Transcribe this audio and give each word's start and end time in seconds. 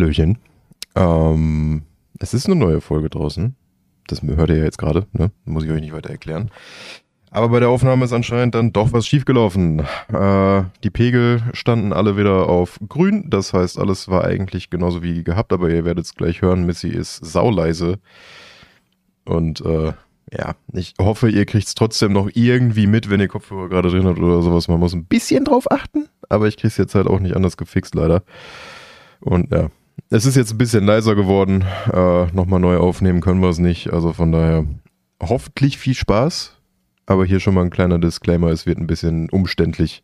Hallöchen. 0.00 0.38
Ähm, 0.94 1.82
es 2.18 2.32
ist 2.32 2.46
eine 2.46 2.56
neue 2.56 2.80
Folge 2.80 3.10
draußen. 3.10 3.54
Das 4.06 4.22
hört 4.22 4.48
ihr 4.48 4.56
ja 4.56 4.64
jetzt 4.64 4.78
gerade, 4.78 5.06
ne? 5.12 5.30
Muss 5.44 5.64
ich 5.64 5.70
euch 5.70 5.80
nicht 5.80 5.92
weiter 5.92 6.10
erklären. 6.10 6.50
Aber 7.30 7.50
bei 7.50 7.60
der 7.60 7.68
Aufnahme 7.68 8.06
ist 8.06 8.12
anscheinend 8.12 8.54
dann 8.54 8.72
doch 8.72 8.92
was 8.92 9.06
schiefgelaufen. 9.06 9.80
Äh, 10.12 10.62
die 10.82 10.90
Pegel 10.90 11.42
standen 11.52 11.92
alle 11.92 12.16
wieder 12.16 12.48
auf 12.48 12.80
grün. 12.88 13.28
Das 13.28 13.52
heißt, 13.52 13.78
alles 13.78 14.08
war 14.08 14.24
eigentlich 14.24 14.70
genauso 14.70 15.02
wie 15.02 15.22
gehabt, 15.22 15.52
aber 15.52 15.68
ihr 15.68 15.84
werdet 15.84 16.06
es 16.06 16.14
gleich 16.14 16.40
hören. 16.40 16.64
Missy 16.64 16.88
ist 16.88 17.16
sauleise. 17.16 17.98
Und 19.26 19.60
äh, 19.60 19.92
ja, 20.32 20.54
ich 20.72 20.94
hoffe, 20.98 21.28
ihr 21.28 21.44
kriegt 21.44 21.68
es 21.68 21.74
trotzdem 21.74 22.12
noch 22.12 22.30
irgendwie 22.32 22.86
mit, 22.86 23.10
wenn 23.10 23.20
ihr 23.20 23.28
Kopfhörer 23.28 23.68
gerade 23.68 23.90
drin 23.90 24.06
habt 24.06 24.18
oder 24.18 24.40
sowas. 24.40 24.66
Man 24.66 24.80
muss 24.80 24.94
ein 24.94 25.04
bisschen 25.04 25.44
drauf 25.44 25.70
achten, 25.70 26.08
aber 26.30 26.48
ich 26.48 26.56
kriege 26.56 26.68
es 26.68 26.78
jetzt 26.78 26.94
halt 26.94 27.06
auch 27.06 27.20
nicht 27.20 27.36
anders 27.36 27.56
gefixt, 27.56 27.94
leider. 27.94 28.22
Und 29.20 29.52
ja, 29.52 29.68
es 30.10 30.26
ist 30.26 30.36
jetzt 30.36 30.52
ein 30.52 30.58
bisschen 30.58 30.84
leiser 30.84 31.14
geworden. 31.14 31.64
Äh, 31.92 32.26
Nochmal 32.32 32.60
neu 32.60 32.76
aufnehmen 32.76 33.20
können 33.20 33.40
wir 33.40 33.48
es 33.48 33.58
nicht. 33.58 33.92
Also 33.92 34.12
von 34.12 34.32
daher 34.32 34.66
hoffentlich 35.22 35.78
viel 35.78 35.94
Spaß. 35.94 36.56
Aber 37.06 37.24
hier 37.24 37.40
schon 37.40 37.54
mal 37.54 37.64
ein 37.64 37.70
kleiner 37.70 37.98
Disclaimer: 37.98 38.48
Es 38.48 38.66
wird 38.66 38.78
ein 38.78 38.86
bisschen 38.86 39.30
umständlich 39.30 40.02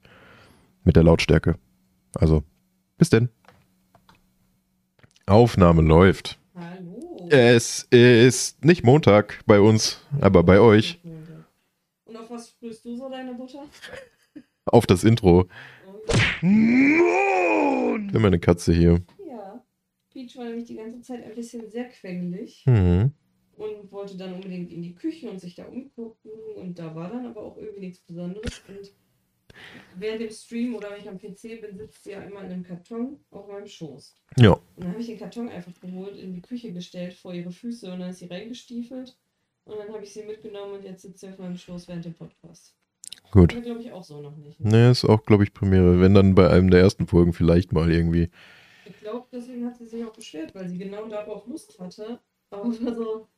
mit 0.85 0.97
der 0.97 1.03
Lautstärke. 1.03 1.57
Also, 2.15 2.43
bis 2.99 3.11
denn. 3.11 3.29
Aufnahme 5.27 5.83
läuft. 5.83 6.39
Hallo. 6.55 7.29
Es 7.31 7.83
ist 7.91 8.65
nicht 8.65 8.85
Montag 8.85 9.41
bei 9.47 9.61
uns, 9.61 10.01
aber 10.21 10.45
bei 10.45 10.61
euch. 10.61 11.01
Und 12.05 12.17
auf 12.17 12.31
was 12.31 12.49
sprühst 12.51 12.85
du 12.85 12.97
so 12.97 13.11
deine 13.11 13.35
Butter? 13.35 13.65
Auf 14.67 14.87
das 14.87 15.05
Intro. 15.05 15.49
Oh, 16.09 16.17
Wir 16.43 18.13
haben 18.15 18.25
eine 18.25 18.39
Katze 18.39 18.73
hier. 18.73 19.01
Peach 20.17 20.35
war 20.39 20.47
nämlich 20.47 20.65
die 20.65 20.77
ganze 20.77 21.03
Zeit 21.03 21.23
ein 21.23 21.35
bisschen 21.35 21.69
sehr 21.69 21.85
quengelig 21.91 22.65
Mhm. 22.67 23.13
und 23.59 23.93
wollte 23.93 24.17
dann 24.17 24.33
unbedingt 24.33 24.73
in 24.73 24.81
die 24.81 24.95
Küche 24.95 25.29
und 25.31 25.39
sich 25.41 25.55
da 25.55 25.67
umgucken. 25.67 26.31
Und 26.57 26.79
da 26.79 26.95
war 26.95 27.11
dann 27.11 27.27
aber 27.27 27.43
auch 27.43 27.59
irgendwie 27.59 27.81
nichts 27.81 28.01
Besonderes. 28.01 28.63
Und 28.67 28.93
während 29.99 30.23
dem 30.23 30.31
Stream 30.31 30.75
oder 30.75 30.91
wenn 30.91 31.01
ich 31.01 31.09
am 31.09 31.19
PC 31.19 31.61
bin, 31.61 31.77
sitzt 31.77 32.05
sie 32.05 32.13
ja 32.13 32.23
immer 32.23 32.41
in 32.41 32.47
einem 32.53 32.63
Karton 32.63 33.21
auf 33.31 33.47
meinem 33.47 33.67
Schoß. 33.67 34.15
Ja. 34.39 34.53
Und 34.53 34.63
dann 34.79 34.93
habe 34.93 35.01
ich 35.03 35.07
den 35.09 35.19
Karton 35.19 35.51
einfach 35.51 35.79
geholt, 35.81 36.17
in 36.17 36.33
die 36.35 36.41
Küche 36.43 36.73
gestellt 36.73 37.13
vor 37.13 37.35
ihre 37.35 37.51
Füße 37.51 37.93
und 37.93 38.01
dann 38.01 38.11
ist 38.11 38.21
sie 38.21 38.27
reingestiefelt. 38.27 39.17
Und 39.65 39.79
dann 39.79 39.93
habe 39.93 40.03
ich 40.05 40.13
sie 40.15 40.23
mitgenommen 40.23 40.75
und 40.75 40.85
jetzt 40.85 41.03
sitzt 41.03 41.21
sie 41.21 41.29
auf 41.29 41.39
meinem 41.39 41.57
Schoß 41.59 41.89
während 41.89 42.05
dem 42.07 42.15
Podcast. 42.15 42.75
Gut. 43.33 43.53
Das 43.55 43.63
glaube 43.63 43.81
ich 43.81 43.93
auch 43.93 44.05
so 44.05 44.23
noch 44.23 44.37
nicht. 44.37 44.61
Ne? 44.61 44.71
Ne, 44.71 44.91
ist 44.93 45.05
auch, 45.05 45.25
glaube 45.27 45.45
ich, 45.45 45.53
Premiere. 45.53 46.01
Wenn 46.01 46.15
dann 46.15 46.35
bei 46.35 46.49
einem 46.49 46.71
der 46.71 46.81
ersten 46.81 47.07
Folgen 47.07 47.33
vielleicht 47.33 47.73
mal 47.73 47.91
irgendwie. 47.91 48.31
Ich 48.89 49.01
glaube, 49.01 49.27
deswegen 49.33 49.67
hat 49.67 49.77
sie 49.77 49.87
sich 49.87 50.05
auch 50.05 50.13
beschwert, 50.13 50.55
weil 50.55 50.69
sie 50.69 50.79
genau 50.79 51.07
darauf 51.07 51.47
Lust 51.47 51.79
hatte. 51.79 52.21
Aber 52.51 52.69
es 52.69 52.85
war 52.85 52.95
so, 52.95 53.29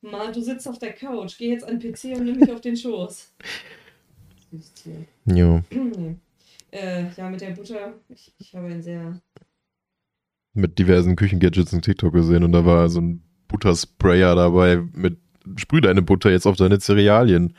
Ma, 0.00 0.30
du 0.30 0.40
sitzt 0.40 0.68
auf 0.68 0.78
der 0.78 0.92
Couch, 0.92 1.36
geh 1.38 1.50
jetzt 1.50 1.64
an 1.64 1.78
den 1.78 1.92
PC 1.92 2.16
und 2.16 2.24
nimm 2.24 2.38
mich 2.38 2.52
auf 2.52 2.60
den 2.60 2.76
Schoß. 2.76 3.34
Süß 4.50 4.74
Tier. 4.74 5.06
Ja. 5.26 5.62
nee. 5.70 6.16
äh, 6.70 7.10
ja, 7.16 7.28
mit 7.28 7.40
der 7.40 7.50
Butter, 7.50 7.94
ich, 8.08 8.32
ich 8.38 8.54
habe 8.54 8.68
ein 8.68 8.82
sehr. 8.82 9.20
Mit 10.54 10.78
diversen 10.78 11.16
Küchengadgets 11.16 11.72
in 11.72 11.82
TikTok 11.82 12.12
gesehen 12.12 12.44
und 12.44 12.52
da 12.52 12.64
war 12.64 12.88
so 12.88 13.00
ein 13.00 13.22
Buttersprayer 13.48 14.34
dabei 14.34 14.76
mit 14.76 15.18
sprüh 15.56 15.80
deine 15.80 16.02
Butter 16.02 16.30
jetzt 16.30 16.46
auf 16.46 16.56
deine 16.56 16.78
Cerealien. 16.78 17.54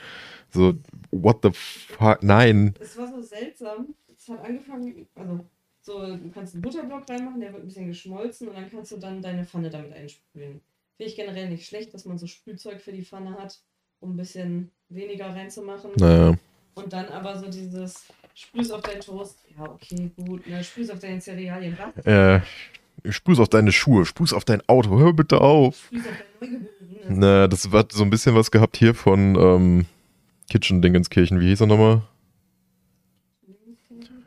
So, 0.51 0.75
what 1.11 1.39
the 1.43 1.51
fuck? 1.53 2.23
Nein. 2.23 2.73
Es 2.79 2.97
war 2.97 3.07
so 3.07 3.21
seltsam. 3.21 3.95
Es 4.15 4.27
hat 4.29 4.43
angefangen, 4.43 5.07
also, 5.15 5.45
so, 5.89 6.05
du 6.05 6.29
kannst 6.31 6.53
einen 6.53 6.61
Butterblock 6.61 7.09
reinmachen, 7.09 7.41
der 7.41 7.51
wird 7.51 7.63
ein 7.63 7.67
bisschen 7.67 7.87
geschmolzen 7.87 8.47
und 8.47 8.55
dann 8.55 8.69
kannst 8.69 8.91
du 8.91 8.97
dann 8.97 9.21
deine 9.21 9.43
Pfanne 9.43 9.69
damit 9.69 9.93
einsprühen. 9.93 10.61
Finde 10.97 11.09
ich 11.11 11.15
generell 11.15 11.49
nicht 11.49 11.67
schlecht, 11.67 11.93
dass 11.93 12.05
man 12.05 12.17
so 12.17 12.27
Sprühzeug 12.27 12.79
für 12.79 12.91
die 12.91 13.03
Pfanne 13.03 13.31
hat, 13.39 13.59
um 13.99 14.13
ein 14.13 14.17
bisschen 14.17 14.71
weniger 14.89 15.27
reinzumachen. 15.27 15.91
Naja. 15.95 16.37
Und 16.75 16.93
dann 16.93 17.07
aber 17.07 17.39
so 17.39 17.49
dieses 17.49 18.05
Sprühs 18.35 18.69
auf 18.69 18.81
deinen 18.81 19.01
Toast. 19.01 19.39
Ja, 19.57 19.63
okay, 19.63 20.11
gut. 20.15 20.45
Ne? 20.45 20.63
Sprühs 20.63 20.89
auf 20.91 20.99
deine 20.99 21.19
Cerealien. 21.19 21.77
Was? 21.77 22.05
Äh, 22.05 22.41
sprüh's 23.09 23.39
auf 23.39 23.49
deine 23.49 23.71
Schuhe, 23.71 24.05
sprüß 24.05 24.33
auf 24.33 24.45
dein 24.45 24.61
Auto, 24.69 24.97
hör 24.99 25.13
bitte 25.13 25.41
auf. 25.41 25.85
Sprühs 25.85 26.05
auf 26.05 26.13
dein 26.39 26.51
Neugeborenes. 26.51 27.17
Na, 27.17 27.47
das 27.47 27.69
hat 27.71 27.91
so 27.91 28.03
ein 28.03 28.11
bisschen 28.11 28.35
was 28.35 28.51
gehabt 28.51 28.77
hier 28.77 28.93
von 28.93 29.35
ähm, 29.35 29.85
Kitchen 30.51 30.83
Dingenskirchen. 30.83 31.39
Wie 31.39 31.47
hieß 31.47 31.61
er 31.61 31.67
nochmal? 31.67 32.03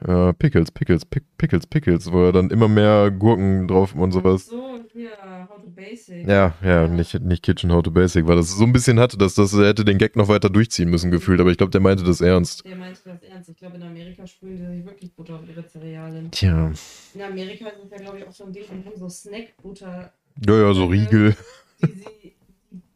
Äh, 0.07 0.33
Pickles, 0.35 0.71
Pickles, 0.73 1.05
Pick, 1.05 1.23
Pickles, 1.39 1.67
Pickles, 1.67 2.11
wo 2.11 2.25
er 2.25 2.33
dann 2.33 2.51
immer 2.51 2.67
mehr 2.69 3.11
Gurken 3.11 3.69
drauf 3.69 3.95
und 3.95 4.11
sowas. 4.13 4.47
So, 4.47 4.81
hier, 4.93 5.11
How 5.49 5.61
to 5.63 5.69
Basic. 5.71 6.27
Ja, 6.29 6.55
ja, 6.63 6.89
nicht, 6.89 7.21
nicht 7.21 7.43
Kitchen 7.45 7.71
How 7.73 7.83
to 7.83 7.91
Basic, 7.93 8.27
weil 8.27 8.37
das 8.37 8.51
so 8.57 8.65
ein 8.65 8.73
bisschen 8.73 8.99
hatte, 8.99 9.17
dass 9.17 9.35
das 9.35 9.53
er 9.55 9.69
hätte 9.69 9.85
den 9.85 9.99
Gag 9.99 10.17
noch 10.17 10.29
weiter 10.29 10.51
durchziehen 10.51 10.91
müssen 10.91 11.11
gefühlt, 11.11 11.41
aber 11.41 11.51
ich 11.51 11.57
glaube, 11.57 11.71
der 11.71 11.81
meinte 11.81 12.03
das 12.03 12.21
ernst. 12.21 12.65
Der 12.65 12.77
meinte 12.77 13.01
das 13.05 13.23
ernst. 13.23 13.49
Ich 13.51 13.57
glaube, 13.57 13.77
in 13.77 13.83
Amerika 13.85 14.27
sprühen 14.27 14.57
die 14.59 14.77
sich 14.79 14.85
wirklich 14.85 15.13
Butter 15.15 15.35
auf 15.37 15.49
ihre 15.49 15.65
Cerealien. 15.69 16.31
Tja. 16.33 16.73
In 17.15 17.23
Amerika 17.23 17.69
ist 17.69 17.85
es 17.85 17.91
ja, 17.93 17.97
glaube 17.99 18.19
ich, 18.19 18.27
auch 18.27 18.33
so 18.33 18.45
ein 18.45 18.53
Ding 18.53 18.65
und 18.71 18.85
haben 18.85 18.97
so 18.99 19.09
Snack-Butter, 19.09 20.13
Ja, 20.47 20.55
ja, 20.61 20.75
so 20.75 20.87
Riegel. 20.87 21.37
die 21.83 21.93
sie 21.93 22.33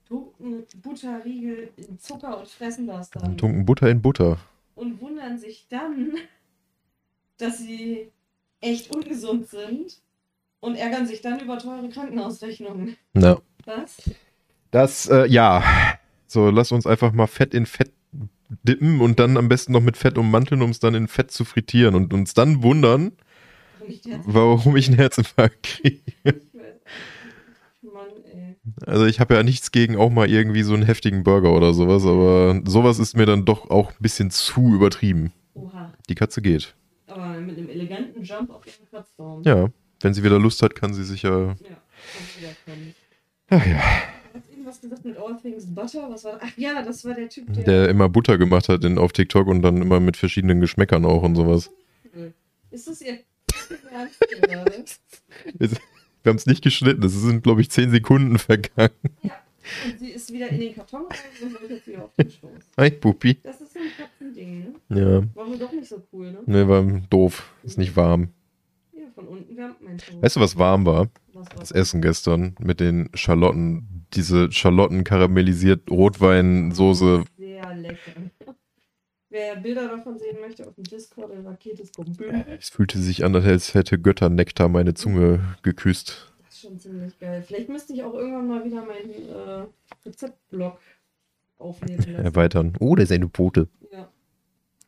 tunken 0.09 0.65
Butterriegel 0.83 1.69
in 1.77 1.99
Zucker 1.99 2.39
und 2.39 2.49
fressen 2.49 2.87
das 2.87 3.11
dann. 3.11 3.37
Tunken 3.37 3.65
Butter 3.65 3.89
in 3.91 4.01
Butter. 4.03 4.39
und 4.75 5.01
wundern 5.01 5.39
sich 5.39 5.67
dann, 5.69 6.15
dass 7.39 7.59
sie 7.59 8.11
echt 8.61 8.95
ungesund 8.95 9.49
sind 9.49 10.01
und 10.61 10.77
ärgern 10.77 11.07
sich 11.07 11.21
dann 11.21 11.41
über 11.41 11.59
teure 11.59 11.89
Krankenhausrechnungen. 11.89 12.97
Na. 13.13 13.41
Was? 13.65 13.97
Das, 14.71 15.09
äh, 15.09 15.27
ja. 15.27 15.63
So, 16.27 16.51
lass 16.51 16.73
uns 16.73 16.87
einfach 16.87 17.13
mal 17.13 17.27
Fett 17.27 17.55
in 17.55 17.67
Fett 17.67 17.93
dippen 18.63 19.01
und 19.01 19.19
dann 19.19 19.37
am 19.37 19.49
besten 19.49 19.73
noch 19.73 19.81
mit 19.81 19.97
Fett 19.97 20.19
ummanteln, 20.19 20.63
um 20.63 20.71
es 20.71 20.79
dann 20.79 20.95
in 20.95 21.09
Fett 21.09 21.31
zu 21.31 21.45
frittieren 21.45 21.95
und 21.95 22.13
uns 22.15 22.35
dann 22.35 22.63
wundern, 22.63 23.13
Warum 24.25 24.77
ich 24.77 24.89
einen 24.89 24.97
Herzinfarkt 24.97 25.63
kriege. 25.63 26.01
ich 26.07 26.25
weiß 26.25 26.35
nicht. 26.35 27.93
Mann, 27.93 28.09
ey. 28.25 28.57
Also 28.85 29.07
ich 29.07 29.21
habe 29.21 29.35
ja 29.35 29.43
nichts 29.43 29.71
gegen 29.71 29.97
auch 29.97 30.11
mal 30.11 30.29
irgendwie 30.29 30.63
so 30.63 30.75
einen 30.75 30.83
heftigen 30.83 31.23
Burger 31.23 31.53
oder 31.53 31.73
sowas, 31.73 32.05
aber 32.05 32.61
sowas 32.67 32.99
ist 32.99 33.17
mir 33.17 33.27
dann 33.27 33.45
doch 33.45 33.71
auch 33.71 33.91
ein 33.91 33.97
bisschen 34.01 34.31
zu 34.31 34.75
übertrieben. 34.75 35.33
Oha. 35.55 35.93
Die 36.09 36.15
Katze 36.15 36.43
geht. 36.43 36.75
Aber 37.17 37.41
mit 37.41 37.57
einem 37.57 37.71
eleganten 37.71 38.23
Jump 38.23 38.51
auf 38.51 38.67
ihren 38.67 38.87
Plattform. 38.91 39.43
Ja, 39.45 39.71
wenn 40.01 40.13
sie 40.13 40.23
wieder 40.23 40.39
Lust 40.39 40.63
hat, 40.63 40.75
kann 40.75 40.93
sie 40.93 41.05
sich 41.05 41.23
ja... 41.23 41.31
Ja. 41.49 41.57
Ach 43.49 43.67
ja, 43.67 43.81
Du 44.33 44.39
hast 44.39 44.51
irgendwas 44.51 44.81
gesagt 44.83 45.05
mit 45.07 45.17
All 45.17 45.39
Things 45.41 45.65
Butter? 45.67 46.11
Was 46.11 46.25
war 46.25 46.33
das? 46.33 46.43
Ach 46.43 46.59
ja, 46.59 46.83
das 46.83 47.05
war 47.07 47.15
der 47.15 47.31
Typ, 47.31 47.51
der. 47.55 47.65
der 47.65 47.89
immer 47.89 48.11
Butter 48.11 48.37
gemacht 48.37 48.69
hat 48.69 48.85
in, 48.85 48.99
auf 48.99 49.13
TikTok 49.13 49.47
und 49.47 49.63
dann 49.63 49.81
immer 49.81 49.99
mit 49.99 50.19
verschiedenen 50.19 50.61
Geschmäckern 50.61 51.07
auch 51.07 51.23
und 51.23 51.37
sowas. 51.37 51.71
Ist 52.71 52.89
das 52.89 53.01
ihr? 53.01 53.21
Wir 55.59 56.31
haben 56.31 56.37
es 56.37 56.47
nicht 56.47 56.63
geschnitten, 56.63 57.03
es 57.03 57.15
sind, 57.15 57.45
glaube 57.45 57.63
ich, 57.63 57.71
zehn 57.71 57.91
Sekunden 57.91 58.39
vergangen. 58.39 58.91
Und 59.85 59.99
sie 59.99 60.11
ist 60.11 60.33
wieder 60.33 60.49
in 60.49 60.61
den 60.61 60.75
Karton 60.75 61.07
rein 61.09 61.19
und 61.43 61.53
soll 61.53 61.71
jetzt 61.71 61.87
wieder 61.87 62.05
auf 62.05 62.15
den 62.15 62.31
Schoß. 62.31 62.51
Hi, 62.77 62.91
Puppi. 62.91 63.39
Das 63.43 63.61
ist 63.61 63.66
Katzending, 63.97 64.75
ne? 64.89 65.01
Ja, 65.01 65.23
War 65.35 65.49
wohl 65.49 65.59
doch 65.59 65.73
nicht 65.73 65.89
so 65.89 66.03
cool, 66.13 66.33
ne? 66.33 66.39
ne, 66.47 66.69
war 66.69 66.83
doof. 67.11 67.53
Ist 67.63 67.79
nicht 67.79 67.97
warm. 67.97 68.29
Ja, 68.93 69.05
von 69.15 69.27
unten 69.29 69.57
wärmt 69.57 69.83
mein 69.83 69.99
Schoß. 69.99 70.23
Weißt 70.23 70.37
du, 70.37 70.41
was 70.41 70.59
warm 70.59 70.87
war? 70.87 71.09
Was 71.35 71.49
Das? 71.51 71.71
Essen 71.71 72.01
gestern 72.03 72.55
mit 72.61 72.81
den 72.81 73.11
Schalotten. 73.15 74.07
Diese 74.15 74.51
Schalotten 74.53 75.05
karamellisiert 75.05 75.91
Rotweinsoße. 75.91 77.25
Sehr 77.37 77.75
lecker. 77.75 77.97
Wer 79.29 79.57
Bilder 79.57 79.89
davon 79.89 80.19
sehen 80.19 80.37
möchte, 80.41 80.67
auf 80.67 80.75
dem 80.77 80.85
Discord 80.85 81.33
in 81.33 81.47
Raketes 81.47 81.91
Büm. 81.93 82.45
Es 82.59 82.71
fühlte 82.71 82.99
sich 82.99 83.25
an, 83.25 83.35
als 83.35 83.75
hätte 83.75 83.99
Götternektar 83.99 84.69
meine 84.69 84.95
Zunge 84.95 85.41
geküsst. 85.63 86.33
Das 86.45 86.55
ist 86.55 86.61
schon 86.63 86.79
ziemlich 86.79 87.19
geil. 87.19 87.43
Vielleicht 87.47 87.69
müsste 87.69 87.93
ich 87.93 88.03
auch 88.03 88.15
irgendwann 88.15 88.47
mal 88.49 88.65
wieder 88.65 88.87
meinen 88.87 89.11
äh, 89.11 89.67
Rezeptblog 90.07 90.79
aufnehmen 91.59 91.99
lassen. 91.99 92.25
Erweitern. 92.25 92.73
Oh, 92.81 92.95
der 92.95 93.05
ist 93.05 93.13
eine 93.13 93.29
Pote. 93.29 93.69
Ja. 93.91 94.11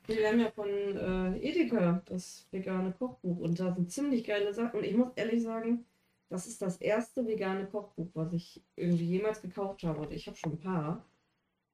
Wir 0.06 0.28
haben 0.28 0.40
ja 0.40 0.50
von 0.50 0.68
äh, 0.68 1.38
Edeka 1.38 2.02
das 2.06 2.46
vegane 2.50 2.92
Kochbuch 2.92 3.38
und 3.38 3.60
da 3.60 3.74
sind 3.74 3.90
ziemlich 3.90 4.24
geile 4.24 4.54
Sachen. 4.54 4.78
Und 4.78 4.84
ich 4.84 4.96
muss 4.96 5.12
ehrlich 5.16 5.42
sagen, 5.42 5.84
das 6.30 6.46
ist 6.46 6.62
das 6.62 6.76
erste 6.78 7.26
vegane 7.26 7.66
Kochbuch, 7.66 8.08
was 8.14 8.32
ich 8.32 8.62
irgendwie 8.76 9.04
jemals 9.04 9.42
gekauft 9.42 9.82
habe. 9.82 10.00
Und 10.00 10.12
ich 10.12 10.26
habe 10.26 10.36
schon 10.36 10.52
ein 10.52 10.60
paar, 10.60 11.04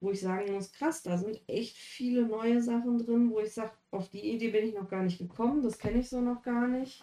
wo 0.01 0.11
ich 0.11 0.21
sagen 0.21 0.53
muss, 0.53 0.73
krass, 0.73 1.03
da 1.03 1.17
sind 1.17 1.41
echt 1.47 1.77
viele 1.77 2.27
neue 2.27 2.61
Sachen 2.63 2.99
drin, 2.99 3.31
wo 3.31 3.41
ich 3.41 3.53
sage, 3.53 3.73
auf 3.91 4.09
die 4.11 4.33
Idee 4.33 4.51
bin 4.51 4.67
ich 4.67 4.75
noch 4.75 4.89
gar 4.89 5.03
nicht 5.03 5.19
gekommen, 5.19 5.63
das 5.63 5.79
kenne 5.79 6.01
ich 6.01 6.09
so 6.09 6.21
noch 6.21 6.43
gar 6.43 6.69
nicht. 6.69 7.03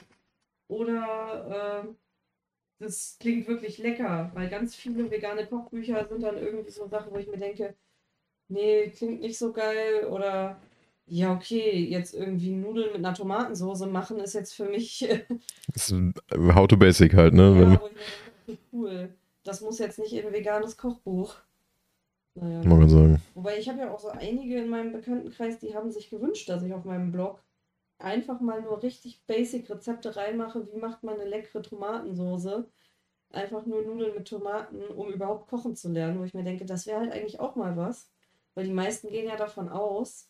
Oder 0.67 1.85
äh, 1.85 1.93
das 2.81 3.17
klingt 3.19 3.47
wirklich 3.47 3.77
lecker, 3.77 4.31
weil 4.33 4.49
ganz 4.49 4.75
viele 4.75 5.09
vegane 5.09 5.45
Kochbücher 5.45 6.07
sind 6.07 6.23
dann 6.23 6.37
irgendwie 6.37 6.71
so 6.71 6.87
Sachen, 6.87 7.13
wo 7.13 7.17
ich 7.17 7.27
mir 7.27 7.37
denke, 7.37 7.75
nee, 8.47 8.89
klingt 8.89 9.21
nicht 9.21 9.37
so 9.37 9.53
geil 9.53 10.05
oder 10.05 10.59
Ja, 11.05 11.33
okay, 11.33 11.85
jetzt 11.85 12.13
irgendwie 12.13 12.51
Nudeln 12.51 12.87
mit 12.87 13.05
einer 13.05 13.13
Tomatensauce 13.13 13.85
machen 13.85 14.19
ist 14.19 14.33
jetzt 14.33 14.53
für 14.53 14.65
mich. 14.65 15.07
Das 15.73 15.91
ist 15.91 15.95
how 16.55 16.67
to 16.67 16.77
basic 16.77 17.13
halt, 17.13 17.33
ne? 17.33 17.79
Ja, 18.47 18.55
cool. 18.71 19.09
Das 19.43 19.61
muss 19.61 19.79
jetzt 19.79 19.99
nicht 19.99 20.13
in 20.13 20.25
ein 20.25 20.33
veganes 20.33 20.77
Kochbuch. 20.77 21.35
Naja. 22.35 22.63
Muss 22.63 22.79
man 22.79 22.89
sagen. 22.89 23.21
Wobei 23.35 23.57
ich 23.57 23.67
habe 23.67 23.79
ja 23.79 23.91
auch 23.91 23.99
so 23.99 24.09
einige 24.09 24.57
in 24.57 24.69
meinem 24.69 24.93
Bekanntenkreis, 24.93 25.59
die 25.59 25.75
haben 25.75 25.91
sich 25.91 26.09
gewünscht, 26.09 26.47
dass 26.49 26.63
ich 26.63 26.73
auf 26.73 26.85
meinem 26.85 27.11
Blog 27.11 27.43
einfach 28.03 28.39
mal 28.41 28.61
nur 28.61 28.81
richtig 28.83 29.21
basic 29.27 29.69
Rezepte 29.69 30.15
reinmache, 30.15 30.67
wie 30.71 30.79
macht 30.79 31.03
man 31.03 31.15
eine 31.15 31.29
leckere 31.29 31.61
Tomatensoße. 31.61 32.67
Einfach 33.31 33.65
nur 33.65 33.81
Nudeln 33.83 34.15
mit 34.15 34.27
Tomaten, 34.27 34.83
um 34.87 35.11
überhaupt 35.11 35.49
kochen 35.49 35.75
zu 35.75 35.89
lernen, 35.89 36.19
wo 36.19 36.23
ich 36.23 36.33
mir 36.33 36.43
denke, 36.43 36.65
das 36.65 36.85
wäre 36.85 36.99
halt 36.99 37.13
eigentlich 37.13 37.39
auch 37.39 37.55
mal 37.55 37.77
was. 37.77 38.09
Weil 38.55 38.65
die 38.65 38.73
meisten 38.73 39.09
gehen 39.09 39.27
ja 39.27 39.37
davon 39.37 39.69
aus, 39.69 40.27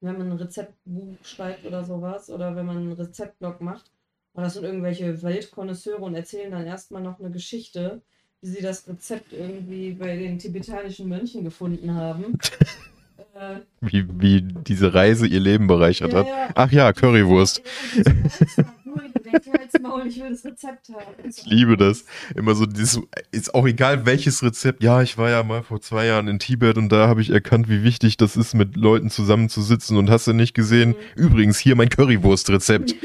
wenn 0.00 0.18
man 0.18 0.30
ein 0.30 0.36
Rezeptbuch 0.36 1.16
schreibt 1.22 1.64
oder 1.64 1.84
sowas, 1.84 2.28
oder 2.28 2.54
wenn 2.56 2.66
man 2.66 2.76
einen 2.76 2.92
Rezeptblog 2.92 3.60
macht, 3.60 3.90
und 4.34 4.42
das 4.42 4.54
sind 4.54 4.64
irgendwelche 4.64 5.22
Weltkonnoisseure 5.22 6.02
und 6.02 6.14
erzählen 6.14 6.50
dann 6.50 6.66
erstmal 6.66 7.02
noch 7.02 7.20
eine 7.20 7.30
Geschichte, 7.30 8.02
wie 8.40 8.48
sie 8.48 8.62
das 8.62 8.88
Rezept 8.88 9.32
irgendwie 9.32 9.92
bei 9.92 10.16
den 10.16 10.38
tibetanischen 10.38 11.08
Mönchen 11.08 11.44
gefunden 11.44 11.94
haben. 11.94 12.38
Wie, 13.80 14.06
wie 14.20 14.42
diese 14.42 14.94
Reise 14.94 15.26
ihr 15.26 15.40
Leben 15.40 15.66
bereichert 15.66 16.14
hat. 16.14 16.26
ja. 16.26 16.48
Ach 16.54 16.70
ja, 16.70 16.92
Currywurst. 16.92 17.62
Und 17.96 18.06
die 18.06 18.10
so, 18.12 18.12
"Halt's 18.12 18.56
mal 18.58 18.74
durch, 18.84 19.12
du 19.12 19.20
denkst, 19.20 19.48
halt's 19.58 19.80
Maul, 19.80 20.06
ich 20.06 21.46
liebe 21.46 21.76
das. 21.76 22.04
Immer 22.36 22.54
so 22.54 22.66
dieses, 22.66 23.00
ist 23.30 23.54
auch 23.54 23.66
egal 23.66 24.06
welches 24.06 24.42
Rezept. 24.42 24.82
Ja, 24.82 25.02
ich 25.02 25.18
war 25.18 25.30
ja 25.30 25.42
mal 25.42 25.62
vor 25.62 25.80
zwei 25.80 26.06
Jahren 26.06 26.28
in 26.28 26.38
Tibet 26.38 26.76
und 26.76 26.90
da 26.90 27.08
habe 27.08 27.20
ich 27.22 27.30
erkannt, 27.30 27.68
wie 27.68 27.82
wichtig 27.82 28.16
das 28.16 28.36
ist, 28.36 28.54
mit 28.54 28.76
Leuten 28.76 29.10
zusammenzusitzen 29.10 29.96
und 29.96 30.10
hast 30.10 30.26
du 30.26 30.32
nicht 30.32 30.54
gesehen? 30.54 30.94
Übrigens, 31.16 31.58
hier 31.58 31.74
mein 31.76 31.88
Currywurst-Rezept. 31.88 32.94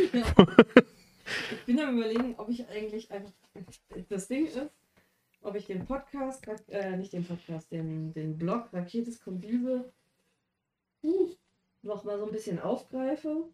Ich 1.51 1.65
bin 1.65 1.79
am 1.81 1.97
überlegen, 1.97 2.35
ob 2.37 2.49
ich 2.49 2.65
eigentlich 2.69 3.11
einfach. 3.11 3.31
Das 4.07 4.29
Ding 4.29 4.45
ist, 4.47 4.57
ob 5.41 5.55
ich 5.55 5.65
den 5.65 5.85
Podcast, 5.85 6.47
äh, 6.69 6.95
nicht 6.95 7.11
den 7.11 7.25
Podcast, 7.25 7.69
den, 7.71 8.13
den 8.13 8.37
Blog 8.37 8.69
Raketes 8.71 9.19
Kombüse 9.21 9.91
noch 11.83 12.03
mal 12.03 12.17
so 12.19 12.25
ein 12.25 12.31
bisschen 12.31 12.59
aufgreife 12.59 13.47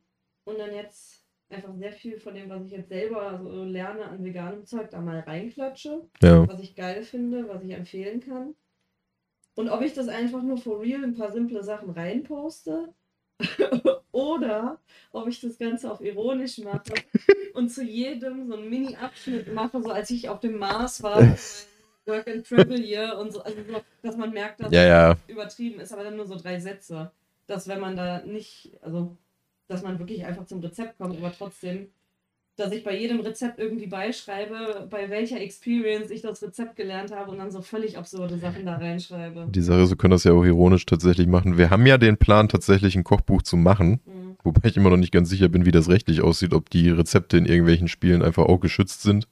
und 0.45 0.57
dann 0.59 0.73
jetzt 0.73 1.23
einfach 1.49 1.73
sehr 1.75 1.91
viel 1.91 2.19
von 2.19 2.33
dem, 2.33 2.49
was 2.49 2.65
ich 2.65 2.71
jetzt 2.71 2.89
selber 2.89 3.39
so 3.43 3.63
lerne 3.63 4.05
an 4.05 4.23
veganem 4.23 4.65
Zeug, 4.65 4.89
da 4.89 5.01
mal 5.01 5.19
reinklatsche, 5.19 6.07
Ja. 6.21 6.47
was 6.47 6.59
ich 6.59 6.75
geil 6.75 7.03
finde, 7.03 7.47
was 7.47 7.63
ich 7.63 7.71
empfehlen 7.71 8.21
kann. 8.21 8.55
Und 9.55 9.69
ob 9.69 9.81
ich 9.81 9.93
das 9.93 10.07
einfach 10.07 10.41
nur 10.41 10.57
for 10.57 10.81
real 10.81 11.03
ein 11.03 11.13
paar 11.15 11.31
simple 11.31 11.63
Sachen 11.63 11.91
reinposte 11.91 12.93
oder 14.11 14.79
ob 15.11 15.27
ich 15.27 15.41
das 15.41 15.59
Ganze 15.59 15.91
auf 15.91 16.01
ironisch 16.01 16.57
mache 16.59 16.93
und 17.53 17.69
zu 17.69 17.83
jedem 17.83 18.47
so 18.47 18.55
einen 18.55 18.69
Mini-Abschnitt 18.69 19.53
mache, 19.53 19.79
so 19.81 19.91
als 19.91 20.09
ich 20.09 20.27
auf 20.29 20.39
dem 20.39 20.57
Mars 20.57 21.03
war, 21.03 21.19
Work 22.05 22.27
and 22.27 22.47
Travel 22.47 22.81
hier 22.81 23.15
und 23.19 23.31
so, 23.31 23.41
also 23.43 23.57
so, 23.63 23.81
dass 24.01 24.17
man 24.17 24.31
merkt, 24.31 24.59
dass 24.59 24.71
Ja, 24.71 24.83
ja. 24.85 25.11
es 25.11 25.17
übertrieben 25.27 25.79
ist, 25.79 25.93
aber 25.93 26.03
dann 26.03 26.17
nur 26.17 26.25
so 26.25 26.35
drei 26.35 26.59
Sätze. 26.59 27.11
Dass 27.47 27.67
wenn 27.67 27.79
man 27.79 27.95
da 27.95 28.23
nicht, 28.25 28.77
also 28.81 29.17
dass 29.67 29.83
man 29.83 29.99
wirklich 29.99 30.25
einfach 30.25 30.45
zum 30.45 30.59
Rezept 30.59 30.97
kommt, 30.97 31.17
aber 31.17 31.31
trotzdem, 31.31 31.87
dass 32.55 32.71
ich 32.71 32.83
bei 32.83 32.95
jedem 32.95 33.19
Rezept 33.21 33.59
irgendwie 33.59 33.87
beischreibe, 33.87 34.87
bei 34.89 35.09
welcher 35.09 35.41
Experience 35.41 36.11
ich 36.11 36.21
das 36.21 36.41
Rezept 36.43 36.75
gelernt 36.75 37.11
habe 37.11 37.31
und 37.31 37.39
dann 37.39 37.49
so 37.49 37.61
völlig 37.61 37.97
absurde 37.97 38.37
Sachen 38.37 38.65
da 38.65 38.75
reinschreibe. 38.75 39.47
Die 39.49 39.61
Sache 39.61 39.81
ist, 39.81 39.89
wir 39.89 39.97
können 39.97 40.11
das 40.11 40.23
ja 40.23 40.33
auch 40.33 40.43
ironisch 40.43 40.85
tatsächlich 40.85 41.27
machen. 41.27 41.57
Wir 41.57 41.71
haben 41.71 41.85
ja 41.85 41.97
den 41.97 42.17
Plan, 42.17 42.49
tatsächlich 42.49 42.95
ein 42.95 43.03
Kochbuch 43.03 43.41
zu 43.41 43.57
machen. 43.57 44.01
Mhm. 44.05 44.37
Wobei 44.43 44.69
ich 44.69 44.77
immer 44.77 44.89
noch 44.89 44.97
nicht 44.97 45.13
ganz 45.13 45.29
sicher 45.29 45.49
bin, 45.49 45.65
wie 45.65 45.71
das 45.71 45.89
rechtlich 45.89 46.21
aussieht, 46.21 46.53
ob 46.53 46.69
die 46.69 46.89
Rezepte 46.89 47.37
in 47.37 47.45
irgendwelchen 47.45 47.87
Spielen 47.87 48.21
einfach 48.21 48.45
auch 48.45 48.59
geschützt 48.59 49.01
sind. 49.01 49.27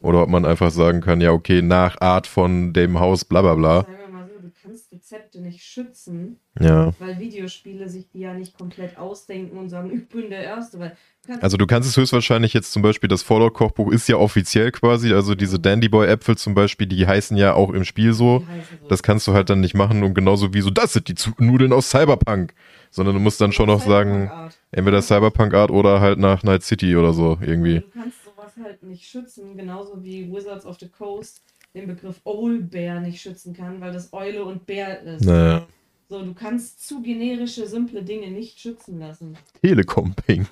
Oder 0.00 0.22
ob 0.22 0.28
man 0.28 0.44
einfach 0.44 0.70
sagen 0.70 1.00
kann, 1.00 1.20
ja, 1.20 1.30
okay, 1.30 1.62
nach 1.62 2.00
Art 2.00 2.26
von 2.26 2.72
dem 2.72 2.98
Haus, 2.98 3.24
bla 3.24 3.42
bla 3.42 3.54
bla. 3.54 3.82
Sagen 3.82 3.92
wir 4.06 4.12
mal 4.12 4.28
so, 4.28 4.40
du 4.40 4.50
kannst 4.72 4.92
Rezepte 4.92 5.40
nicht 5.40 5.62
schützen, 5.62 6.38
Ja. 6.58 6.92
weil 6.98 7.18
Videospiele 7.18 7.88
sich 7.88 8.08
die 8.08 8.20
ja 8.20 8.32
nicht 8.32 8.56
komplett 8.56 8.96
ausdenken 8.96 9.58
und 9.58 9.68
sagen, 9.68 9.92
ich 9.94 10.08
bin 10.08 10.30
der 10.30 10.42
Erste, 10.42 10.78
weil 10.78 10.96
du 11.26 11.34
Also 11.42 11.56
du 11.56 11.66
kannst 11.66 11.88
es 11.88 11.96
höchstwahrscheinlich 11.96 12.54
jetzt 12.54 12.72
zum 12.72 12.80
Beispiel, 12.82 13.08
das 13.08 13.22
Fallout-Kochbuch 13.22 13.92
ist 13.92 14.08
ja 14.08 14.16
offiziell 14.16 14.72
quasi, 14.72 15.12
also 15.12 15.34
diese 15.34 15.60
Dandy 15.60 15.88
Boy-Äpfel 15.88 16.36
zum 16.38 16.54
Beispiel, 16.54 16.86
die 16.86 17.06
heißen 17.06 17.36
ja 17.36 17.52
auch 17.54 17.70
im 17.70 17.84
Spiel 17.84 18.12
so. 18.14 18.38
so. 18.40 18.88
Das 18.88 19.02
kannst 19.02 19.26
du 19.26 19.34
halt 19.34 19.50
dann 19.50 19.60
nicht 19.60 19.74
machen 19.74 20.02
und 20.02 20.14
genauso 20.14 20.54
wie 20.54 20.62
so, 20.62 20.70
das 20.70 20.94
sind 20.94 21.08
die 21.08 21.14
Nudeln 21.38 21.72
aus 21.72 21.90
Cyberpunk. 21.90 22.54
Sondern 22.90 23.14
du 23.14 23.20
musst 23.20 23.40
dann 23.40 23.52
schon 23.52 23.68
noch 23.68 23.80
sagen, 23.80 24.30
entweder 24.70 25.00
Cyberpunk-Art 25.00 25.70
oder 25.70 26.00
halt 26.00 26.18
nach 26.18 26.42
Night 26.42 26.62
City 26.62 26.94
oder 26.96 27.14
so 27.14 27.38
irgendwie. 27.40 27.80
Du 27.80 27.90
kannst 27.90 28.22
sowas 28.22 28.52
halt 28.62 28.82
nicht 28.82 29.06
schützen, 29.08 29.56
genauso 29.56 30.02
wie 30.04 30.30
Wizards 30.30 30.66
of 30.66 30.78
the 30.78 30.88
Coast 30.88 31.42
den 31.74 31.86
Begriff 31.86 32.20
Owlbear 32.24 33.00
nicht 33.00 33.20
schützen 33.20 33.54
kann, 33.54 33.80
weil 33.80 33.92
das 33.92 34.12
Eule 34.12 34.44
und 34.44 34.66
Bär 34.66 35.00
ist. 35.02 35.24
Naja. 35.24 35.66
So, 36.08 36.22
du 36.22 36.34
kannst 36.34 36.86
zu 36.86 37.00
generische, 37.00 37.66
simple 37.66 38.02
Dinge 38.02 38.30
nicht 38.30 38.60
schützen 38.60 38.98
lassen. 38.98 39.36
Telekom 39.62 40.14
Pink. 40.26 40.46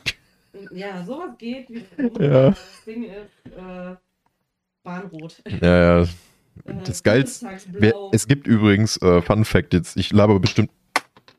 Ja, 0.72 1.04
sowas 1.04 1.36
geht, 1.38 1.68
wie 1.68 1.84
Ja. 2.24 2.50
das 2.50 2.84
Ding 2.86 3.04
ist 3.04 3.52
äh, 3.56 3.94
Bahnrot. 4.82 5.42
Ja, 5.60 6.00
ja. 6.00 6.02
Äh, 6.02 6.06
Das 6.84 7.04
Geilste- 7.04 7.44
Bundestagsblau. 7.46 7.80
Wer, 7.80 7.94
es 8.12 8.26
gibt 8.26 8.46
übrigens, 8.46 8.96
äh, 9.02 9.20
Fun 9.20 9.44
Fact 9.44 9.74
jetzt, 9.74 9.96
ich 9.98 10.12
laber 10.12 10.40
bestimmt 10.40 10.70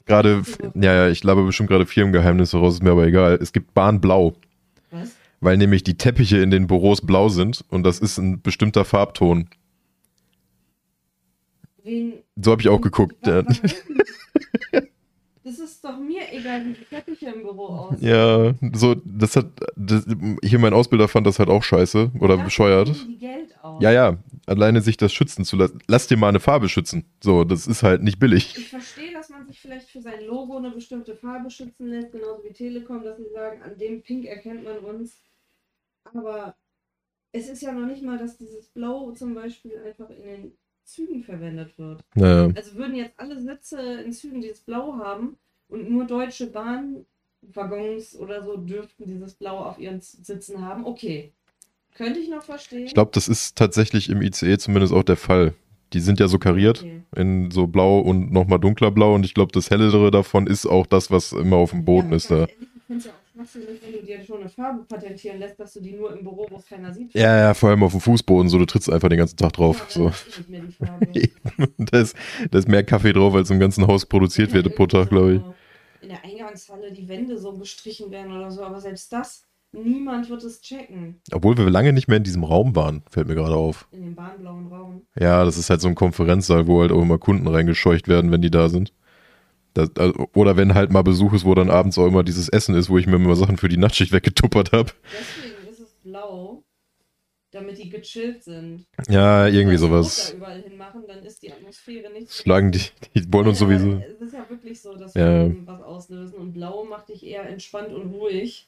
gerade, 0.05 0.43
ja, 0.75 0.93
ja, 0.93 1.09
ich 1.09 1.23
laber 1.23 1.43
bestimmt 1.43 1.69
gerade 1.69 1.85
Firmengeheimnisse 1.85 2.57
raus, 2.57 2.75
ist 2.75 2.83
mir 2.83 2.91
aber 2.91 3.07
egal. 3.07 3.39
Es 3.41 3.51
gibt 3.51 3.73
Bahnblau, 3.73 4.33
Was? 4.91 5.15
weil 5.39 5.57
nämlich 5.57 5.83
die 5.83 5.95
Teppiche 5.97 6.37
in 6.37 6.51
den 6.51 6.67
Büros 6.67 7.01
blau 7.01 7.27
sind 7.29 7.65
und 7.69 7.83
das 7.83 7.99
ist 7.99 8.17
ein 8.19 8.41
bestimmter 8.41 8.85
Farbton. 8.85 9.49
Wen, 11.83 12.23
So 12.35 12.51
habe 12.51 12.61
ich 12.61 12.69
auch 12.69 12.81
geguckt. 12.81 13.25
Ja. 13.25 13.43
Das 15.43 15.57
ist 15.57 15.83
doch 15.83 15.97
mir 15.97 16.21
egal, 16.31 16.63
wie 16.65 16.73
die 16.73 16.85
Teppiche 16.85 17.29
im 17.31 17.41
Büro 17.41 17.65
aussehen. 17.65 18.07
Ja, 18.07 18.53
so, 18.73 18.95
das 19.03 19.35
hat, 19.35 19.47
das, 19.75 20.05
hier 20.43 20.59
mein 20.59 20.73
Ausbilder 20.73 21.07
fand 21.07 21.25
das 21.25 21.39
halt 21.39 21.49
auch 21.49 21.63
scheiße 21.63 22.11
oder 22.19 22.35
Dafür 22.35 22.43
bescheuert. 22.45 23.07
Ja, 23.79 23.91
ja, 23.91 24.17
alleine 24.45 24.81
sich 24.81 24.97
das 24.97 25.11
schützen 25.11 25.43
zu 25.43 25.55
lassen. 25.55 25.79
Lass 25.87 26.05
dir 26.05 26.17
mal 26.17 26.29
eine 26.29 26.39
Farbe 26.39 26.69
schützen. 26.69 27.05
So, 27.23 27.43
das 27.43 27.65
ist 27.65 27.81
halt 27.81 28.03
nicht 28.03 28.19
billig. 28.19 28.55
Ich 28.55 28.69
verstehe, 28.69 29.13
dass 29.13 29.29
man 29.29 29.47
sich 29.47 29.59
vielleicht 29.59 29.89
für 29.89 30.01
sein 30.01 30.23
Logo 30.25 30.57
eine 30.57 30.69
bestimmte 30.69 31.15
Farbe 31.15 31.49
schützen 31.49 31.87
lässt, 31.87 32.11
genauso 32.11 32.43
wie 32.43 32.53
Telekom, 32.53 33.03
dass 33.03 33.17
sie 33.17 33.29
sagen, 33.33 33.63
an 33.63 33.77
dem 33.79 34.03
Pink 34.03 34.25
erkennt 34.25 34.63
man 34.63 34.77
uns. 34.77 35.23
Aber 36.13 36.55
es 37.31 37.49
ist 37.49 37.63
ja 37.63 37.71
noch 37.71 37.87
nicht 37.87 38.03
mal, 38.03 38.19
dass 38.19 38.37
dieses 38.37 38.67
Blau 38.69 39.11
zum 39.11 39.33
Beispiel 39.33 39.77
einfach 39.85 40.09
in 40.11 40.23
den 40.23 40.57
Zügen 40.91 41.23
verwendet 41.23 41.77
wird. 41.77 42.01
Naja, 42.15 42.49
Also 42.55 42.75
würden 42.75 42.95
jetzt 42.95 43.19
alle 43.19 43.39
Sitze 43.39 43.79
in 44.01 44.11
Zügen 44.11 44.41
dieses 44.41 44.59
Blau 44.61 44.95
haben 44.97 45.37
und 45.69 45.89
nur 45.89 46.05
deutsche 46.05 46.47
Bahnwaggons 46.47 48.15
oder 48.17 48.43
so 48.43 48.57
dürften 48.57 49.05
dieses 49.05 49.33
Blau 49.33 49.57
auf 49.59 49.79
ihren 49.79 50.01
Sitzen 50.01 50.63
haben, 50.65 50.85
okay. 50.85 51.31
Könnte 51.93 52.19
ich 52.19 52.29
noch 52.29 52.43
verstehen. 52.43 52.85
ich 52.85 52.93
glaube, 52.93 53.11
das 53.13 53.27
ist 53.27 53.57
tatsächlich 53.57 54.09
im 54.09 54.21
ICE 54.21 54.57
zumindest 54.57 54.93
auch 54.93 55.03
der 55.03 55.17
Fall. 55.17 55.53
Die 55.93 55.99
sind 55.99 56.19
ja 56.21 56.27
so 56.29 56.39
kariert 56.39 56.83
Okay. 56.83 57.01
in 57.17 57.51
so 57.51 57.67
blau 57.67 57.99
und 57.99 58.31
nochmal 58.31 58.59
dunkler 58.59 58.91
blau 58.91 59.13
und 59.13 59.25
ich 59.25 59.33
glaube, 59.33 59.51
das 59.51 59.69
hellere 59.69 60.09
davon 60.09 60.47
ist 60.47 60.65
auch 60.65 60.87
das, 60.87 61.11
was 61.11 61.33
immer 61.33 61.57
auf 61.57 61.71
dem 61.71 61.83
Boden 61.83 62.11
Ja, 62.11 62.15
ist 62.15 62.31
da. 62.31 62.39
ehrlich, 62.39 62.55
Ich 62.75 62.83
finde 62.83 62.99
es 62.99 63.05
ja 63.05 63.11
auch 63.11 63.30
schwachsinnig, 63.45 63.81
wenn 63.83 63.91
du 63.93 64.03
dir 64.03 64.23
schon 64.23 64.41
eine 64.41 64.49
Farbe 64.49 64.83
patentieren 64.87 65.39
lässt, 65.39 65.59
dass 65.59 65.73
du 65.73 65.81
die 65.81 65.93
nur 65.93 66.15
im 66.17 66.23
Büro, 66.23 66.45
wo 66.49 66.57
es 66.57 66.65
keiner 66.65 66.93
sieht. 66.93 67.13
Ja, 67.13 67.37
ja, 67.37 67.53
vor 67.53 67.69
allem 67.69 67.83
auf 67.83 67.91
dem 67.91 68.01
Fußboden, 68.01 68.49
so, 68.49 68.57
du 68.57 68.65
trittst 68.65 68.91
einfach 68.91 69.09
den 69.09 69.17
ganzen 69.17 69.37
Tag 69.37 69.53
drauf. 69.53 69.77
Ja, 69.95 70.11
So. 70.11 70.11
da, 71.77 71.99
ist, 71.99 72.15
da 72.49 72.59
ist 72.59 72.67
mehr 72.67 72.83
Kaffee 72.83 73.13
drauf, 73.13 73.33
als 73.35 73.49
im 73.49 73.59
ganzen 73.59 73.87
Haus 73.87 74.05
produziert 74.05 74.49
Ja, 74.49 74.55
wird 74.55 74.75
pro 74.75 74.87
Tag, 74.87 75.09
glaube 75.09 75.35
ich. 75.35 75.41
so 75.41 75.53
In 76.01 76.09
der 76.09 76.23
Eingangshalle 76.23 76.91
die 76.91 77.07
Wände 77.07 77.37
so 77.37 77.53
gestrichen 77.57 78.11
werden 78.11 78.31
oder 78.31 78.51
so, 78.51 78.63
aber 78.63 78.79
selbst 78.79 79.11
das, 79.11 79.45
niemand 79.71 80.29
wird 80.29 80.43
es 80.43 80.61
checken 80.61 81.21
Obwohl 81.31 81.57
wir 81.57 81.69
lange 81.69 81.93
nicht 81.93 82.07
mehr 82.07 82.17
in 82.17 82.23
diesem 82.23 82.43
Raum 82.43 82.75
waren, 82.75 83.03
fällt 83.09 83.27
mir 83.27 83.35
gerade 83.35 83.55
auf. 83.55 83.87
in 83.91 84.01
dem 84.01 84.15
bahnblauen 84.15 84.67
Raum. 84.67 85.01
Ja, 85.19 85.43
das 85.43 85.57
ist 85.57 85.69
halt 85.69 85.81
so 85.81 85.87
ein 85.87 85.95
Konferenzsaal, 85.95 86.67
wo 86.67 86.81
halt 86.81 86.91
auch 86.91 87.01
immer 87.01 87.17
Kunden 87.17 87.47
reingescheucht 87.47 88.07
werden, 88.07 88.31
wenn 88.31 88.41
die 88.41 88.51
da 88.51 88.69
sind. 88.69 88.93
Das, 89.73 89.89
also, 89.97 90.27
oder 90.33 90.57
wenn 90.57 90.73
halt 90.73 90.91
mal 90.91 91.01
Besuch 91.01 91.33
ist, 91.33 91.45
wo 91.45 91.55
dann 91.55 91.69
abends 91.69 91.97
auch 91.97 92.07
immer 92.07 92.23
dieses 92.23 92.49
Essen 92.49 92.75
ist, 92.75 92.89
wo 92.89 92.97
ich 92.97 93.07
mir 93.07 93.15
immer 93.15 93.35
Sachen 93.35 93.57
für 93.57 93.69
die 93.69 93.77
Nachtschicht 93.77 94.11
weggetuppert 94.11 94.71
habe. 94.73 94.91
Deswegen 95.13 95.69
ist 95.69 95.79
es 95.79 95.91
blau, 96.03 96.63
damit 97.51 97.77
die 97.77 97.89
gechillt 97.89 98.43
sind. 98.43 98.85
Ja, 99.07 99.47
irgendwie 99.47 99.73
Wenn 99.73 99.79
sowas. 99.79 100.31
Da 100.31 100.37
überall 100.37 100.61
hinmachen, 100.61 101.03
dann 101.07 101.23
ist 101.23 101.41
die 101.41 101.51
Atmosphäre 101.51 102.11
nicht 102.11 102.29
so 102.29 102.43
Schlagen 102.43 102.71
die, 102.71 102.81
die 103.15 103.31
wollen 103.31 103.47
uns 103.47 103.59
sowieso. 103.59 104.03
Es 104.09 104.21
ist 104.27 104.33
ja 104.33 104.49
wirklich 104.49 104.81
so, 104.81 104.95
dass 104.95 105.13
Ja. 105.13 105.47
wir 105.47 105.55
was 105.65 105.81
auslösen 105.81 106.35
und 106.35 106.53
blau 106.53 106.83
macht 106.83 107.09
dich 107.09 107.25
eher 107.25 107.47
entspannt 107.49 107.93
und 107.93 108.11
ruhig. 108.13 108.67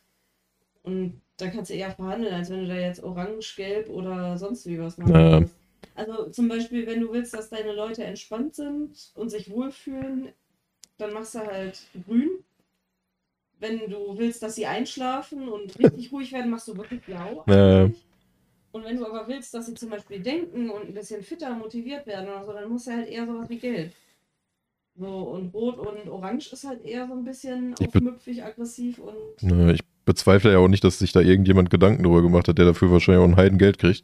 Und 0.83 1.21
da 1.37 1.49
kannst 1.49 1.71
du 1.71 1.75
eher 1.75 1.91
verhandeln, 1.91 2.33
als 2.33 2.49
wenn 2.49 2.61
du 2.61 2.67
da 2.67 2.75
jetzt 2.75 3.03
orange, 3.03 3.55
gelb 3.55 3.89
oder 3.89 4.37
sonst 4.37 4.65
wie 4.65 4.79
was 4.79 4.97
machen 4.97 5.13
Ja. 5.15 5.43
Also 5.95 6.29
zum 6.31 6.47
Beispiel, 6.47 6.87
wenn 6.87 7.01
du 7.01 7.11
willst, 7.13 7.33
dass 7.33 7.49
deine 7.49 7.73
Leute 7.73 8.03
entspannt 8.03 8.55
sind 8.55 9.11
und 9.15 9.29
sich 9.29 9.49
wohlfühlen, 9.49 10.29
dann 10.97 11.13
machst 11.13 11.35
du 11.35 11.39
halt 11.39 11.79
grün. 12.05 12.29
wenn 13.59 13.89
du 13.89 14.17
willst, 14.17 14.43
dass 14.43 14.55
sie 14.55 14.65
einschlafen 14.65 15.47
und 15.47 15.79
richtig 15.79 16.11
ruhig 16.11 16.33
werden, 16.33 16.51
machst 16.51 16.67
du 16.67 16.75
wirklich 16.75 17.01
blau. 17.01 17.43
Und 18.73 18.83
wenn 18.83 18.97
du 18.97 19.05
aber 19.05 19.27
willst, 19.27 19.53
dass 19.53 19.67
sie 19.67 19.75
zum 19.75 19.89
Beispiel 19.89 20.19
denken 20.19 20.69
und 20.69 20.87
ein 20.87 20.93
bisschen 20.93 21.21
fitter 21.23 21.53
motiviert 21.55 22.05
werden 22.07 22.27
oder 22.27 22.43
so, 22.43 22.53
dann 22.53 22.69
musst 22.69 22.87
du 22.87 22.91
halt 22.91 23.07
eher 23.07 23.25
sowas 23.25 23.47
wie 23.49 23.59
gelb. 23.59 23.93
So, 24.95 25.07
und 25.07 25.53
rot 25.53 25.77
und 25.77 26.09
orange 26.09 26.51
ist 26.51 26.65
halt 26.65 26.83
eher 26.83 27.07
so 27.07 27.13
ein 27.13 27.23
bisschen 27.23 27.73
aufmüpfig, 27.79 28.43
aggressiv 28.43 28.99
und 28.99 29.15
Na, 29.41 29.71
ich 29.71 29.81
bezweifle 30.05 30.51
ja 30.51 30.57
auch 30.59 30.67
nicht, 30.67 30.83
dass 30.83 30.99
sich 30.99 31.11
da 31.11 31.19
irgendjemand 31.19 31.69
Gedanken 31.69 32.03
darüber 32.03 32.21
gemacht 32.21 32.47
hat, 32.47 32.57
der 32.57 32.65
dafür 32.65 32.91
wahrscheinlich 32.91 33.23
auch 33.23 33.27
ein 33.27 33.37
Heidengeld 33.37 33.79
kriegt. 33.79 34.03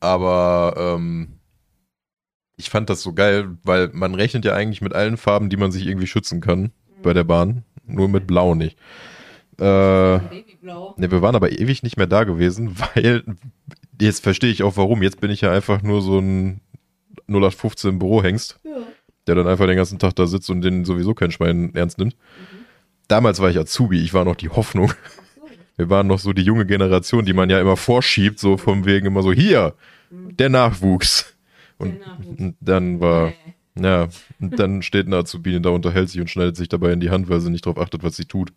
Aber 0.00 0.74
ähm, 0.76 1.34
ich 2.56 2.70
fand 2.70 2.88
das 2.90 3.02
so 3.02 3.12
geil, 3.12 3.56
weil 3.64 3.90
man 3.92 4.14
rechnet 4.14 4.44
ja 4.44 4.54
eigentlich 4.54 4.80
mit 4.80 4.94
allen 4.94 5.16
Farben, 5.16 5.48
die 5.50 5.56
man 5.56 5.72
sich 5.72 5.86
irgendwie 5.86 6.06
schützen 6.06 6.40
kann 6.40 6.70
bei 7.02 7.12
der 7.12 7.24
Bahn. 7.24 7.64
Nur 7.86 8.08
mit 8.08 8.26
Blau 8.26 8.54
nicht. 8.54 8.78
Äh, 9.58 9.64
ne, 9.64 10.20
wir 10.96 11.22
waren 11.22 11.36
aber 11.36 11.52
ewig 11.52 11.82
nicht 11.82 11.96
mehr 11.96 12.06
da 12.06 12.24
gewesen, 12.24 12.76
weil 12.94 13.22
jetzt 14.00 14.22
verstehe 14.22 14.50
ich 14.50 14.62
auch 14.62 14.76
warum. 14.76 15.02
Jetzt 15.02 15.20
bin 15.20 15.30
ich 15.30 15.42
ja 15.42 15.52
einfach 15.52 15.82
nur 15.82 16.00
so 16.02 16.18
ein 16.18 16.60
0815 17.28 17.98
Bürohengst, 17.98 18.58
Ja. 18.64 18.70
der 19.26 19.34
dann 19.36 19.46
einfach 19.48 19.66
den 19.66 19.76
ganzen 19.76 19.98
Tag 19.98 20.14
da 20.16 20.26
sitzt 20.26 20.50
und 20.50 20.62
den 20.62 20.84
sowieso 20.84 21.14
kein 21.14 21.30
Schwein 21.30 21.74
ernst 21.74 21.98
nimmt. 21.98 22.14
Mhm. 22.14 22.64
Damals 23.08 23.40
war 23.40 23.50
ich 23.50 23.58
Azubi, 23.58 24.00
ich 24.02 24.14
war 24.14 24.24
noch 24.24 24.36
die 24.36 24.48
Hoffnung. 24.48 24.88
So. 24.88 24.94
Wir 25.76 25.90
waren 25.90 26.06
noch 26.06 26.18
so 26.20 26.32
die 26.32 26.42
junge 26.42 26.66
Generation, 26.66 27.24
die 27.24 27.32
man 27.32 27.50
ja 27.50 27.60
immer 27.60 27.76
vorschiebt, 27.76 28.38
so 28.38 28.56
vom 28.56 28.84
wegen 28.86 29.06
immer 29.06 29.22
so, 29.22 29.32
hier, 29.32 29.74
Mhm. 30.10 30.36
der 30.36 30.48
Nachwuchs. 30.48 31.33
Und 31.84 32.00
Der 32.00 32.46
und 32.46 32.56
dann 32.60 33.00
war, 33.00 33.32
Nee. 33.74 33.86
ja, 33.86 34.08
und 34.40 34.58
dann 34.58 34.82
steht 34.82 35.06
eine 35.06 35.16
Azubine 35.16 35.60
da, 35.60 35.70
unterhält 35.70 36.08
sich 36.10 36.20
und 36.20 36.28
schneidet 36.30 36.56
sich 36.56 36.68
dabei 36.68 36.92
in 36.92 37.00
die 37.00 37.10
Hand, 37.10 37.28
weil 37.28 37.40
sie 37.40 37.50
nicht 37.50 37.66
darauf 37.66 37.78
achtet, 37.78 38.02
was 38.02 38.16
sie 38.16 38.24
tut. 38.24 38.52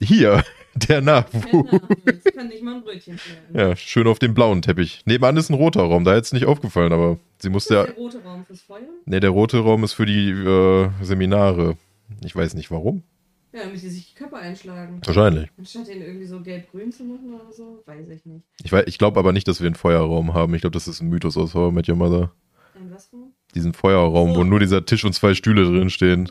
Hier, 0.00 0.42
der 0.74 1.00
Nachwuchs. 1.00 1.46
Nachwuchs. 1.72 2.24
Kann 2.34 2.48
nicht 2.48 2.62
mal 2.62 2.76
ein 2.76 2.82
Brötchen 2.82 3.18
schneiden. 3.18 3.56
Ja, 3.56 3.76
schön 3.76 4.06
auf 4.06 4.18
dem 4.18 4.34
blauen 4.34 4.62
Teppich. 4.62 5.02
Nebenan 5.06 5.36
ist 5.36 5.50
ein 5.50 5.54
roter 5.54 5.82
Raum, 5.82 6.04
da 6.04 6.12
hätte 6.12 6.22
es 6.22 6.32
nicht 6.32 6.46
aufgefallen, 6.46 6.92
aber 6.92 7.18
sie 7.38 7.48
musste 7.50 7.74
ja. 7.74 7.84
der 7.84 7.94
rote 7.94 8.22
Raum 8.22 8.44
fürs 8.44 8.60
Feuer? 8.62 8.80
Ne, 9.06 9.20
der 9.20 9.30
rote 9.30 9.58
Raum 9.58 9.84
ist 9.84 9.94
für 9.94 10.06
die 10.06 10.30
äh, 10.30 10.88
Seminare. 11.02 11.76
Ich 12.24 12.34
weiß 12.34 12.54
nicht 12.54 12.70
warum. 12.70 13.02
Ja, 13.52 13.64
damit 13.64 13.82
die 13.82 13.88
sich 13.88 14.10
die 14.10 14.14
Köpfe 14.14 14.36
einschlagen. 14.36 15.00
Wahrscheinlich. 15.04 15.50
Anstatt 15.58 15.88
den 15.88 16.02
irgendwie 16.02 16.26
so 16.26 16.40
gelb-grün 16.40 16.92
zu 16.92 17.02
machen 17.04 17.34
oder 17.34 17.52
so, 17.52 17.82
weiß 17.84 18.08
ich 18.08 18.24
nicht. 18.24 18.44
Ich, 18.62 18.72
weiß- 18.72 18.86
ich 18.86 18.96
glaube 18.98 19.18
aber 19.18 19.32
nicht, 19.32 19.48
dass 19.48 19.60
wir 19.60 19.66
einen 19.66 19.74
Feuerraum 19.74 20.34
haben. 20.34 20.54
Ich 20.54 20.60
glaube, 20.60 20.74
das 20.74 20.86
ist 20.86 21.00
ein 21.00 21.08
Mythos 21.08 21.36
aus 21.36 21.54
I 21.54 21.72
Met 21.72 21.88
Your 21.88 21.96
Mother. 21.96 22.32
Ein 22.76 22.92
was 22.92 23.12
Raum? 23.12 23.32
Diesen 23.54 23.74
Feuerraum, 23.74 24.36
wo 24.36 24.44
nur 24.44 24.60
dieser 24.60 24.84
Tisch 24.86 25.04
und 25.04 25.12
zwei 25.14 25.34
Stühle 25.34 25.64
drin 25.64 25.90
stehen. 25.90 26.30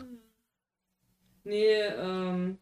Nee, 1.44 1.74
ähm, 1.98 2.58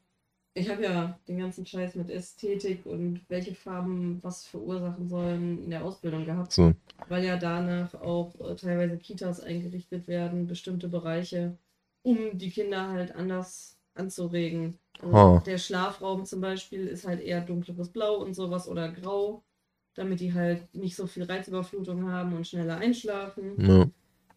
ich 0.54 0.68
habe 0.68 0.82
ja 0.82 1.18
den 1.28 1.38
ganzen 1.38 1.64
Scheiß 1.66 1.94
mit 1.94 2.10
Ästhetik 2.10 2.84
und 2.86 3.20
welche 3.28 3.54
Farben 3.54 4.18
was 4.22 4.44
verursachen 4.46 5.08
sollen 5.08 5.64
in 5.64 5.70
der 5.70 5.84
Ausbildung 5.84 6.24
gehabt. 6.24 6.52
So. 6.52 6.74
Weil 7.08 7.24
ja 7.24 7.36
danach 7.36 7.94
auch 7.94 8.34
äh, 8.40 8.56
teilweise 8.56 8.96
Kitas 8.98 9.40
eingerichtet 9.40 10.08
werden, 10.08 10.46
bestimmte 10.46 10.88
Bereiche, 10.88 11.56
um 12.02 12.16
die 12.36 12.50
Kinder 12.50 12.88
halt 12.88 13.14
anders 13.14 13.77
anzuregen. 13.98 14.78
Ah. 15.02 15.42
Der 15.46 15.58
Schlafraum 15.58 16.24
zum 16.24 16.40
Beispiel 16.40 16.86
ist 16.86 17.06
halt 17.06 17.20
eher 17.20 17.40
dunkleres 17.40 17.90
Blau 17.90 18.16
und 18.16 18.34
sowas 18.34 18.68
oder 18.68 18.90
Grau, 18.90 19.42
damit 19.94 20.20
die 20.20 20.34
halt 20.34 20.72
nicht 20.74 20.96
so 20.96 21.06
viel 21.06 21.24
Reizüberflutung 21.24 22.10
haben 22.10 22.34
und 22.34 22.46
schneller 22.46 22.78
einschlafen. 22.78 23.54
Ja. 23.58 23.88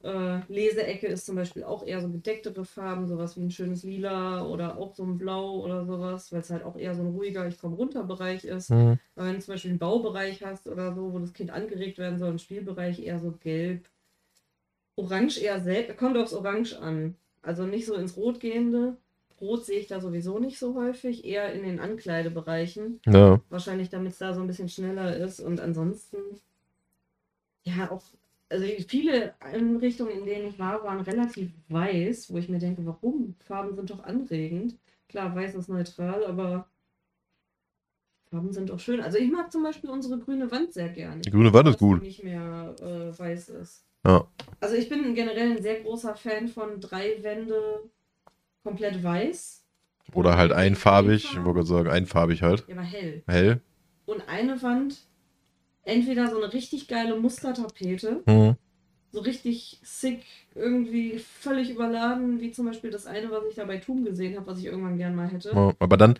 Äh, 0.03 0.41
Leseecke 0.47 1.07
ist 1.07 1.25
zum 1.25 1.35
Beispiel 1.35 1.63
auch 1.63 1.85
eher 1.85 2.01
so 2.01 2.09
gedecktere 2.09 2.65
Farben, 2.65 3.07
sowas 3.07 3.37
wie 3.37 3.41
ein 3.41 3.51
schönes 3.51 3.83
Lila 3.83 4.45
oder 4.45 4.77
auch 4.77 4.95
so 4.95 5.03
ein 5.03 5.17
Blau 5.17 5.59
oder 5.63 5.85
sowas, 5.85 6.31
weil 6.31 6.41
es 6.41 6.49
halt 6.49 6.63
auch 6.63 6.75
eher 6.75 6.95
so 6.95 7.01
ein 7.01 7.09
ruhiger 7.09 7.47
Ich 7.47 7.59
komme 7.59 7.75
runter 7.75 8.03
Bereich 8.03 8.43
ist. 8.43 8.71
Mhm. 8.71 8.97
Aber 9.15 9.27
wenn 9.27 9.35
du 9.35 9.41
zum 9.41 9.53
Beispiel 9.53 9.71
einen 9.71 9.79
Baubereich 9.79 10.43
hast 10.43 10.67
oder 10.67 10.95
so, 10.95 11.13
wo 11.13 11.19
das 11.19 11.33
Kind 11.33 11.51
angeregt 11.51 11.99
werden 11.99 12.17
soll, 12.17 12.31
ein 12.31 12.39
Spielbereich 12.39 12.99
eher 12.99 13.19
so 13.19 13.31
gelb. 13.31 13.87
Orange 14.95 15.39
eher 15.39 15.61
selten, 15.61 15.95
kommt 15.97 16.17
aufs 16.17 16.33
Orange 16.33 16.79
an. 16.79 17.15
Also 17.41 17.65
nicht 17.65 17.85
so 17.85 17.95
ins 17.95 18.17
Rot 18.17 18.39
gehende. 18.39 18.97
Rot 19.41 19.65
sehe 19.65 19.79
ich 19.79 19.87
da 19.87 19.99
sowieso 19.99 20.39
nicht 20.39 20.59
so 20.59 20.75
häufig, 20.75 21.25
eher 21.25 21.51
in 21.51 21.63
den 21.63 21.79
Ankleidebereichen. 21.79 23.01
Ja. 23.07 23.41
Wahrscheinlich, 23.49 23.89
damit 23.89 24.13
es 24.13 24.19
da 24.19 24.33
so 24.33 24.41
ein 24.41 24.47
bisschen 24.47 24.69
schneller 24.69 25.17
ist. 25.17 25.39
Und 25.39 25.59
ansonsten, 25.59 26.17
ja, 27.63 27.89
auch, 27.91 28.03
also 28.49 28.65
viele 28.87 29.33
Einrichtungen, 29.39 30.19
in 30.19 30.25
denen 30.25 30.47
ich 30.47 30.59
war, 30.59 30.83
waren 30.83 31.01
relativ 31.01 31.51
weiß, 31.69 32.31
wo 32.31 32.37
ich 32.37 32.49
mir 32.49 32.59
denke, 32.59 32.85
warum? 32.85 33.35
Farben 33.39 33.75
sind 33.75 33.89
doch 33.89 34.03
anregend. 34.03 34.77
Klar, 35.09 35.35
weiß 35.35 35.55
ist 35.55 35.69
neutral, 35.69 36.23
aber 36.25 36.67
Farben 38.29 38.53
sind 38.53 38.69
doch 38.69 38.79
schön. 38.79 39.01
Also 39.01 39.17
ich 39.17 39.31
mag 39.31 39.51
zum 39.51 39.63
Beispiel 39.63 39.89
unsere 39.89 40.19
grüne 40.19 40.51
Wand 40.51 40.71
sehr 40.71 40.89
gerne. 40.89 41.21
Die 41.21 41.31
grüne 41.31 41.51
Wand 41.51 41.67
ist 41.67 41.79
gut. 41.79 42.01
nicht 42.01 42.23
mehr 42.23 42.75
äh, 42.79 43.17
weiß 43.17 43.49
ist. 43.49 43.85
Ja. 44.05 44.27
Also 44.59 44.75
ich 44.75 44.87
bin 44.87 45.13
generell 45.15 45.51
ein 45.51 45.61
sehr 45.61 45.81
großer 45.81 46.15
Fan 46.15 46.47
von 46.47 46.79
drei 46.79 47.21
Wände 47.21 47.89
komplett 48.63 49.03
weiß. 49.03 49.63
Oder 50.13 50.37
halt 50.37 50.51
einfarbig. 50.51 51.23
Ich 51.23 51.37
wollte 51.37 51.53
gerade 51.53 51.67
sagen, 51.67 51.89
einfarbig 51.89 52.41
halt. 52.41 52.65
Ja, 52.67 52.75
aber 52.75 52.83
hell. 52.83 53.23
Hell. 53.27 53.61
und 54.05 54.27
eine 54.27 54.61
Wand 54.61 54.97
entweder 55.83 56.29
so 56.29 56.37
eine 56.41 56.51
richtig 56.53 56.87
geile 56.87 57.15
Mustertapete, 57.19 58.23
Mhm. 58.27 58.55
so 59.11 59.19
richtig 59.21 59.79
sick, 59.83 60.23
irgendwie 60.53 61.17
völlig 61.19 61.69
überladen, 61.69 62.39
wie 62.41 62.51
zum 62.51 62.65
Beispiel 62.65 62.91
das 62.91 63.05
eine, 63.07 63.31
was 63.31 63.45
ich 63.49 63.55
da 63.55 63.65
bei 63.65 63.77
Tum 63.77 64.03
gesehen 64.05 64.35
habe, 64.35 64.47
was 64.47 64.59
ich 64.59 64.65
irgendwann 64.65 64.97
gern 64.97 65.15
mal 65.15 65.27
hätte. 65.29 65.49
Ja. 65.49 65.73
Aber 65.79 65.97
dann 65.97 66.19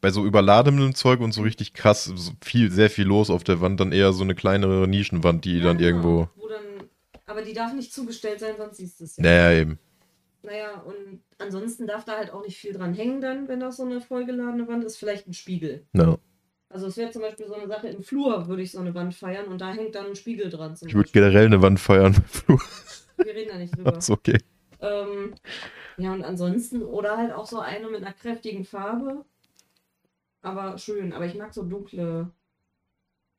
bei 0.00 0.10
so 0.10 0.24
überladenem 0.24 0.94
Zeug 0.94 1.20
und 1.20 1.32
so 1.32 1.42
richtig 1.42 1.74
krass, 1.74 2.04
so 2.04 2.32
viel, 2.42 2.70
sehr 2.70 2.90
viel 2.90 3.06
los 3.06 3.30
auf 3.30 3.44
der 3.44 3.60
Wand, 3.60 3.80
dann 3.80 3.92
eher 3.92 4.12
so 4.12 4.24
eine 4.24 4.34
kleinere 4.34 4.86
Nischenwand, 4.88 5.44
die 5.44 5.58
Ja, 5.58 5.64
dann 5.64 5.78
genau, 5.78 5.88
irgendwo. 5.88 6.28
Wo 6.36 6.48
dann, 6.48 6.88
aber 7.26 7.42
die 7.42 7.52
darf 7.52 7.72
nicht 7.72 7.92
zugestellt 7.92 8.40
sein, 8.40 8.54
sonst 8.58 8.76
siehst 8.76 9.00
du 9.00 9.04
es 9.04 9.16
ja. 9.16 9.22
Naja, 9.24 9.60
eben. 9.60 9.78
Naja, 10.42 10.80
und 10.82 11.20
ansonsten 11.38 11.86
darf 11.86 12.04
da 12.04 12.16
halt 12.16 12.30
auch 12.30 12.42
nicht 12.44 12.58
viel 12.58 12.72
dran 12.72 12.94
hängen 12.94 13.20
dann, 13.20 13.48
wenn 13.48 13.60
das 13.60 13.76
so 13.76 13.84
eine 13.84 14.00
vollgeladene 14.00 14.68
Wand 14.68 14.84
ist. 14.84 14.96
Vielleicht 14.96 15.26
ein 15.26 15.32
Spiegel. 15.34 15.86
Ja. 15.92 16.16
Also 16.70 16.86
es 16.86 16.96
wäre 16.96 17.10
zum 17.10 17.22
Beispiel 17.22 17.46
so 17.46 17.54
eine 17.54 17.66
Sache, 17.66 17.88
im 17.88 18.02
Flur 18.02 18.46
würde 18.46 18.62
ich 18.62 18.72
so 18.72 18.78
eine 18.78 18.94
Wand 18.94 19.14
feiern 19.14 19.46
und 19.46 19.60
da 19.60 19.72
hängt 19.72 19.94
dann 19.94 20.06
ein 20.06 20.16
Spiegel 20.16 20.50
dran. 20.50 20.76
Ich 20.86 20.94
würde 20.94 21.10
generell 21.10 21.46
eine 21.46 21.62
Wand 21.62 21.80
feiern. 21.80 22.14
Wir 23.16 23.34
reden 23.34 23.48
da 23.50 23.58
nicht 23.58 23.76
drüber. 23.76 23.96
ist 23.98 24.10
okay. 24.10 24.38
Ähm, 24.80 25.34
ja, 25.96 26.12
und 26.12 26.22
ansonsten, 26.22 26.82
oder 26.82 27.16
halt 27.16 27.32
auch 27.32 27.46
so 27.46 27.58
eine 27.58 27.88
mit 27.88 28.02
einer 28.02 28.12
kräftigen 28.12 28.64
Farbe. 28.64 29.24
Aber 30.42 30.78
schön. 30.78 31.12
Aber 31.12 31.26
ich 31.26 31.34
mag 31.34 31.52
so 31.52 31.64
dunkle 31.64 32.30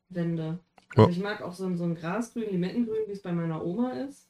Wände. 0.09 0.59
Also 0.95 1.03
Ja. 1.03 1.09
ich 1.09 1.19
mag 1.19 1.41
auch 1.41 1.53
so, 1.53 1.73
so 1.75 1.83
ein 1.83 1.95
Grasgrün, 1.95 2.49
Limettengrün, 2.51 3.07
wie 3.07 3.11
es 3.11 3.21
bei 3.21 3.31
meiner 3.31 3.63
Oma 3.63 3.91
ist. 3.91 4.28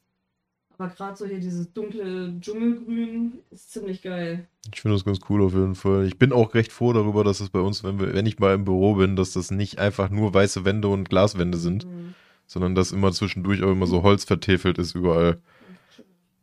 Aber 0.79 0.89
gerade 0.93 1.17
so 1.17 1.25
hier 1.25 1.39
dieses 1.39 1.73
dunkle 1.73 2.33
Dschungelgrün 2.39 3.39
ist 3.51 3.71
ziemlich 3.71 4.01
geil. 4.01 4.47
Ich 4.73 4.79
finde 4.81 4.95
das 4.95 5.03
ganz 5.03 5.19
cool 5.29 5.41
auf 5.43 5.53
jeden 5.53 5.75
Fall. 5.75 6.05
Ich 6.07 6.17
bin 6.17 6.31
auch 6.31 6.53
recht 6.53 6.71
froh 6.71 6.93
darüber, 6.93 7.25
dass 7.25 7.41
es 7.41 7.49
bei 7.49 7.59
uns, 7.59 7.83
wenn, 7.83 7.99
wir, 7.99 8.13
wenn 8.13 8.25
ich 8.25 8.39
mal 8.39 8.55
im 8.55 8.63
Büro 8.63 8.95
bin, 8.95 9.17
dass 9.17 9.33
das 9.33 9.51
nicht 9.51 9.77
einfach 9.77 10.09
nur 10.09 10.33
weiße 10.33 10.63
Wände 10.63 10.87
und 10.87 11.09
Glaswände 11.09 11.57
sind, 11.57 11.85
Mhm. 11.85 12.13
sondern 12.47 12.75
dass 12.75 12.93
immer 12.93 13.11
zwischendurch 13.11 13.61
auch 13.61 13.71
immer 13.71 13.87
so 13.87 14.03
Holz 14.03 14.23
vertäfelt 14.23 14.77
ist 14.77 14.95
überall. 14.95 15.39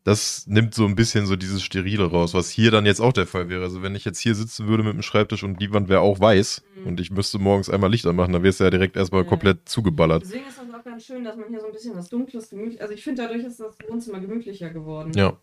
Das 0.06 0.46
nimmt 0.46 0.72
so 0.72 0.84
ein 0.86 0.94
bisschen 0.94 1.26
so 1.26 1.34
dieses 1.34 1.64
Sterile 1.64 2.04
raus, 2.04 2.32
was 2.32 2.48
hier 2.48 2.70
dann 2.70 2.86
jetzt 2.86 3.00
auch 3.00 3.12
der 3.12 3.26
Fall 3.26 3.48
wäre. 3.48 3.64
Also 3.64 3.82
wenn 3.82 3.96
ich 3.96 4.04
jetzt 4.04 4.20
hier 4.20 4.36
sitzen 4.36 4.68
würde 4.68 4.84
mit 4.84 4.94
dem 4.94 5.02
Schreibtisch 5.02 5.42
und 5.42 5.60
die 5.60 5.72
Wand 5.72 5.88
wäre 5.88 6.00
auch 6.00 6.20
weiß 6.20 6.62
Mhm. 6.76 6.86
und 6.86 7.00
ich 7.00 7.10
müsste 7.10 7.40
morgens 7.40 7.68
einmal 7.68 7.90
Licht 7.90 8.06
anmachen, 8.06 8.32
dann 8.32 8.44
wär's 8.44 8.60
ja 8.60 8.70
direkt 8.70 8.94
erstmal 8.96 9.22
Ja. 9.22 9.28
komplett 9.28 9.68
zugeballert. 9.68 10.22
Deswegen 10.22 10.46
ist 10.46 10.58
das 10.58 10.72
auch 10.72 10.84
ganz 10.84 11.04
schön, 11.04 11.24
dass 11.24 11.36
man 11.36 11.48
hier 11.48 11.58
so 11.60 11.66
ein 11.66 11.72
bisschen 11.72 11.96
was 11.96 12.08
Dunkles, 12.08 12.48
gemütlich. 12.48 12.80
Also 12.80 12.94
ich 12.94 13.02
finde, 13.02 13.22
dadurch 13.22 13.44
ist 13.44 13.58
das 13.58 13.76
Wohnzimmer 13.88 14.20
gemütlicher 14.20 14.70
geworden. 14.70 15.10
Ja. 15.16 15.36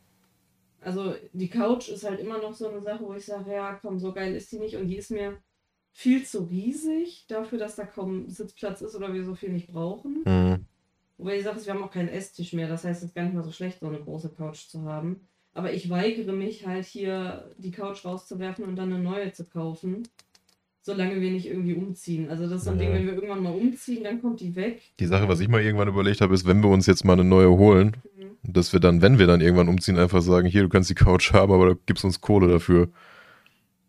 Also 0.79 1.13
die 1.33 1.49
Couch 1.49 1.89
ist 1.89 2.05
halt 2.05 2.21
immer 2.21 2.37
noch 2.37 2.53
so 2.53 2.69
eine 2.69 2.81
Sache, 2.81 3.03
wo 3.03 3.13
ich 3.15 3.25
sage, 3.25 3.51
ja, 3.51 3.73
komm, 3.81 3.99
so 3.99 4.13
geil 4.13 4.33
ist 4.33 4.49
die 4.53 4.59
nicht. 4.59 4.77
Und 4.77 4.87
die 4.87 4.95
ist 4.97 5.11
mir 5.11 5.39
viel 5.91 6.23
zu 6.25 6.43
riesig 6.45 7.25
dafür, 7.27 7.57
dass 7.57 7.75
da 7.75 7.83
kaum 7.85 8.29
Sitzplatz 8.29 8.79
ist 8.81 8.95
oder 8.95 9.13
wir 9.13 9.25
so 9.25 9.35
viel 9.35 9.49
nicht 9.49 9.67
brauchen. 9.67 10.23
Mhm. 10.25 10.65
Wobei 11.17 11.37
die 11.37 11.43
Sache 11.43 11.57
ist, 11.57 11.65
wir 11.67 11.73
haben 11.73 11.83
auch 11.83 11.91
keinen 11.91 12.09
Esstisch 12.09 12.53
mehr. 12.53 12.67
Das 12.67 12.83
heißt, 12.83 13.01
es 13.03 13.09
ist 13.09 13.15
gar 13.15 13.23
nicht 13.23 13.35
mal 13.35 13.43
so 13.43 13.51
schlecht, 13.51 13.79
so 13.79 13.87
eine 13.87 13.99
große 13.99 14.29
Couch 14.29 14.67
zu 14.67 14.83
haben. 14.83 15.21
Aber 15.53 15.71
ich 15.71 15.89
weigere 15.89 16.33
mich 16.33 16.65
halt 16.65 16.85
hier 16.85 17.51
die 17.57 17.71
Couch 17.71 18.03
rauszuwerfen 18.05 18.65
und 18.65 18.75
dann 18.75 18.91
eine 18.91 19.01
neue 19.03 19.31
zu 19.31 19.45
kaufen. 19.45 20.03
Solange 20.85 21.21
wir 21.21 21.31
nicht 21.31 21.45
irgendwie 21.45 21.75
umziehen. 21.75 22.29
Also 22.29 22.43
das 22.43 22.57
ist 22.59 22.63
so 22.65 22.71
ein 22.71 22.79
Ja. 22.79 22.85
Ding, 22.87 22.93
wenn 22.95 23.05
wir 23.05 23.13
irgendwann 23.13 23.41
mal 23.43 23.53
umziehen, 23.53 24.03
dann 24.03 24.21
kommt 24.21 24.41
die 24.41 24.53
weg. 24.55 24.81
Die 24.99 25.05
Sache, 25.05 25.29
was 25.29 25.39
ich 25.39 25.47
mal 25.47 25.61
irgendwann 25.61 25.87
überlegt 25.87 26.19
habe, 26.19 26.33
ist, 26.33 26.45
wenn 26.45 26.61
wir 26.61 26.69
uns 26.69 26.87
jetzt 26.87 27.05
mal 27.05 27.13
eine 27.13 27.23
neue 27.23 27.49
holen, 27.51 27.95
Mhm. 28.17 28.51
dass 28.51 28.73
wir 28.73 28.81
dann, 28.81 29.01
wenn 29.01 29.17
wir 29.17 29.27
dann 29.27 29.39
irgendwann 29.39 29.69
umziehen, 29.69 29.97
einfach 29.97 30.21
sagen, 30.21 30.45
hier, 30.47 30.63
du 30.63 30.69
kannst 30.69 30.89
die 30.89 30.95
Couch 30.95 31.31
haben, 31.31 31.53
aber 31.53 31.67
du 31.69 31.75
gibst 31.85 32.03
uns 32.03 32.19
Kohle 32.19 32.49
dafür. 32.49 32.89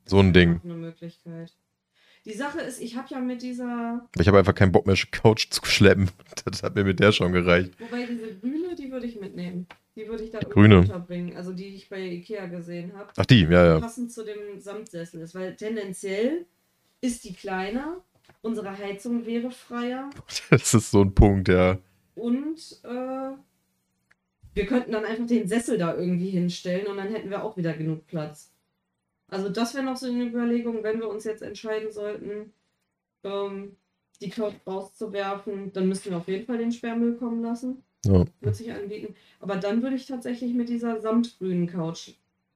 So 0.04 0.18
ein 0.20 0.32
Ding. 0.32 0.58
Auch 0.60 0.64
eine 0.64 0.74
Möglichkeit. 0.74 1.52
Die 2.26 2.32
Sache 2.32 2.60
ist, 2.60 2.80
ich 2.80 2.96
habe 2.96 3.08
ja 3.10 3.20
mit 3.20 3.42
dieser, 3.42 4.08
Ich 4.18 4.26
habe 4.26 4.38
einfach 4.38 4.54
keinen 4.54 4.72
Bock 4.72 4.86
mehr, 4.86 4.96
Couch 5.10 5.48
zu 5.50 5.64
schleppen. 5.64 6.10
Das 6.46 6.62
hat 6.62 6.74
mir 6.74 6.84
mit 6.84 7.00
der 7.00 7.12
schon 7.12 7.32
gereicht. 7.32 7.72
wobei 7.78 8.06
diese 8.06 8.34
grüne, 8.36 8.74
die 8.74 8.90
würde 8.90 9.06
ich 9.06 9.20
mitnehmen. 9.20 9.66
Die 9.96 10.08
würde 10.08 10.24
ich 10.24 10.30
da 10.30 10.40
Grüne. 10.40 10.80
unterbringen. 10.80 11.36
Also 11.36 11.52
die 11.52 11.68
ich 11.68 11.88
bei 11.88 12.00
Ikea 12.00 12.46
gesehen 12.46 12.92
habe. 12.96 13.10
Ach, 13.16 13.26
die, 13.26 13.42
ja, 13.42 13.66
ja. 13.66 13.80
Passend 13.80 14.12
zu 14.12 14.24
dem 14.24 14.58
Samtsessel 14.58 15.20
ist. 15.20 15.34
Weil 15.34 15.54
tendenziell 15.56 16.46
ist 17.00 17.24
die 17.24 17.34
kleiner, 17.34 18.02
unsere 18.42 18.76
Heizung 18.76 19.24
wäre 19.26 19.50
freier 19.50 20.10
Das 20.50 20.74
ist 20.74 20.90
so 20.90 21.02
ein 21.02 21.14
Punkt, 21.14 21.48
ja. 21.48 21.78
und 22.14 22.80
äh, 22.84 23.30
wir 24.54 24.66
könnten 24.66 24.92
dann 24.92 25.04
einfach 25.04 25.26
den 25.26 25.48
Sessel 25.48 25.78
da 25.78 25.94
irgendwie 25.94 26.30
hinstellen 26.30 26.86
und 26.86 26.96
dann 26.96 27.08
hätten 27.08 27.30
wir 27.30 27.42
auch 27.42 27.56
wieder 27.56 27.74
genug 27.74 28.06
Platz. 28.06 28.53
Also 29.28 29.48
das 29.48 29.74
wäre 29.74 29.84
noch 29.84 29.96
so 29.96 30.06
eine 30.06 30.24
Überlegung, 30.24 30.82
wenn 30.82 31.00
wir 31.00 31.08
uns 31.08 31.24
jetzt 31.24 31.42
entscheiden 31.42 31.90
sollten, 31.90 32.52
ähm, 33.24 33.76
die 34.20 34.30
Couch 34.30 34.54
rauszuwerfen, 34.66 35.72
dann 35.72 35.88
müssten 35.88 36.10
wir 36.10 36.18
auf 36.18 36.28
jeden 36.28 36.46
Fall 36.46 36.58
den 36.58 36.72
Sperrmüll 36.72 37.16
kommen 37.16 37.42
lassen. 37.42 37.82
ja. 38.04 38.24
Wird 38.40 38.56
sich 38.56 38.72
anbieten. 38.72 39.14
Aber 39.40 39.56
dann 39.56 39.82
würde 39.82 39.96
ich 39.96 40.06
tatsächlich 40.06 40.54
mit 40.54 40.68
dieser 40.68 41.00
samtgrünen 41.00 41.66
Couch 41.66 42.10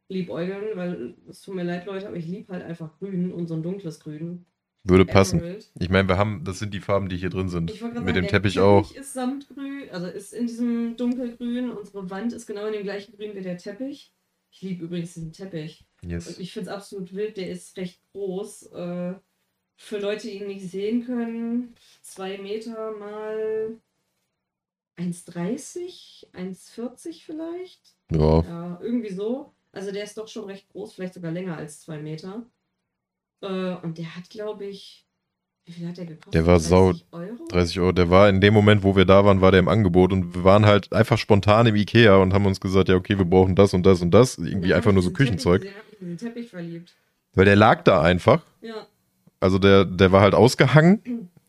liebäugeln, 0.08 0.76
weil 0.76 1.14
es 1.28 1.42
tut 1.42 1.54
mir 1.54 1.64
leid, 1.64 1.86
Leute, 1.86 2.06
aber 2.06 2.16
ich 2.16 2.26
liebe 2.26 2.52
halt 2.52 2.64
einfach 2.64 2.98
grün 2.98 3.32
und 3.32 3.46
so 3.46 3.54
ein 3.54 3.62
dunkles 3.62 4.00
Grün. 4.00 4.44
Würde 4.84 5.04
passen. 5.04 5.40
Emerald. 5.40 5.70
Ich 5.78 5.90
meine, 5.90 6.08
wir 6.08 6.16
haben, 6.16 6.44
das 6.44 6.60
sind 6.60 6.72
die 6.72 6.80
Farben, 6.80 7.08
die 7.08 7.16
hier 7.16 7.30
drin 7.30 7.48
sind. 7.48 7.70
Mit 7.70 7.78
sagen, 7.78 8.06
dem 8.06 8.14
der 8.14 8.26
Teppich 8.26 8.58
auch. 8.60 8.90
ist 8.94 9.12
samtgrün, 9.12 9.90
also 9.90 10.06
ist 10.06 10.32
in 10.32 10.46
diesem 10.46 10.96
dunkelgrün. 10.96 11.70
Unsere 11.70 12.08
Wand 12.08 12.32
ist 12.32 12.46
genau 12.46 12.66
in 12.66 12.72
dem 12.72 12.84
gleichen 12.84 13.16
Grün 13.16 13.34
wie 13.34 13.42
der 13.42 13.58
Teppich. 13.58 14.12
Ich 14.50 14.62
liebe 14.62 14.84
übrigens 14.84 15.14
diesen 15.14 15.32
Teppich. 15.32 15.84
Und 16.02 16.10
Yes. 16.10 16.38
ich 16.38 16.52
finde 16.52 16.70
es 16.70 16.76
absolut 16.76 17.14
wild, 17.14 17.36
der 17.36 17.50
ist 17.50 17.76
recht 17.76 18.00
groß. 18.12 18.72
Äh, 18.72 19.14
für 19.76 19.98
Leute, 19.98 20.28
die 20.28 20.38
ihn 20.40 20.48
nicht 20.48 20.68
sehen 20.68 21.04
können, 21.06 21.74
zwei 22.02 22.38
Meter 22.38 22.92
mal 22.92 23.80
1,30, 24.96 26.26
1,40 26.32 27.24
vielleicht. 27.24 27.96
Ja. 28.10 28.42
Ja, 28.42 28.80
irgendwie 28.82 29.12
so. 29.12 29.52
Also 29.72 29.92
der 29.92 30.04
ist 30.04 30.18
doch 30.18 30.28
schon 30.28 30.44
recht 30.46 30.68
groß, 30.70 30.94
vielleicht 30.94 31.14
sogar 31.14 31.30
länger 31.30 31.56
als 31.56 31.80
zwei 31.80 31.98
Meter. 31.98 32.44
Äh, 33.40 33.74
und 33.76 33.98
der 33.98 34.16
hat, 34.16 34.30
glaube 34.30 34.66
ich, 34.66 35.06
wie 35.68 35.72
viel 35.72 35.86
hat 35.88 35.96
der 35.98 36.06
gekostet? 36.06 36.34
Der 36.34 36.46
war 36.46 36.58
sau- 36.60 36.92
30 36.92 37.06
Euro? 37.12 37.38
30 37.48 37.80
Euro. 37.80 37.92
Der 37.92 38.10
war 38.10 38.28
in 38.28 38.40
dem 38.40 38.52
Moment, 38.54 38.82
wo 38.82 38.96
wir 38.96 39.04
da 39.04 39.24
waren, 39.24 39.40
war 39.40 39.50
der 39.52 39.60
im 39.60 39.68
Angebot 39.68 40.12
und 40.12 40.34
wir 40.34 40.44
waren 40.44 40.66
halt 40.66 40.92
einfach 40.92 41.18
spontan 41.18 41.66
im 41.66 41.76
Ikea 41.76 42.16
und 42.16 42.32
haben 42.34 42.46
uns 42.46 42.60
gesagt, 42.60 42.88
ja, 42.88 42.96
okay, 42.96 43.16
wir 43.18 43.24
brauchen 43.24 43.54
das 43.54 43.72
und 43.74 43.84
das 43.86 44.02
und 44.02 44.10
das. 44.12 44.38
Irgendwie 44.38 44.70
Ja, 44.70 44.76
einfach 44.76 44.92
nur 44.92 45.02
so 45.02 45.10
Küchenzeug. 45.10 45.62
Teppich, 45.62 45.70
gesehen, 45.76 45.78
hab 45.84 45.92
mich 45.92 46.00
in 46.02 46.08
den 46.08 46.18
Teppich 46.18 46.50
verliebt. 46.50 46.92
Weil 47.34 47.44
der 47.44 47.56
lag 47.56 47.82
da 47.84 48.02
einfach. 48.02 48.42
Ja, 48.62 48.86
Also 49.40 49.58
der, 49.58 49.84
der 49.84 50.10
war 50.12 50.20
halt 50.22 50.34
ausgehangen 50.34 51.00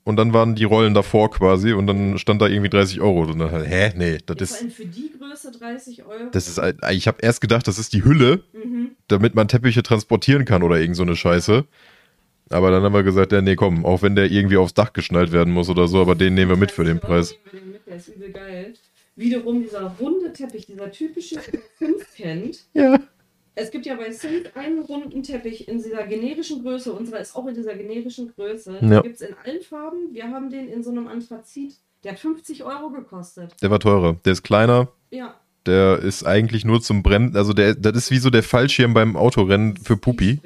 und 0.04 0.16
dann 0.18 0.34
waren 0.34 0.56
die 0.56 0.64
Rollen 0.66 0.94
davor 0.94 1.32
quasi 1.32 1.74
und 1.74 1.88
dann 1.88 2.18
stand 2.18 2.42
da 2.42 2.48
irgendwie 2.48 2.70
30 2.70 3.02
Euro. 3.02 3.22
Und 3.22 3.40
dann 3.40 3.52
halt, 3.52 3.68
hä? 3.68 3.94
Nee, 3.96 4.20
das 4.26 4.36
ja 4.36 4.36
vor 4.36 4.42
ist. 4.44 4.62
allem 4.62 4.72
für 4.72 4.86
die 4.86 5.12
Größe 5.18 5.52
30 5.52 6.04
Euro. 6.06 6.30
Das 6.32 6.48
ist, 6.48 6.62
ich 6.92 7.08
habe 7.08 7.18
erst 7.22 7.42
gedacht, 7.42 7.68
das 7.68 7.80
ist 7.80 7.94
die 7.94 8.04
Hülle, 8.04 8.44
Mhm. 8.54 8.92
damit 9.08 9.34
man 9.36 9.48
Teppiche 9.48 9.82
transportieren 9.84 10.46
kann 10.46 10.62
oder 10.64 10.80
irgend 10.80 10.96
so 10.96 11.04
eine 11.04 11.16
Scheiße. 11.16 11.66
Aber 12.50 12.72
dann 12.72 12.84
haben 12.84 12.94
wir 12.94 13.04
gesagt, 13.04 13.32
ja, 13.32 13.42
nee, 13.42 13.56
komm, 13.56 13.86
auch 13.86 14.02
wenn 14.02 14.16
der 14.16 14.32
irgendwie 14.32 14.58
aufs 14.58 14.74
Dach 14.74 14.94
geschnallt 14.94 15.32
werden 15.32 15.54
muss 15.54 15.70
oder 15.70 15.88
so, 15.88 16.02
aber 16.02 16.16
den 16.16 16.34
nehmen 16.34 16.50
wir 16.52 16.58
mit 16.58 16.72
für 16.72 16.84
den 16.84 17.00
30 17.00 17.04
Euro 17.04 17.14
Preis. 17.14 17.36
Der 17.88 17.96
ist 17.96 18.08
übel 18.10 18.32
geil. 18.32 18.74
Wiederum 19.16 19.62
dieser 19.62 19.94
runde 20.00 20.32
Teppich, 20.34 20.66
dieser 20.66 20.92
typische, 20.92 21.36
den 21.36 21.62
man 21.92 21.94
kennt. 22.16 22.66
Ja. 22.74 23.00
Es 23.56 23.72
gibt 23.72 23.86
ja 23.86 23.96
bei 23.96 24.10
Sims 24.12 24.56
einen 24.56 24.80
runden 24.80 25.22
Teppich 25.22 25.68
in 25.68 25.78
dieser 25.84 26.08
generischen 26.08 26.64
Größe. 26.64 26.94
Unserer 26.94 27.20
ist 27.20 27.36
auch 27.36 27.46
in 27.48 27.56
dieser 27.56 27.76
generischen 27.76 28.34
Größe. 28.34 28.78
Ja. 28.82 28.88
Den 28.88 29.02
gibt 29.04 29.16
es 29.16 29.22
in 29.22 29.36
allen 29.44 29.62
Farben. 29.62 30.14
Wir 30.14 30.30
haben 30.30 30.50
den 30.50 30.70
in 30.70 30.82
so 30.82 30.92
einem 30.92 31.08
Anthrazit. 31.08 31.76
Der 32.04 32.14
hat 32.14 32.20
50 32.20 32.64
Euro 32.64 32.90
gekostet. 32.90 33.54
Der 33.62 33.70
war 33.70 33.80
teurer. 33.80 34.16
Der 34.24 34.32
ist 34.32 34.44
kleiner, 34.44 34.88
Ja. 35.12 35.36
Der 35.70 36.00
ist 36.00 36.26
eigentlich 36.26 36.66
nur 36.66 36.82
zum 36.82 37.04
Brennen. 37.04 37.36
Also 37.36 37.54
der, 37.54 37.76
das 37.76 37.96
ist 37.96 38.12
wie 38.12 38.18
so 38.18 38.30
der 38.30 38.44
Fallschirm 38.44 38.94
beim 38.94 39.16
Autorennen 39.16 39.78
für 39.78 39.96
Pupi. 39.98 40.40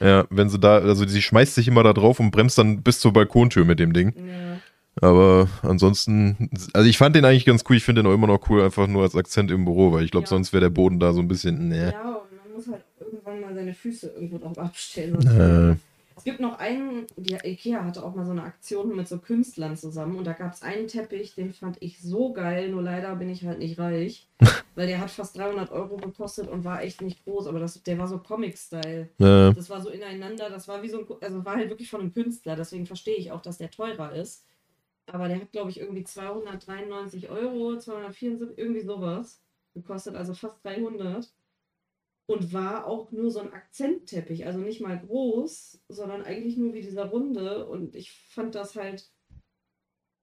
Ja, 0.00 0.24
wenn 0.30 0.48
sie 0.48 0.58
da, 0.58 0.78
also 0.78 1.06
sie 1.06 1.22
schmeißt 1.22 1.54
sich 1.54 1.68
immer 1.68 1.82
da 1.82 1.92
drauf 1.92 2.18
und 2.18 2.30
bremst 2.32 2.58
dann 2.58 2.82
bis 2.82 2.98
zur 2.98 3.12
Balkontür 3.12 3.64
mit 3.64 3.78
dem 3.78 3.92
Ding. 3.92 4.14
Ja. 4.16 4.58
Aber 5.00 5.48
ansonsten, 5.62 6.50
also 6.74 6.88
ich 6.88 6.98
fand 6.98 7.16
den 7.16 7.24
eigentlich 7.24 7.46
ganz 7.46 7.64
cool. 7.68 7.76
Ich 7.76 7.84
finde 7.84 8.02
den 8.02 8.10
auch 8.10 8.14
immer 8.14 8.26
noch 8.26 8.48
cool, 8.50 8.62
einfach 8.62 8.86
nur 8.86 9.02
als 9.02 9.14
Akzent 9.16 9.50
im 9.50 9.64
Büro, 9.64 9.92
weil 9.92 10.04
ich 10.04 10.10
glaube, 10.10 10.24
Ja. 10.24 10.30
sonst 10.30 10.52
wäre 10.52 10.62
der 10.62 10.70
Boden 10.70 10.98
da 11.00 11.12
so 11.12 11.20
ein 11.20 11.28
bisschen, 11.28 11.68
ne. 11.68 11.92
ja, 11.92 12.00
und 12.00 12.36
man 12.44 12.54
muss 12.56 12.66
halt 12.66 12.82
irgendwann 13.00 13.40
mal 13.40 13.54
seine 13.54 13.72
Füße 13.72 14.12
irgendwo 14.14 14.38
drauf 14.38 14.58
abstellen. 14.58 15.14
Äh, 15.26 15.76
Es 16.16 16.24
gibt 16.24 16.40
noch 16.40 16.58
einen, 16.58 17.06
die 17.16 17.34
Ikea 17.34 17.84
hatte 17.84 18.04
auch 18.04 18.14
mal 18.14 18.24
so 18.24 18.32
eine 18.32 18.42
Aktion 18.42 18.94
mit 18.96 19.08
so 19.08 19.18
Künstlern 19.18 19.76
zusammen 19.76 20.16
und 20.16 20.24
da 20.24 20.32
gab 20.32 20.52
es 20.52 20.62
einen 20.62 20.88
Teppich, 20.88 21.34
den 21.34 21.52
fand 21.52 21.78
ich 21.80 22.00
so 22.02 22.32
geil, 22.32 22.70
nur 22.70 22.82
leider 22.82 23.14
bin 23.16 23.28
ich 23.30 23.44
halt 23.44 23.58
nicht 23.58 23.78
reich, 23.78 24.28
weil 24.74 24.86
der 24.86 25.00
hat 25.00 25.10
fast 25.10 25.36
300 25.36 25.70
Euro 25.70 25.96
gekostet 25.96 26.48
und 26.48 26.64
war 26.64 26.82
echt 26.82 27.00
nicht 27.02 27.24
groß, 27.24 27.46
aber 27.46 27.60
das, 27.60 27.82
der 27.82 27.98
war 27.98 28.06
so 28.08 28.18
Comic-Style. 28.18 29.08
äh, 29.18 29.54
Das 29.54 29.70
war 29.70 29.80
so 29.80 29.90
ineinander, 29.90 30.50
das 30.50 30.68
war 30.68 30.82
wie 30.82 30.88
so 30.88 31.00
ein, 31.00 31.06
also 31.20 31.44
war 31.44 31.56
halt 31.56 31.70
wirklich 31.70 31.90
von 31.90 32.00
einem 32.00 32.12
Künstler, 32.14 32.56
deswegen 32.56 32.86
verstehe 32.86 33.16
ich 33.16 33.30
auch, 33.32 33.42
dass 33.42 33.58
der 33.58 33.70
teurer 33.70 34.12
ist. 34.14 34.44
Aber 35.06 35.26
der 35.28 35.40
hat, 35.40 35.50
glaube 35.52 35.70
ich, 35.70 35.80
irgendwie 35.80 36.04
293 36.04 37.28
Euro, 37.28 37.76
274, 37.76 38.56
irgendwie 38.56 38.82
sowas 38.82 39.40
gekostet, 39.74 40.14
also 40.14 40.32
fast 40.34 40.64
300. 40.64 41.28
Und 42.26 42.52
war 42.52 42.86
auch 42.86 43.10
nur 43.10 43.30
so 43.30 43.40
ein 43.40 43.52
Akzentteppich, 43.52 44.46
also 44.46 44.58
nicht 44.60 44.80
mal 44.80 44.98
groß, 44.98 45.82
sondern 45.88 46.22
eigentlich 46.22 46.56
nur 46.56 46.72
wie 46.72 46.80
dieser 46.80 47.06
Runde. 47.06 47.66
Und 47.66 47.94
ich 47.96 48.12
fand 48.12 48.54
das 48.54 48.76
halt 48.76 49.10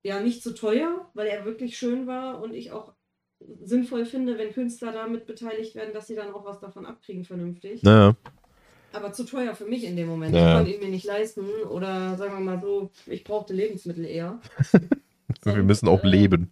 ja 0.04 0.22
nicht 0.22 0.42
zu 0.42 0.54
teuer, 0.54 1.12
weil 1.14 1.28
er 1.28 1.46
wirklich 1.46 1.78
schön 1.78 2.08
war 2.08 2.42
und 2.42 2.54
ich 2.54 2.72
auch 2.72 2.94
sinnvoll 3.62 4.06
finde, 4.06 4.38
wenn 4.38 4.54
Künstler 4.54 4.92
damit 4.92 5.26
beteiligt 5.26 5.76
werden, 5.76 5.94
dass 5.94 6.08
sie 6.08 6.16
dann 6.16 6.34
auch 6.34 6.46
was 6.46 6.60
davon 6.60 6.86
abkriegen, 6.86 7.26
vernünftig. 7.26 7.84
naja. 7.84 8.16
Aber 8.92 9.14
zu 9.14 9.24
teuer 9.24 9.54
für 9.54 9.66
mich 9.66 9.84
in 9.84 9.96
dem 9.96 10.08
Moment. 10.08 10.34
Ja. 10.34 10.48
Ich 10.48 10.56
konnte 10.56 10.72
ihn 10.72 10.80
mir 10.80 10.90
nicht 10.90 11.06
leisten. 11.06 11.46
Oder 11.70 12.18
sagen 12.18 12.34
wir 12.34 12.40
mal 12.40 12.60
so, 12.60 12.90
ich 13.06 13.24
brauchte 13.24 13.54
Lebensmittel 13.54 14.06
eher. 14.06 14.40
Wir 15.44 15.64
müssen 15.64 15.88
auch 15.88 16.04
leben. 16.04 16.52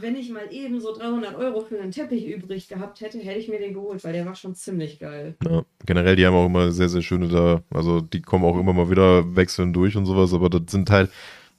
Wenn 0.00 0.16
ich 0.16 0.30
mal 0.30 0.48
eben 0.50 0.80
so 0.80 0.94
300 0.94 1.36
Euro 1.36 1.60
für 1.60 1.80
einen 1.80 1.92
Teppich 1.92 2.26
übrig 2.26 2.68
gehabt 2.68 3.00
hätte, 3.00 3.18
hätte 3.18 3.38
ich 3.38 3.48
mir 3.48 3.58
den 3.58 3.74
geholt, 3.74 4.04
weil 4.04 4.12
der 4.12 4.26
war 4.26 4.34
schon 4.34 4.54
ziemlich 4.54 4.98
geil. 4.98 5.36
Ja. 5.44 5.62
Generell, 5.86 6.16
die 6.16 6.26
haben 6.26 6.34
auch 6.34 6.46
immer 6.46 6.70
sehr, 6.72 6.88
sehr 6.88 7.02
schöne 7.02 7.28
da. 7.28 7.62
Also 7.70 8.00
die 8.00 8.22
kommen 8.22 8.44
auch 8.44 8.58
immer 8.58 8.72
mal 8.72 8.90
wieder 8.90 9.36
wechseln 9.36 9.72
durch 9.72 9.96
und 9.96 10.06
sowas, 10.06 10.32
aber 10.34 10.50
das 10.50 10.62
sind 10.68 10.90
halt 10.90 11.10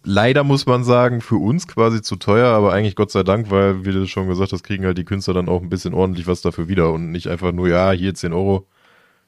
leider 0.03 0.43
muss 0.43 0.65
man 0.65 0.83
sagen, 0.83 1.21
für 1.21 1.35
uns 1.35 1.67
quasi 1.67 2.01
zu 2.01 2.15
teuer, 2.15 2.47
aber 2.47 2.73
eigentlich 2.73 2.95
Gott 2.95 3.11
sei 3.11 3.23
Dank, 3.23 3.51
weil, 3.51 3.85
wie 3.85 3.91
du 3.91 4.07
schon 4.07 4.27
gesagt 4.27 4.51
hast, 4.53 4.63
kriegen 4.63 4.85
halt 4.85 4.97
die 4.97 5.05
Künstler 5.05 5.33
dann 5.33 5.49
auch 5.49 5.61
ein 5.61 5.69
bisschen 5.69 5.93
ordentlich 5.93 6.27
was 6.27 6.41
dafür 6.41 6.67
wieder 6.67 6.91
und 6.91 7.11
nicht 7.11 7.27
einfach 7.27 7.51
nur, 7.51 7.67
ja, 7.67 7.91
hier 7.91 8.13
10 8.13 8.33
Euro 8.33 8.65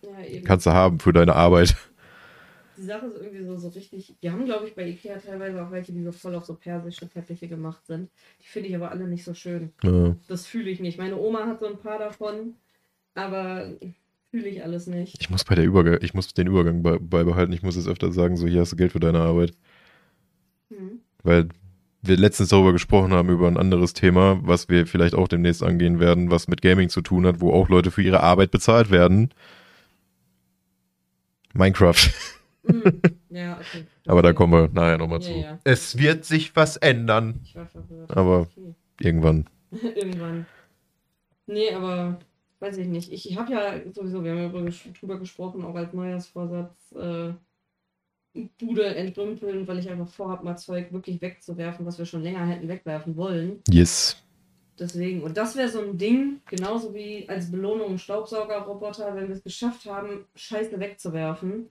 Ja, 0.02 0.26
eben. 0.26 0.46
kannst 0.46 0.66
du 0.66 0.72
haben 0.72 1.00
für 1.00 1.14
deine 1.14 1.36
Arbeit. 1.36 1.76
Die 2.82 2.88
Sache 2.88 3.06
ist 3.06 3.16
irgendwie 3.16 3.44
so, 3.44 3.58
so 3.58 3.68
richtig. 3.68 4.16
Wir 4.22 4.32
haben, 4.32 4.46
glaube 4.46 4.68
ich, 4.68 4.74
bei 4.74 4.88
Ikea 4.88 5.18
teilweise 5.20 5.64
auch 5.64 5.70
welche, 5.70 5.92
die 5.92 6.02
so 6.02 6.12
voll 6.12 6.34
auf 6.34 6.46
so 6.46 6.56
persische 6.56 7.08
Teppiche 7.08 7.48
gemacht 7.48 7.86
sind. 7.86 8.10
Die 8.42 8.48
finde 8.48 8.70
ich 8.70 8.76
aber 8.76 8.90
alle 8.90 9.08
nicht 9.08 9.24
so 9.24 9.36
schön. 9.36 9.72
Ja. 9.84 10.16
Das 10.28 10.48
fühle 10.48 10.72
ich 10.72 10.80
nicht. 10.80 10.98
Meine 10.98 11.16
Oma 11.16 11.46
hat 11.46 11.60
so 11.60 11.68
ein 11.68 11.78
paar 11.78 12.00
davon, 12.00 12.56
aber 13.14 13.70
fühle 14.32 14.48
ich 14.48 14.64
alles 14.64 14.88
nicht. 14.88 15.18
Ich 15.20 15.30
muss 15.30 15.44
bei 15.44 15.54
der 15.54 15.64
Übergang, 15.64 16.00
ich 16.02 16.16
muss 16.16 16.34
den 16.34 16.48
Übergang 16.48 16.82
bei, 16.82 16.98
beibehalten. 16.98 17.54
Ich 17.54 17.62
muss 17.62 17.76
es 17.76 17.88
öfter 17.88 18.12
sagen, 18.12 18.36
so 18.36 18.48
hier 18.48 18.62
hast 18.62 18.72
du 18.72 18.78
Geld 18.78 18.94
für 18.94 19.00
deine 19.00 19.20
Arbeit. 19.20 19.52
Hm. 20.70 21.02
Weil 21.22 21.50
wir 22.02 22.18
letztens 22.18 22.50
darüber 22.50 22.72
gesprochen 22.72 23.14
haben, 23.14 23.30
über 23.30 23.48
ein 23.48 23.58
anderes 23.58 23.94
Thema, 23.94 24.40
was 24.42 24.70
wir 24.70 24.88
vielleicht 24.88 25.14
auch 25.14 25.28
demnächst 25.28 25.62
angehen 25.62 26.00
werden, 26.00 26.32
was 26.32 26.48
mit 26.48 26.64
Gaming 26.64 26.90
zu 26.90 27.02
tun 27.02 27.28
hat, 27.28 27.42
wo 27.42 27.54
auch 27.54 27.70
Leute 27.70 27.92
für 27.92 28.02
ihre 28.02 28.24
Arbeit 28.24 28.50
bezahlt 28.50 28.90
werden. 28.90 29.32
Minecraft. 31.54 32.10
Hm. 32.66 33.02
Ja, 33.30 33.58
okay. 33.60 33.86
Aber 34.08 34.22
da 34.22 34.34
kommen 34.34 34.54
wir 34.54 34.70
nachher 34.74 34.98
nochmal 34.98 35.22
Ja, 35.22 35.26
zu. 35.28 35.34
ja. 35.34 35.60
Es 35.64 35.98
wird 35.98 36.26
sich 36.26 36.56
was 36.56 36.78
ändern. 36.78 37.40
Ich 37.44 37.56
war 37.56 37.66
verwirrt. 37.68 38.12
Aber- 38.16 38.42
Okay. 38.42 38.74
Irgendwann. 39.00 39.46
Irgendwann. 39.72 40.46
Nee, 41.48 41.72
aber 41.74 42.20
weiß 42.60 42.78
ich 42.78 42.88
nicht. 42.88 43.12
Ich, 43.12 43.36
habe 43.36 43.52
ja 43.52 43.74
sowieso, 43.94 44.24
wir 44.24 44.32
haben 44.36 44.68
ja 44.68 44.72
drüber 45.00 45.18
gesprochen, 45.18 45.64
auch 45.66 45.74
als 45.76 45.92
Neujahrsvorsatz, 45.94 46.92
äh, 46.94 47.34
Bude 48.60 48.86
entrümpeln, 48.96 49.68
weil 49.68 49.80
ich 49.80 49.90
einfach 49.90 50.08
vorhabe, 50.08 50.46
mal 50.46 50.56
Zeug 50.56 50.94
wirklich 50.94 51.22
wegzuwerfen, 51.22 51.86
was 51.86 51.98
wir 51.98 52.06
schon 52.06 52.22
länger 52.22 52.46
hätten 52.46 52.68
wegwerfen 52.70 53.18
wollen. 53.18 53.60
Yes. 53.70 54.24
Deswegen, 54.80 55.22
und 55.24 55.36
das 55.36 55.56
wäre 55.58 55.68
so 55.68 55.82
ein 55.82 55.98
Ding, 55.98 56.40
genauso 56.48 56.94
wie 56.94 57.28
als 57.28 57.52
Belohnung 57.52 57.98
Staubsaugerroboter, 57.98 59.16
wenn 59.16 59.28
wir 59.28 59.36
es 59.36 59.44
geschafft 59.44 59.86
haben, 59.86 60.26
Scheiße 60.36 60.80
wegzuwerfen, 60.80 61.68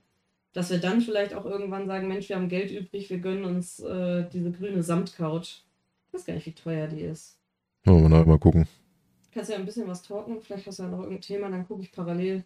dass 0.53 0.69
wir 0.69 0.79
dann 0.79 1.01
vielleicht 1.01 1.33
auch 1.33 1.45
irgendwann 1.45 1.87
sagen, 1.87 2.07
Mensch, 2.07 2.29
wir 2.29 2.35
haben 2.35 2.49
Geld 2.49 2.71
übrig, 2.71 3.09
wir 3.09 3.19
gönnen 3.19 3.45
uns 3.45 3.79
äh, 3.79 4.25
diese 4.31 4.51
grüne 4.51 4.83
Samtcouch. 4.83 5.63
Ich 6.07 6.13
weiß 6.13 6.25
gar 6.25 6.33
nicht, 6.33 6.45
wie 6.45 6.53
teuer 6.53 6.87
die 6.87 7.01
ist. 7.01 7.37
Wollen 7.85 8.03
wir 8.03 8.09
nachher 8.09 8.25
mal 8.25 8.37
gucken. 8.37 8.67
Kannst 9.33 9.49
ja 9.49 9.55
ein 9.55 9.65
bisschen 9.65 9.87
was 9.87 10.01
talken, 10.01 10.41
vielleicht 10.41 10.67
hast 10.67 10.79
du 10.79 10.83
ja 10.83 10.89
noch 10.89 10.99
irgendein 10.99 11.21
Thema, 11.21 11.49
dann 11.49 11.65
gucke 11.65 11.81
ich 11.81 11.91
parallel. 11.91 12.43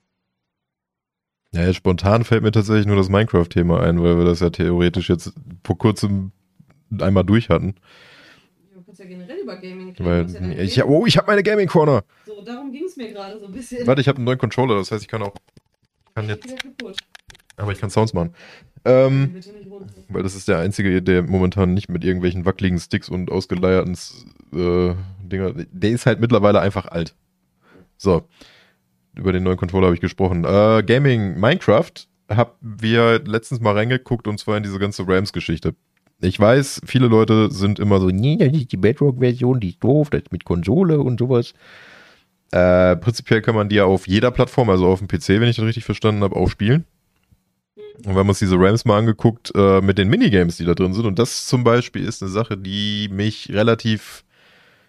Ja, 1.52 1.74
spontan 1.74 2.26
fällt 2.26 2.44
mir 2.44 2.52
tatsächlich 2.52 2.86
nur 2.86 2.98
das 2.98 3.10
Minecraft-Thema 3.10 3.82
ein, 3.82 4.04
weil 4.04 4.18
wir 4.18 4.26
das 4.26 4.42
ja 4.42 4.50
theoretisch 4.50 5.10
jetzt 5.10 5.34
vor 5.64 5.78
kurzem 5.78 6.32
einmal 7.00 7.24
durch 7.24 7.50
hatten. 7.50 7.76
Ja, 8.76 8.82
kannst 8.86 9.00
ja 9.00 9.06
generell 9.06 9.38
über 9.40 9.56
Gaming 9.58 9.96
Weil, 10.00 10.26
Du 10.26 10.34
hast 10.34 10.42
ja 10.42 10.64
ich, 10.64 10.84
oh, 10.84 11.06
ich 11.06 11.18
habe 11.18 11.28
meine 11.28 11.44
Gaming 11.44 11.68
Corner. 11.68 12.04
So, 12.26 12.44
darum 12.44 12.72
ging 12.72 12.84
es 12.84 12.98
mir 12.98 13.12
gerade 13.12 13.40
so 13.40 13.46
ein 13.46 13.52
bisschen. 13.52 13.88
Warte, 13.88 14.02
ich 14.02 14.08
habe 14.08 14.18
einen 14.18 14.26
neuen 14.26 14.38
Controller, 14.38 14.76
das 14.76 14.92
heißt, 14.92 15.02
ich 15.02 15.08
kann 15.08 15.24
auch. 15.24 15.34
Kann 16.14 16.28
jetzt. 16.28 16.54
Aber 17.58 17.72
ich 17.72 17.80
kann 17.80 17.90
Sounds 17.90 18.14
machen. 18.14 18.34
Ähm, 18.86 19.36
weil 20.10 20.24
das 20.24 20.36
ist 20.36 20.48
der 20.48 20.60
einzige, 20.60 21.02
der 21.02 21.24
momentan 21.24 21.74
nicht 21.74 21.90
mit 21.90 22.04
irgendwelchen 22.04 22.46
wackeligen 22.46 22.80
Sticks 22.80 23.10
und 23.10 23.32
ausgeleierten 23.32 23.98
äh, 24.54 24.94
Dinger. 25.24 25.54
Der 25.72 25.90
ist 25.90 26.06
halt 26.06 26.20
mittlerweile 26.20 26.60
einfach 26.60 26.86
alt. 26.88 27.16
So. 27.98 28.28
Über 29.16 29.32
den 29.32 29.44
neuen 29.44 29.58
Controller 29.58 29.88
habe 29.88 29.96
ich 29.96 30.02
gesprochen. 30.02 30.44
Äh, 30.44 30.84
Gaming 30.86 31.40
Minecraft 31.40 31.92
haben 32.30 32.52
wir 32.62 33.24
letztens 33.26 33.62
mal 33.62 33.74
reingeguckt 33.74 34.28
und 34.28 34.40
zwar 34.40 34.58
in 34.58 34.64
diese 34.64 34.78
ganze 34.78 35.08
Rams-Geschichte. 35.08 35.74
Ich 36.22 36.40
weiß, 36.40 36.82
viele 36.86 37.08
Leute 37.08 37.52
sind 37.52 37.80
immer 37.80 38.00
so, 38.00 38.08
nee, 38.08 38.38
das 38.38 38.54
ist 38.54 38.72
die 38.72 38.78
Bedrock-Version, 38.78 39.60
die 39.60 39.70
ist 39.70 39.84
doof, 39.84 40.10
das 40.10 40.22
ist 40.22 40.32
mit 40.32 40.46
Konsole 40.46 41.00
und 41.00 41.20
sowas. 41.20 41.54
Äh, 42.52 42.96
prinzipiell 42.98 43.42
kann 43.42 43.56
man 43.56 43.70
die 43.70 43.76
ja 43.76 43.86
auf 43.86 44.08
jeder 44.08 44.32
Plattform, 44.32 44.70
also 44.70 44.88
auf 44.88 45.00
dem 45.00 45.08
PC, 45.08 45.30
wenn 45.42 45.50
ich 45.50 45.58
das 45.58 45.66
richtig 45.66 45.86
verstanden 45.86 46.24
habe, 46.24 46.36
auch 46.36 46.50
spielen. 46.50 46.86
Und 48.04 48.14
wir 48.14 48.16
haben 48.16 48.30
uns 48.30 48.40
diese 48.40 48.58
Rams 48.58 48.86
mal 48.86 49.00
angeguckt 49.00 49.52
äh, 49.56 49.82
mit 49.82 49.98
den 49.98 50.10
Minigames, 50.10 50.58
die 50.58 50.66
da 50.66 50.74
drin 50.74 50.94
sind. 50.94 51.06
Und 51.06 51.20
das 51.20 51.46
zum 51.46 51.64
Beispiel 51.64 52.06
ist 52.06 52.22
eine 52.22 52.32
Sache, 52.32 52.58
die 52.58 53.10
mich 53.12 53.50
relativ 53.52 54.24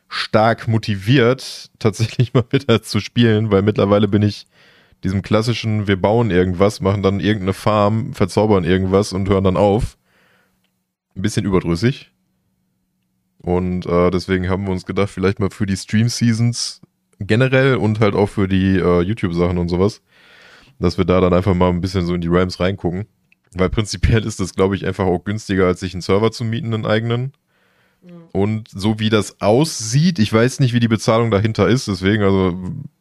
stark 0.09 0.69
motiviert, 0.69 1.71
tatsächlich 1.79 2.35
mal 2.35 2.45
wieder 2.51 2.83
zu 2.83 3.01
spielen, 3.01 3.51
weil 3.51 3.62
mittlerweile 3.62 4.09
bin 4.09 4.23
ich 4.23 4.47
diesem 5.05 5.23
klassischen, 5.23 5.87
wir 5.87 6.01
bauen 6.01 6.31
irgendwas, 6.31 6.81
machen 6.81 7.03
dann 7.03 7.21
irgendeine 7.21 7.53
Farm, 7.53 8.14
verzaubern 8.14 8.64
irgendwas 8.64 9.12
und 9.12 9.29
hören 9.29 9.45
dann 9.45 9.57
auf. 9.57 9.97
Ein 11.14 11.23
bisschen 11.23 11.45
überdrüssig. 11.45 12.11
Und 13.38 13.87
äh, 13.87 14.11
deswegen 14.11 14.49
haben 14.49 14.64
wir 14.64 14.73
uns 14.73 14.87
gedacht, 14.87 15.11
vielleicht 15.11 15.38
mal 15.38 15.51
für 15.51 15.66
die 15.66 15.77
Stream-Seasons 15.77 16.81
generell 17.21 17.77
und 17.77 18.01
halt 18.01 18.14
auch 18.14 18.29
für 18.29 18.49
die 18.49 18.77
äh, 18.77 19.03
YouTube-Sachen 19.03 19.59
und 19.59 19.69
sowas, 19.69 20.03
dass 20.79 20.99
wir 20.99 21.05
da 21.05 21.21
dann 21.21 21.33
einfach 21.33 21.55
mal 21.55 21.71
ein 21.71 21.81
bisschen 21.81 22.07
so 22.07 22.15
in 22.15 22.21
die 22.21 22.29
Rams 22.29 22.61
reingucken. 22.61 23.07
Weil 23.55 23.71
prinzipiell 23.71 24.25
ist 24.25 24.41
das, 24.41 24.55
glaube 24.55 24.77
ich, 24.77 24.87
einfach 24.87 25.07
auch 25.07 25.25
günstiger, 25.25 25.67
als 25.67 25.81
sich 25.81 25.95
einen 25.95 26.03
Server 26.03 26.31
zu 26.31 26.45
mieten, 26.45 26.75
einen 26.75 26.87
eigenen. 26.87 27.33
Und 28.33 28.69
so 28.69 28.99
wie 28.99 29.09
das 29.09 29.41
aussieht, 29.41 30.19
ich 30.19 30.33
weiß 30.33 30.61
nicht, 30.61 30.75
wie 30.75 30.81
die 30.81 30.89
Bezahlung 30.89 31.31
dahinter 31.31 31.67
ist, 31.69 31.89
deswegen, 31.89 32.23
also 32.23 32.57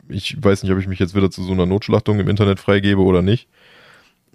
ich 0.09 0.41
weiß 0.41 0.63
nicht, 0.63 0.71
ob 0.71 0.79
ich 0.79 0.87
mich 0.87 0.99
jetzt 0.99 1.13
wieder 1.13 1.29
zu 1.29 1.43
so 1.43 1.51
einer 1.51 1.65
Notschlachtung 1.65 2.19
im 2.19 2.29
Internet 2.29 2.59
freigebe 2.59 3.01
oder 3.01 3.21
nicht. 3.21 3.47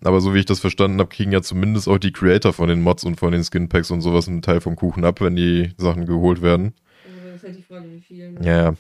Aber 0.03 0.21
so 0.21 0.33
wie 0.35 0.39
ich 0.39 0.47
das 0.47 0.61
verstanden 0.61 0.99
habe, 0.99 1.11
kriegen 1.11 1.33
ja 1.33 1.43
zumindest 1.43 1.89
auch 1.89 1.99
die 1.99 2.13
Creator 2.13 2.53
von 2.53 2.69
den 2.69 2.81
Mods 2.81 3.05
und 3.05 3.17
von 3.17 3.33
den 3.33 3.45
Skinpacks 3.45 3.91
und 3.91 4.01
sowas 4.01 4.29
einen 4.29 4.43
Teil 4.43 4.61
vom 4.61 4.77
Kuchen 4.77 5.05
ab, 5.05 5.21
wenn 5.21 5.37
die 5.37 5.73
Sachen 5.77 6.07
geholt 6.07 6.41
werden. 6.41 6.73
Also 7.05 7.27
das 7.27 7.37
ist 7.37 7.45
halt 7.45 7.59
die 7.59 7.63
Frage, 7.63 7.87
wie 7.93 8.01
viel. 8.01 8.33
ne? 8.33 8.47
Ja, 8.47 8.63
ja. 8.63 8.75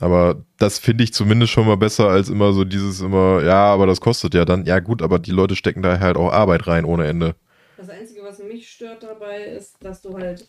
Aber 0.00 0.44
das 0.58 0.78
finde 0.78 1.04
ich 1.04 1.12
zumindest 1.12 1.52
schon 1.52 1.66
mal 1.66 1.76
besser 1.76 2.08
als 2.08 2.28
immer 2.28 2.52
so 2.52 2.64
dieses 2.64 3.00
immer, 3.00 3.42
ja, 3.42 3.72
aber 3.72 3.86
das 3.86 4.00
kostet 4.00 4.34
ja 4.34 4.44
dann. 4.44 4.64
Ja, 4.66 4.80
gut, 4.80 5.02
aber 5.02 5.18
die 5.18 5.30
Leute 5.30 5.54
stecken 5.56 5.82
da 5.82 5.98
halt 6.00 6.16
auch 6.16 6.32
Arbeit 6.32 6.66
rein 6.66 6.84
ohne 6.84 7.06
Ende. 7.06 7.34
Das 7.76 7.88
Einzige, 7.88 8.22
was 8.22 8.38
mich 8.38 8.68
stört 8.70 9.02
dabei, 9.02 9.42
ist, 9.44 9.76
dass 9.82 10.02
du 10.02 10.16
halt 10.16 10.46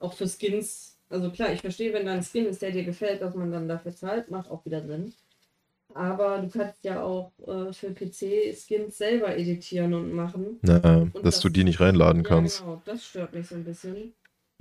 auch 0.00 0.12
für 0.14 0.26
Skins, 0.28 0.96
also 1.08 1.30
klar, 1.30 1.52
ich 1.52 1.60
verstehe, 1.60 1.92
wenn 1.92 2.06
da 2.06 2.12
ein 2.12 2.22
Skin 2.22 2.46
ist, 2.46 2.62
der 2.62 2.70
dir 2.72 2.84
gefällt, 2.84 3.22
dass 3.22 3.34
man 3.34 3.50
dann 3.52 3.68
dafür 3.68 3.94
zahlt, 3.94 4.30
macht 4.30 4.50
auch 4.50 4.64
wieder 4.64 4.82
Sinn. 4.86 5.12
Aber 5.94 6.38
du 6.38 6.48
kannst 6.48 6.82
ja 6.84 7.02
auch 7.02 7.30
äh, 7.46 7.72
für 7.72 7.90
PC 7.92 8.52
Skins 8.56 8.98
selber 8.98 9.36
editieren 9.36 9.94
und 9.94 10.12
machen. 10.12 10.58
Na, 10.62 10.80
Und 11.02 11.14
dass 11.14 11.22
das- 11.36 11.40
du 11.40 11.48
die 11.50 11.64
nicht 11.64 11.80
reinladen 11.80 12.22
Ja, 12.22 12.28
kannst. 12.28 12.60
genau, 12.60 12.82
das 12.84 13.04
stört 13.04 13.32
mich 13.34 13.46
so 13.48 13.54
ein 13.54 13.64
bisschen. 13.64 14.12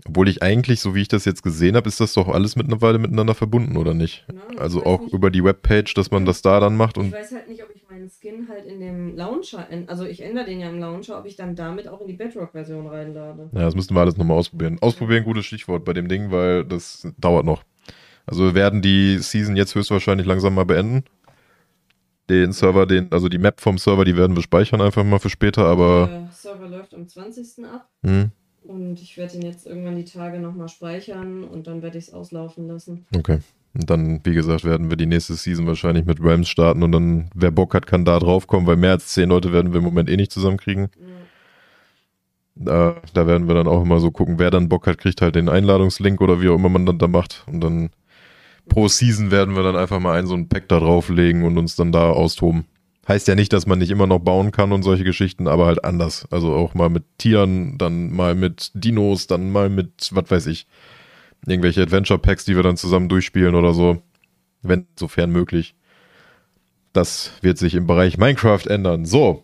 Obwohl 0.06 0.28
ich 0.28 0.42
eigentlich, 0.44 0.80
so 0.82 0.96
wie 0.96 1.02
ich 1.02 1.08
das 1.08 1.24
jetzt 1.24 1.44
gesehen 1.44 1.76
habe, 1.76 1.88
ist 1.88 2.00
das 2.00 2.14
doch 2.14 2.28
alles 2.28 2.56
mittlerweile 2.56 2.98
miteinander 2.98 3.36
verbunden, 3.36 3.78
oder 3.78 3.94
nicht? 3.94 4.26
Ich 4.52 4.60
Also 4.60 4.84
auch 4.84 5.02
nicht- 5.04 5.14
über 5.14 5.30
die 5.32 5.44
Webpage, 5.44 5.94
dass 5.94 6.12
man 6.12 6.26
das 6.26 6.42
da 6.42 6.60
dann 6.60 6.76
macht 6.76 6.98
Ich 6.98 7.04
und 7.04 7.14
weiß 7.14 7.32
halt 7.32 7.48
nicht, 7.48 7.64
ob 7.64 7.70
ich 7.74 7.84
meinen 7.90 8.10
Skin 8.10 8.48
halt 8.50 8.66
in 8.66 8.80
dem 8.80 9.16
Launcher, 9.16 9.68
also 9.88 10.06
ich 10.06 10.22
ändere 10.22 10.46
den 10.46 10.60
ja 10.60 10.70
im 10.70 10.80
Launcher, 10.80 11.20
ob 11.20 11.26
ich 11.26 11.36
dann 11.36 11.56
damit 11.56 11.88
auch 11.88 12.02
in 12.02 12.08
die 12.08 12.14
Bedrock-Version 12.14 12.88
reinlade. 12.88 13.50
ja, 13.54 13.62
das 13.62 13.76
müssten 13.76 13.96
wir 13.96 14.02
alles 14.02 14.18
nochmal 14.18 14.38
ausprobieren. 14.38 14.78
Ausprobieren, 14.82 15.24
gutes 15.24 15.46
Stichwort 15.46 15.86
bei 15.86 15.94
dem 15.94 16.08
Ding, 16.10 16.32
weil 16.32 16.66
das 16.66 17.08
dauert 17.18 17.46
noch. 17.46 17.64
Also 18.26 18.46
wir 18.46 18.56
werden 18.56 18.82
die 18.82 19.20
Season 19.20 19.56
jetzt 19.56 19.76
höchstwahrscheinlich 19.76 20.26
langsam 20.26 20.56
mal 20.56 20.66
beenden. 20.66 21.04
Den 22.30 22.54
Server, 22.54 22.86
den, 22.86 23.12
also 23.12 23.28
die 23.28 23.38
Map 23.38 23.60
vom 23.60 23.78
Server, 23.78 24.06
die 24.06 24.16
werden 24.16 24.36
wir 24.36 24.44
speichern 24.44 24.82
einfach 24.82 25.04
mal 25.04 25.20
für 25.20 25.30
später, 25.30 25.66
aber 25.66 26.08
Der 26.08 26.32
Server 26.32 26.68
läuft 26.70 26.94
am 26.94 27.06
20. 27.08 27.66
ab 27.66 27.90
hm, 28.04 28.32
und 28.66 29.02
ich 29.02 29.18
werde 29.18 29.36
ihn 29.36 29.42
jetzt 29.44 29.66
irgendwann 29.66 29.96
die 29.96 30.06
Tage 30.06 30.40
nochmal 30.40 30.70
speichern 30.70 31.44
und 31.44 31.68
dann 31.68 31.82
werde 31.82 31.98
ich 31.98 32.08
es 32.08 32.14
auslaufen 32.14 32.68
lassen. 32.68 33.06
okay. 33.16 33.40
Und 33.76 33.90
dann, 33.90 34.20
wie 34.24 34.36
gesagt, 34.36 34.66
werden 34.66 34.92
wir 34.92 34.98
die 34.98 35.08
nächste 35.08 35.34
Season 35.34 35.66
wahrscheinlich 35.66 36.06
mit 36.06 36.20
Rams 36.22 36.48
starten 36.48 36.84
und 36.84 36.92
dann, 36.92 37.32
wer 37.34 37.50
Bock 37.50 37.74
hat, 37.74 37.88
kann 37.88 38.06
da 38.06 38.20
drauf 38.20 38.46
kommen, 38.46 38.68
weil 38.68 38.76
mehr 38.76 38.92
als 38.92 39.08
zehn 39.08 39.30
Leute 39.30 39.52
werden 39.52 39.74
wir 39.74 39.80
im 39.80 39.84
Moment 39.84 40.12
eh 40.12 40.16
nicht 40.16 40.32
zusammenkriegen. 40.32 40.90
Ja. 41.00 41.08
Da, 42.56 42.96
da 43.16 43.26
werden 43.26 43.48
wir 43.48 43.56
dann 43.56 43.68
auch 43.68 43.82
immer 43.82 44.00
so 44.00 44.12
gucken, 44.12 44.38
wer 44.38 44.52
dann 44.52 44.70
Bock 44.70 44.86
hat, 44.86 45.00
kriegt 45.00 45.22
halt 45.22 45.34
den 45.34 45.50
Einladungslink 45.50 46.22
oder 46.22 46.40
wie 46.40 46.50
auch 46.50 46.56
immer 46.56 46.70
man 46.70 46.86
dann 46.86 47.00
da 47.00 47.08
macht. 47.08 47.44
Und 47.48 47.62
dann 47.62 47.90
pro 48.70 48.88
Season 48.88 49.32
werden 49.32 49.56
wir 49.56 49.64
dann 49.64 49.76
einfach 49.76 50.00
mal 50.00 50.18
einen 50.18 50.28
so 50.28 50.36
einen 50.36 50.50
Pack 50.50 50.68
da 50.68 50.80
drauflegen 50.80 51.44
und 51.44 51.58
uns 51.58 51.76
dann 51.76 51.92
da 51.92 52.12
austoben. 52.12 52.66
Heißt 53.08 53.28
ja 53.28 53.36
nicht, 53.36 53.52
dass 53.52 53.68
man 53.68 53.80
nicht 53.80 53.92
immer 53.92 54.08
noch 54.08 54.20
bauen 54.20 54.52
kann 54.52 54.72
und 54.72 54.84
solche 54.84 55.04
Geschichten, 55.04 55.48
aber 55.48 55.66
halt 55.66 55.84
anders. 55.84 56.26
Also 56.32 56.54
auch 56.54 56.74
mal 56.74 56.90
mit 56.90 57.04
Tieren, 57.18 57.78
dann 57.78 58.12
mal 58.12 58.34
mit 58.34 58.72
Dinos, 58.74 59.28
dann 59.28 59.52
mal 59.52 59.70
mit, 59.70 60.10
was 60.14 60.32
weiß 60.32 60.48
ich, 60.48 60.68
irgendwelche 61.46 61.82
Adventure 61.82 62.20
Packs, 62.20 62.46
die 62.46 62.56
wir 62.56 62.64
dann 62.64 62.78
zusammen 62.78 63.10
durchspielen 63.10 63.56
oder 63.56 63.74
so. 63.74 64.02
Wenn, 64.62 64.88
sofern 64.98 65.32
möglich. 65.32 65.76
Das 66.94 67.32
wird 67.42 67.58
sich 67.58 67.76
im 67.76 67.88
Bereich 67.88 68.18
Minecraft 68.18 68.66
ändern. 68.68 69.06
So, 69.06 69.44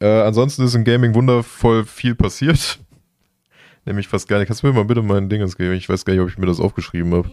äh, 0.00 0.06
ansonsten 0.06 0.62
ist 0.64 0.74
im 0.74 0.84
Gaming 0.84 1.14
wundervoll 1.14 1.84
viel 1.84 2.14
passiert. 2.14 2.78
Nämlich 3.84 4.06
fast 4.06 4.28
gar 4.28 4.38
nicht. 4.38 4.46
Kannst 4.46 4.62
du 4.62 4.66
mir 4.66 4.72
mal 4.72 4.84
bitte 4.84 5.02
mein 5.02 5.28
Ding 5.28 5.40
ins 5.40 5.56
geben? 5.56 5.74
Ich 5.74 5.88
weiß 5.88 6.04
gar 6.04 6.12
nicht, 6.12 6.22
ob 6.22 6.28
ich 6.28 6.38
mir 6.38 6.46
das 6.46 6.60
aufgeschrieben 6.60 7.12
habe. 7.12 7.30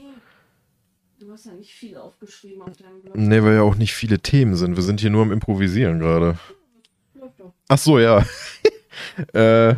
Du 1.19 1.32
hast 1.32 1.45
ja 1.45 1.54
nicht 1.54 1.74
viel 1.74 1.97
aufgeschrieben 2.22 2.62
auf 2.62 2.78
deinem 2.78 3.02
Blog. 3.02 3.16
Nee, 3.16 3.44
weil 3.44 3.56
ja 3.56 3.62
auch 3.62 3.76
nicht 3.76 3.94
viele 3.94 4.20
Themen 4.20 4.56
sind. 4.56 4.76
Wir 4.76 4.84
sind 4.84 5.00
hier 5.02 5.10
nur 5.10 5.24
am 5.24 5.32
Improvisieren 5.32 6.00
gerade. 6.00 6.38
Ach 7.68 7.78
so, 7.78 8.00
ja. 8.00 8.20
äh, 9.34 9.76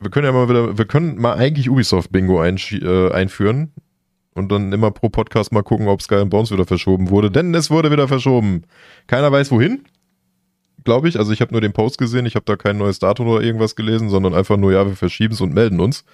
wir 0.00 0.10
können 0.10 0.26
ja 0.26 0.32
mal 0.32 0.48
wieder, 0.48 0.76
wir 0.76 0.84
können 0.84 1.16
mal 1.18 1.34
eigentlich 1.34 1.70
Ubisoft 1.70 2.12
Bingo 2.12 2.40
einsch- 2.40 2.82
äh, 2.82 3.12
einführen 3.12 3.72
und 4.34 4.50
dann 4.52 4.72
immer 4.72 4.90
pro 4.90 5.08
Podcast 5.08 5.52
mal 5.52 5.62
gucken, 5.62 5.88
ob 5.88 6.02
Sky 6.02 6.16
and 6.16 6.30
Bones 6.30 6.50
wieder 6.50 6.66
verschoben 6.66 7.10
wurde. 7.10 7.30
Denn 7.30 7.54
es 7.54 7.70
wurde 7.70 7.90
wieder 7.90 8.08
verschoben. 8.08 8.64
Keiner 9.06 9.32
weiß 9.32 9.50
wohin. 9.50 9.84
Glaube 10.84 11.08
ich. 11.08 11.18
Also 11.18 11.32
ich 11.32 11.40
habe 11.40 11.52
nur 11.52 11.60
den 11.60 11.72
Post 11.72 11.98
gesehen. 11.98 12.26
Ich 12.26 12.34
habe 12.34 12.44
da 12.44 12.56
kein 12.56 12.76
neues 12.76 12.98
Datum 12.98 13.28
oder 13.28 13.42
irgendwas 13.42 13.76
gelesen, 13.76 14.08
sondern 14.08 14.34
einfach 14.34 14.56
nur, 14.56 14.72
ja, 14.72 14.86
wir 14.86 14.96
verschieben 14.96 15.34
es 15.34 15.40
und 15.40 15.54
melden 15.54 15.80
uns. 15.80 16.04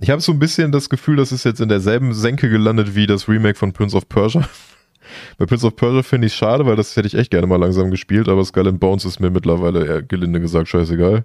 Ich 0.00 0.10
habe 0.10 0.20
so 0.20 0.32
ein 0.32 0.38
bisschen 0.38 0.72
das 0.72 0.88
Gefühl, 0.88 1.16
das 1.16 1.32
ist 1.32 1.44
jetzt 1.44 1.60
in 1.60 1.68
derselben 1.68 2.14
Senke 2.14 2.48
gelandet 2.48 2.94
wie 2.94 3.06
das 3.06 3.28
Remake 3.28 3.56
von 3.56 3.72
Prince 3.72 3.96
of 3.96 4.08
Persia. 4.08 4.48
Bei 5.38 5.46
Prince 5.46 5.66
of 5.66 5.76
Persia 5.76 6.02
finde 6.02 6.26
ich 6.26 6.34
schade, 6.34 6.66
weil 6.66 6.76
das 6.76 6.96
hätte 6.96 7.06
ich 7.06 7.14
echt 7.14 7.30
gerne 7.30 7.46
mal 7.46 7.60
langsam 7.60 7.90
gespielt, 7.90 8.28
aber 8.28 8.44
Skull 8.44 8.68
and 8.68 8.80
Bones 8.80 9.04
ist 9.04 9.20
mir 9.20 9.30
mittlerweile 9.30 9.86
eher 9.86 10.02
gelinde 10.02 10.40
gesagt 10.40 10.68
scheißegal. 10.68 11.24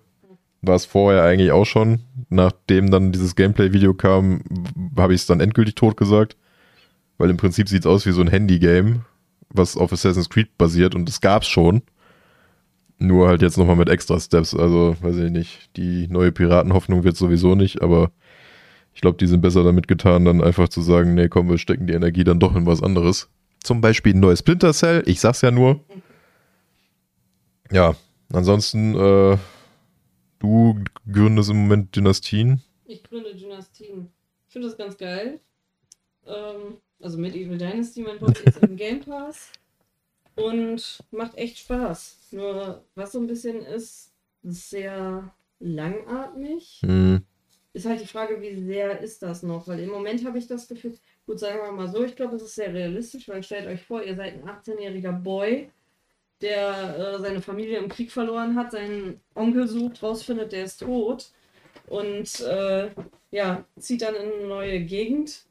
War 0.61 0.75
es 0.75 0.85
vorher 0.85 1.23
eigentlich 1.23 1.51
auch 1.51 1.65
schon. 1.65 2.01
Nachdem 2.29 2.91
dann 2.91 3.11
dieses 3.11 3.35
Gameplay-Video 3.35 3.93
kam, 3.93 4.41
habe 4.97 5.13
ich 5.13 5.21
es 5.21 5.27
dann 5.27 5.39
endgültig 5.39 5.75
tot 5.75 5.97
gesagt. 5.97 6.35
Weil 7.17 7.29
im 7.29 7.37
Prinzip 7.37 7.69
sieht 7.69 7.81
es 7.81 7.85
aus 7.85 8.05
wie 8.05 8.11
so 8.11 8.21
ein 8.21 8.27
Handy-Game, 8.27 9.01
was 9.49 9.77
auf 9.77 9.91
Assassin's 9.91 10.29
Creed 10.29 10.57
basiert 10.57 10.95
und 10.95 11.07
das 11.07 11.21
gab's 11.21 11.47
schon. 11.47 11.81
Nur 12.97 13.29
halt 13.29 13.41
jetzt 13.41 13.57
nochmal 13.57 13.77
mit 13.77 13.89
extra 13.89 14.19
Steps. 14.19 14.53
Also, 14.53 14.95
weiß 15.01 15.15
ich 15.17 15.31
nicht. 15.31 15.75
Die 15.77 16.07
neue 16.09 16.33
Piratenhoffnung 16.33 17.05
wird 17.05 17.15
sowieso 17.15 17.55
nicht, 17.55 17.81
aber 17.81 18.11
ich 18.99 19.01
glaube, 19.01 19.17
die 19.17 19.27
sind 19.27 19.39
besser 19.39 19.63
damit 19.63 19.87
getan, 19.87 20.25
dann 20.25 20.43
einfach 20.43 20.67
zu 20.67 20.81
sagen, 20.81 21.13
nee, 21.13 21.29
komm, 21.29 21.47
wir 21.47 21.57
stecken 21.57 21.87
die 21.87 21.93
Energie 21.93 22.25
dann 22.25 22.41
doch 22.41 22.53
in 22.53 22.65
was 22.65 22.83
anderes. 22.83 23.29
Zum 23.63 23.79
Beispiel 23.79 24.13
ein 24.13 24.19
neues 24.19 24.39
Splinter 24.39 24.73
Cell. 24.73 25.03
Ich 25.05 25.21
sag's 25.21 25.39
ja 25.39 25.51
nur. 25.51 25.79
Ja, 27.71 27.95
ansonsten, 28.33 28.95
äh, 28.95 29.37
du 30.39 30.83
gründest 31.09 31.49
im 31.49 31.61
Moment 31.61 31.95
Dynastien. 31.95 32.61
Ich 32.87 33.01
gründe 33.01 33.33
Dynastien. 33.33 34.09
Ich 34.47 34.51
finde 34.51 34.67
das 34.67 34.77
ganz 34.77 34.97
geil. 34.97 35.39
Ähm, 36.27 36.75
also 37.01 37.17
mit 37.17 37.35
Evil 37.35 37.57
Dynasty, 37.57 38.01
mein 38.01 38.19
Boss 38.19 38.37
ist 38.41 38.57
im 38.57 38.75
Game 38.75 38.99
Pass. 38.99 39.53
Und 40.35 40.99
macht 41.11 41.37
echt 41.37 41.59
Spaß. 41.59 42.17
Nur 42.31 42.83
was 42.95 43.13
so 43.13 43.19
ein 43.19 43.27
bisschen 43.27 43.61
ist, 43.61 44.11
ist 44.43 44.69
sehr 44.69 45.33
langatmig. 45.59 46.81
Hm, 46.83 47.23
Ist 47.73 47.85
halt 47.85 48.01
die 48.01 48.07
Frage, 48.07 48.41
wie 48.41 48.55
sehr 48.55 48.99
ist 48.99 49.21
das 49.21 49.43
noch? 49.43 49.67
Weil 49.67 49.79
im 49.81 49.89
Moment 49.89 50.25
habe 50.25 50.37
ich 50.39 50.47
das 50.47 50.67
Gefühl, 50.67 50.97
gut, 51.27 51.39
sagen 51.39 51.59
wir 51.61 51.71
mal 51.71 51.87
so, 51.87 52.03
ich 52.03 52.15
glaube, 52.15 52.35
es 52.35 52.41
ist 52.41 52.55
sehr 52.55 52.73
realistisch, 52.73 53.27
weil 53.29 53.43
stellt 53.43 53.67
euch 53.67 53.83
vor, 53.83 54.01
ihr 54.03 54.15
seid 54.15 54.33
ein 54.33 54.49
18-jähriger 54.49 55.11
Boy, 55.11 55.69
der 56.41 56.97
äh, 56.97 57.19
seine 57.19 57.41
Familie 57.41 57.77
im 57.77 57.89
Krieg 57.89 58.11
verloren 58.11 58.55
hat, 58.55 58.71
seinen 58.71 59.21
Onkel 59.35 59.67
sucht, 59.67 60.01
rausfindet, 60.01 60.51
der 60.51 60.63
ist 60.63 60.79
tot 60.79 61.31
und 61.87 62.39
äh, 62.41 62.89
ja, 63.31 63.65
zieht 63.77 64.01
dann 64.01 64.15
in 64.15 64.31
eine 64.33 64.47
neue 64.47 64.79
Gegend, 64.81 65.45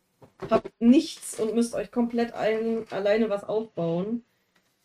habt 0.51 0.71
nichts 0.81 1.39
und 1.39 1.55
müsst 1.55 1.75
euch 1.75 1.91
komplett 1.91 2.33
ein, 2.35 2.87
alleine 2.91 3.31
was 3.31 3.45
aufbauen. 3.45 4.25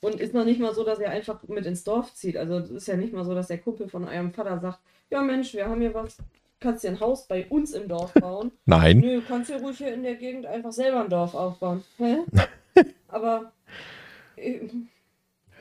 Und 0.01 0.19
ist 0.19 0.33
noch 0.33 0.43
nicht 0.43 0.59
mal 0.59 0.75
so, 0.75 0.83
dass 0.83 0.99
ihr 0.99 1.09
einfach 1.09 1.43
mit 1.47 1.65
ins 1.65 1.85
Dorf 1.85 2.13
zieht. 2.13 2.35
Also 2.35 2.57
es 2.57 2.69
ist 2.71 2.87
ja 2.87 2.97
nicht 2.97 3.13
mal 3.13 3.23
so, 3.23 3.33
dass 3.33 3.47
der 3.47 3.59
Kumpel 3.59 3.87
von 3.87 4.05
eurem 4.05 4.33
Vater 4.33 4.59
sagt, 4.59 4.79
ja 5.09 5.21
Mensch, 5.21 5.53
wir 5.53 5.69
haben 5.69 5.79
hier 5.79 5.93
was, 5.93 6.17
kannst 6.63 6.83
dir 6.83 6.87
ein 6.89 6.99
Haus 6.99 7.27
bei 7.27 7.45
uns 7.47 7.73
im 7.73 7.87
Dorf 7.87 8.11
bauen. 8.19 8.51
Nein. 8.65 8.99
Nö, 8.99 9.21
kannst 9.27 9.49
dir 9.51 9.57
ruhig 9.57 9.77
hier 9.77 9.93
in 9.93 10.01
der 10.03 10.15
Gegend 10.15 10.45
einfach 10.47 10.71
selber 10.71 11.01
ein 11.03 11.09
Dorf 11.09 11.35
aufbauen. 11.35 11.83
Hä? 11.97 12.17
Aber 13.09 13.51
äh, 14.37 14.61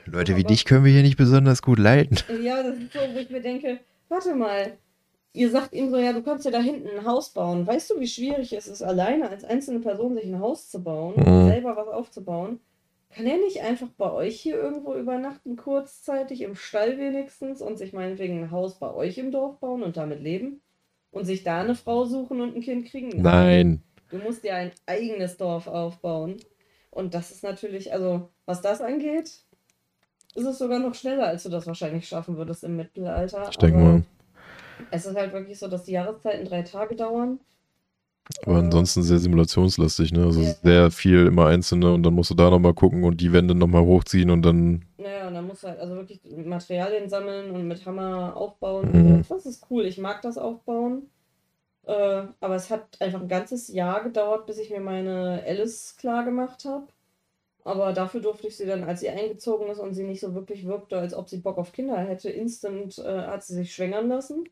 Leute 0.05 0.35
wie 0.35 0.41
Aber- 0.41 0.47
dich 0.49 0.65
können 0.65 0.85
wir 0.85 0.91
hier 0.91 1.03
nicht 1.03 1.17
besonders 1.17 1.61
gut 1.61 1.77
leiten. 1.79 2.17
ja, 2.41 2.63
das 2.63 2.77
ist 2.77 2.93
so, 2.93 2.99
wo 2.99 3.19
ich 3.19 3.29
mir 3.29 3.41
denke, 3.41 3.79
warte 4.09 4.33
mal, 4.35 4.73
ihr 5.33 5.49
sagt 5.49 5.73
ihm 5.73 5.89
so, 5.91 5.97
ja, 5.97 6.11
du 6.13 6.21
kannst 6.23 6.45
dir 6.45 6.51
da 6.51 6.59
hinten 6.59 6.89
ein 6.89 7.05
Haus 7.05 7.29
bauen. 7.29 7.65
Weißt 7.67 7.89
du, 7.91 7.99
wie 7.99 8.07
schwierig 8.07 8.53
es 8.53 8.67
ist, 8.67 8.81
alleine 8.81 9.29
als 9.29 9.43
einzelne 9.43 9.79
Person 9.79 10.15
sich 10.15 10.25
ein 10.25 10.39
Haus 10.39 10.69
zu 10.69 10.83
bauen, 10.83 11.15
Mhm. 11.17 11.47
selber 11.49 11.75
was 11.77 11.87
aufzubauen? 11.87 12.59
Kann 13.15 13.27
er 13.27 13.37
nicht 13.37 13.61
einfach 13.61 13.89
bei 13.95 14.11
euch 14.11 14.41
hier 14.41 14.55
irgendwo 14.55 14.95
übernachten, 14.95 15.55
kurzzeitig 15.55 16.41
im 16.41 16.55
Stall 16.55 16.97
wenigstens 16.97 17.61
und 17.61 17.77
sich 17.77 17.93
meinetwegen 17.93 18.39
ein 18.41 18.49
Haus 18.51 18.79
bei 18.79 18.91
euch 18.91 19.19
im 19.19 19.29
Dorf 19.31 19.59
bauen 19.59 19.83
und 19.83 19.97
damit 19.97 20.19
leben? 20.19 20.62
Und 21.13 21.25
sich 21.25 21.43
da 21.43 21.61
eine 21.61 21.75
Frau 21.75 22.05
suchen 22.05 22.41
und 22.41 22.55
ein 22.55 22.61
Kind 22.61 22.87
kriegen? 22.87 23.21
Nein. 23.21 23.81
Du 24.09 24.17
musst 24.17 24.43
dir 24.43 24.55
ein 24.55 24.71
eigenes 24.85 25.37
Dorf 25.37 25.67
aufbauen. 25.67 26.37
Und 26.91 27.13
das 27.13 27.31
ist 27.31 27.43
natürlich, 27.43 27.93
also 27.93 28.29
was 28.45 28.61
das 28.61 28.81
angeht, 28.81 29.31
ist 30.35 30.45
es 30.45 30.57
sogar 30.57 30.79
noch 30.79 30.95
schneller, 30.95 31.27
als 31.27 31.43
du 31.43 31.49
das 31.49 31.67
wahrscheinlich 31.67 32.07
schaffen 32.07 32.35
würdest 32.37 32.63
im 32.63 32.75
Mittelalter. 32.75 33.47
Ich 33.49 33.57
denke 33.57 33.79
mal. 33.79 34.03
Es 34.91 35.05
ist 35.05 35.15
halt 35.15 35.33
wirklich 35.33 35.57
so, 35.57 35.67
dass 35.67 35.83
die 35.83 35.93
Jahreszeiten 35.93 36.45
drei 36.45 36.63
Tage 36.63 36.95
dauern. 36.95 37.39
Aber 38.45 38.55
Äh, 38.55 38.59
ansonsten 38.59 39.03
sehr 39.03 39.19
simulationslastig, 39.19 40.11
ne? 40.11 40.25
Also 40.25 40.41
Ja. 40.41 40.53
sehr 40.63 40.91
viel 40.91 41.27
immer 41.27 41.47
einzelne 41.47 41.93
und 41.93 42.03
dann 42.03 42.13
musst 42.13 42.31
du 42.31 42.35
da 42.35 42.49
nochmal 42.49 42.73
gucken 42.73 43.03
und 43.03 43.21
die 43.21 43.31
Wände 43.31 43.55
nochmal 43.55 43.83
hochziehen 43.83 44.29
und 44.29 44.43
dann. 44.43 44.85
Naja, 45.03 45.27
und 45.27 45.33
dann 45.33 45.47
musst 45.47 45.63
du 45.63 45.67
halt 45.67 45.79
also 45.79 45.95
wirklich 45.95 46.21
Materialien 46.23 47.09
sammeln 47.09 47.51
und 47.51 47.67
mit 47.67 47.85
Hammer 47.85 48.37
aufbauen. 48.37 48.89
Mhm. 48.91 49.15
Und 49.15 49.25
so. 49.25 49.35
Das 49.35 49.45
ist 49.45 49.67
cool. 49.69 49.85
Ich 49.85 49.97
mag 49.97 50.21
das 50.21 50.37
aufbauen. 50.37 51.09
Äh, 51.85 52.23
aber 52.39 52.55
es 52.55 52.69
hat 52.69 53.01
einfach 53.01 53.21
ein 53.21 53.27
ganzes 53.27 53.67
Jahr 53.67 54.01
gedauert, 54.01 54.45
bis 54.45 54.57
ich 54.57 54.69
mir 54.69 54.79
meine 54.79 55.43
Alice 55.45 55.97
klar 55.97 56.23
gemacht 56.23 56.63
habe. 56.63 56.87
Aber 57.65 57.91
dafür 57.93 58.21
durfte 58.21 58.47
ich 58.47 58.57
sie 58.57 58.65
dann, 58.65 58.83
als 58.83 59.01
sie 59.01 59.09
eingezogen 59.09 59.67
ist 59.69 59.79
und 59.79 59.93
sie 59.93 60.03
nicht 60.03 60.21
so 60.21 60.33
wirklich 60.33 60.65
wirkte, 60.65 60.97
als 60.97 61.13
ob 61.13 61.29
sie 61.29 61.37
Bock 61.37 61.57
auf 61.57 61.73
Kinder 61.73 61.97
hätte, 61.97 62.29
instant 62.29 62.97
äh, 62.99 63.21
hat 63.23 63.43
sie 63.43 63.55
sich 63.55 63.73
schwängern 63.73 64.07
lassen. 64.07 64.45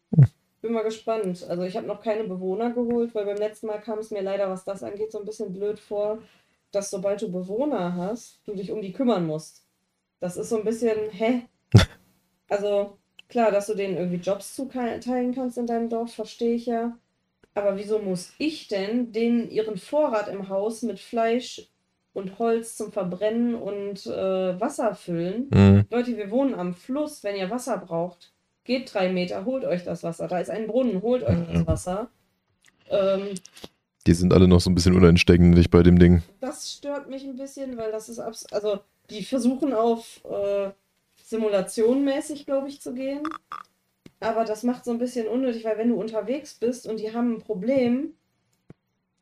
Bin 0.61 0.73
mal 0.73 0.83
gespannt. 0.83 1.45
Also 1.47 1.63
ich 1.63 1.77
habe 1.77 1.87
noch 1.87 2.01
keine 2.01 2.25
Bewohner 2.25 2.71
geholt, 2.71 3.15
weil 3.15 3.25
beim 3.25 3.37
letzten 3.37 3.67
Mal 3.67 3.79
kam 3.79 3.99
es 3.99 4.11
mir 4.11 4.21
leider, 4.21 4.49
was 4.49 4.65
das 4.65 4.83
angeht, 4.83 5.11
so 5.11 5.19
ein 5.19 5.25
bisschen 5.25 5.53
blöd 5.53 5.79
vor, 5.79 6.19
dass 6.71 6.89
sobald 6.89 7.21
du 7.21 7.31
Bewohner 7.31 7.95
hast, 7.95 8.41
du 8.45 8.53
dich 8.53 8.71
um 8.71 8.81
die 8.81 8.93
kümmern 8.93 9.25
musst. 9.25 9.60
Das 10.21 10.37
ist 10.37 10.47
so 10.49 10.57
ein 10.57 10.63
bisschen, 10.63 11.09
hä? 11.11 11.41
Also 12.49 12.97
klar, 13.29 13.49
dass 13.51 13.67
du 13.67 13.75
denen 13.75 13.95
irgendwie 13.95 14.17
Jobs 14.17 14.55
zuteilen 14.55 15.33
kannst 15.33 15.57
in 15.57 15.67
deinem 15.67 15.87
Dorf, 15.89 16.13
verstehe 16.13 16.55
ich 16.55 16.65
ja. 16.65 16.97
Aber 17.53 17.77
wieso 17.77 17.99
muss 17.99 18.33
ich 18.37 18.67
denn 18.67 19.11
denen 19.13 19.49
ihren 19.49 19.77
Vorrat 19.77 20.27
im 20.27 20.49
Haus 20.49 20.81
mit 20.81 20.99
Fleisch 20.99 21.69
und 22.13 22.39
Holz 22.39 22.75
zum 22.75 22.91
Verbrennen 22.91 23.55
und 23.55 24.05
äh, 24.05 24.59
Wasser 24.59 24.95
füllen? 24.95 25.47
Mhm. 25.53 25.85
Leute, 25.89 26.17
wir 26.17 26.29
wohnen 26.29 26.53
am 26.53 26.73
Fluss. 26.73 27.23
Wenn 27.23 27.37
ihr 27.37 27.49
Wasser 27.49 27.77
braucht, 27.77 28.33
geht 28.65 28.93
drei 28.93 29.09
Meter, 29.11 29.45
holt 29.45 29.63
euch 29.63 29.85
das 29.85 30.03
Wasser. 30.03 30.27
Da 30.27 30.39
ist 30.39 30.49
ein 30.49 30.67
Brunnen, 30.67 31.01
holt 31.01 31.23
euch 31.23 31.37
das 31.53 31.65
Wasser. 31.67 32.09
Ähm, 32.89 33.29
Die 34.05 34.13
sind 34.13 34.33
alle 34.33 34.49
noch 34.49 34.59
so 34.59 34.69
ein 34.69 34.75
bisschen 34.75 34.95
uneinständig 34.95 35.69
bei 35.71 35.83
dem 35.83 35.99
Ding. 35.99 36.21
das 36.41 36.69
stört 36.69 37.09
mich 37.09 37.23
ein 37.23 37.37
bisschen, 37.37 37.77
weil 37.77 37.93
das 37.93 38.09
ist 38.09 38.19
abs 38.19 38.45
also 38.47 38.79
die 39.11 39.23
versuchen 39.23 39.73
auf 39.73 40.21
äh, 40.25 40.71
simulationmäßig, 41.23 42.45
glaube 42.45 42.69
ich, 42.69 42.81
zu 42.81 42.93
gehen. 42.93 43.21
Aber 44.19 44.45
das 44.45 44.63
macht 44.63 44.85
so 44.85 44.91
ein 44.91 44.99
bisschen 44.99 45.27
unnötig, 45.27 45.65
weil 45.65 45.77
wenn 45.77 45.89
du 45.89 45.99
unterwegs 45.99 46.55
bist 46.55 46.87
und 46.87 46.99
die 46.99 47.13
haben 47.13 47.35
ein 47.35 47.41
Problem, 47.41 48.13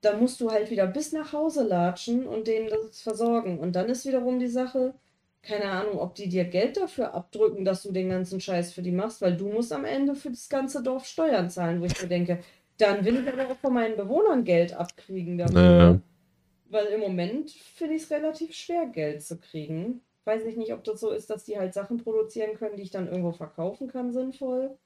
dann 0.01 0.19
musst 0.19 0.39
du 0.41 0.51
halt 0.51 0.69
wieder 0.69 0.87
bis 0.87 1.11
nach 1.11 1.33
Hause 1.33 1.63
latschen 1.63 2.25
und 2.27 2.47
denen 2.47 2.69
das 2.69 3.01
versorgen. 3.01 3.59
Und 3.59 3.75
dann 3.75 3.89
ist 3.89 4.05
wiederum 4.05 4.39
die 4.39 4.47
Sache, 4.47 4.93
keine 5.41 5.71
Ahnung, 5.71 5.99
ob 5.99 6.15
die 6.15 6.29
dir 6.29 6.45
Geld 6.45 6.77
dafür 6.77 7.13
abdrücken, 7.13 7.65
dass 7.65 7.83
du 7.83 7.91
den 7.91 8.09
ganzen 8.09 8.41
Scheiß 8.41 8.73
für 8.73 8.81
die 8.81 8.91
machst, 8.91 9.21
weil 9.21 9.35
du 9.37 9.47
musst 9.47 9.71
am 9.71 9.85
Ende 9.85 10.15
für 10.15 10.29
das 10.29 10.49
ganze 10.49 10.83
Dorf 10.83 11.05
Steuern 11.05 11.49
zahlen, 11.49 11.81
wo 11.81 11.85
ich 11.85 12.01
mir 12.01 12.07
denke, 12.07 12.39
dann 12.77 13.03
will 13.03 13.21
ich 13.21 13.33
aber 13.33 13.51
auch 13.51 13.57
von 13.57 13.73
meinen 13.73 13.97
Bewohnern 13.97 14.43
Geld 14.43 14.73
abkriegen 14.73 15.37
dafür. 15.37 15.61
Naja. 15.61 15.99
Weil 16.69 16.87
im 16.87 16.99
Moment 16.99 17.51
finde 17.51 17.95
ich 17.95 18.03
es 18.03 18.11
relativ 18.11 18.53
schwer, 18.53 18.85
Geld 18.85 19.23
zu 19.23 19.39
kriegen. 19.39 20.01
Weiß 20.25 20.45
ich 20.45 20.55
nicht, 20.55 20.73
ob 20.73 20.83
das 20.83 20.99
so 20.99 21.09
ist, 21.09 21.29
dass 21.29 21.43
die 21.43 21.57
halt 21.57 21.73
Sachen 21.73 21.97
produzieren 21.97 22.55
können, 22.55 22.77
die 22.77 22.83
ich 22.83 22.91
dann 22.91 23.07
irgendwo 23.07 23.31
verkaufen 23.31 23.87
kann, 23.87 24.13
sinnvoll. 24.13 24.77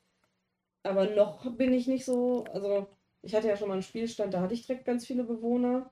Aber 0.84 1.10
noch 1.10 1.50
bin 1.58 1.74
ich 1.74 1.88
nicht 1.88 2.06
so. 2.06 2.46
Also, 2.54 2.88
ich 3.22 3.36
hatte 3.36 3.48
ja 3.48 3.58
schon 3.58 3.67
mal 3.67 3.76
einen 3.76 3.84
Spielstand, 3.84 4.34
da 4.34 4.41
hatte 4.41 4.54
ich 4.54 4.65
direkt 4.65 4.86
ganz 4.86 5.06
viele 5.06 5.24
Bewohner. 5.24 5.91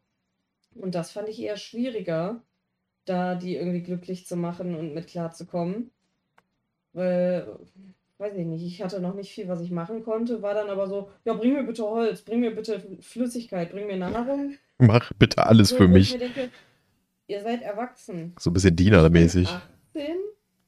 Und 0.76 0.96
das 0.96 1.12
fand 1.12 1.28
ich 1.30 1.42
eher 1.42 1.58
schwieriger, 1.58 2.42
da 3.06 3.36
die 3.36 3.56
irgendwie 3.56 3.84
glücklich 3.84 4.26
zu 4.26 4.36
machen 4.38 4.76
und 4.76 4.94
mit 4.94 5.08
klarzukommen. 5.08 5.92
Weil, 6.94 7.48
weiß 8.18 8.36
ich 8.36 8.46
nicht, 8.46 8.66
ich 8.66 8.82
hatte 8.82 9.02
noch 9.02 9.16
nicht 9.16 9.32
viel, 9.34 9.48
was 9.48 9.62
ich 9.62 9.72
machen 9.72 10.04
konnte, 10.04 10.42
war 10.42 10.54
dann 10.54 10.70
aber 10.70 10.88
so, 10.88 11.10
ja, 11.26 11.34
bring 11.34 11.54
mir 11.54 11.64
bitte 11.64 11.84
Holz, 11.86 12.22
bring 12.22 12.42
mir 12.42 12.56
bitte 12.56 12.80
Flüssigkeit, 13.02 13.72
bring 13.72 13.88
mir 13.88 13.98
Nahrung. 13.98 14.56
Mach 14.82 15.12
bitte 15.18 15.46
alles 15.46 15.70
So, 15.70 15.78
für 15.78 15.88
mich. 15.88 16.18
Denke, 16.18 16.50
ihr 17.28 17.42
seid 17.42 17.62
erwachsen. 17.62 18.34
So 18.40 18.50
ein 18.50 18.54
bisschen 18.54 18.76
Dienermäßig. 18.76 19.44
Ich 19.50 19.94
bin 19.94 20.04
18, 20.04 20.16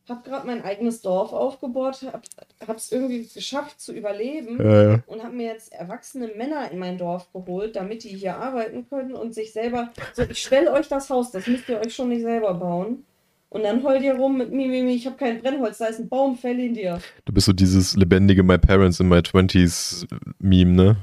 hab 0.10 0.24
gerade 0.26 0.48
mein 0.48 0.64
eigenes 0.64 1.02
Dorf 1.02 1.32
aufgebaut, 1.34 2.04
hab, 2.12 2.24
hab's 2.68 2.92
irgendwie 2.92 3.28
geschafft 3.28 3.80
zu 3.80 3.94
überleben 3.94 4.60
Ja, 4.62 4.92
ja. 4.92 5.00
und 5.08 5.24
hab 5.24 5.34
mir 5.34 5.48
jetzt 5.48 5.72
erwachsene 5.74 6.28
Männer 6.38 6.70
in 6.72 6.80
mein 6.80 6.98
Dorf 6.98 7.32
geholt, 7.32 7.76
damit 7.76 8.04
die 8.04 8.10
hier 8.10 8.36
arbeiten 8.38 8.88
können 8.90 9.14
und 9.14 9.34
sich 9.34 9.54
selber. 9.54 9.92
So, 10.14 10.24
ich 10.24 10.42
stelle 10.42 10.72
euch 10.74 10.88
das 10.88 11.10
Haus, 11.10 11.32
das 11.32 11.48
müsst 11.48 11.70
ihr 11.70 11.80
euch 11.80 11.96
schon 11.96 12.10
nicht 12.10 12.22
selber 12.22 12.54
bauen. 12.54 13.06
Und 13.50 13.64
dann 13.64 13.84
heult 13.84 14.02
ihr 14.02 14.16
rum 14.16 14.40
mit 14.40 14.52
Mimimi, 14.52 14.96
ich 14.96 15.06
habe 15.06 15.16
kein 15.16 15.40
Brennholz, 15.40 15.78
da 15.78 15.86
ist 15.86 16.00
ein 16.00 16.10
Baum, 16.10 16.36
fäll 16.36 16.60
ihn 16.60 16.74
dir. 16.74 17.00
Du 17.26 17.32
bist 17.32 17.46
so 17.46 17.54
dieses 17.54 17.96
lebendige 17.96 18.42
My 18.42 18.58
Parents 18.58 19.00
in 19.00 19.08
My 19.08 19.18
20s 19.20 20.08
Meme, 20.40 20.72
ne? 20.72 20.98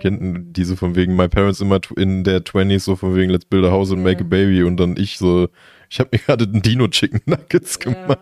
Kennt 0.00 0.56
diese 0.56 0.76
von 0.76 0.94
wegen 0.94 1.16
My 1.16 1.28
Parents 1.28 1.58
tw 1.58 1.92
in 1.96 2.24
their 2.24 2.38
20s, 2.38 2.80
so 2.80 2.96
von 2.96 3.14
wegen 3.14 3.30
Let's 3.30 3.44
build 3.44 3.64
a 3.64 3.70
house 3.70 3.92
and 3.92 4.02
make 4.02 4.20
a 4.20 4.24
baby 4.24 4.62
und 4.62 4.76
dann 4.78 4.96
ich 4.96 5.18
so, 5.18 5.48
ich 5.90 6.00
habe 6.00 6.10
mir 6.12 6.18
gerade 6.26 6.44
einen 6.44 6.62
Dino 6.62 6.88
Chicken 6.88 7.20
Nuggets 7.26 7.78
gemacht. 7.78 8.18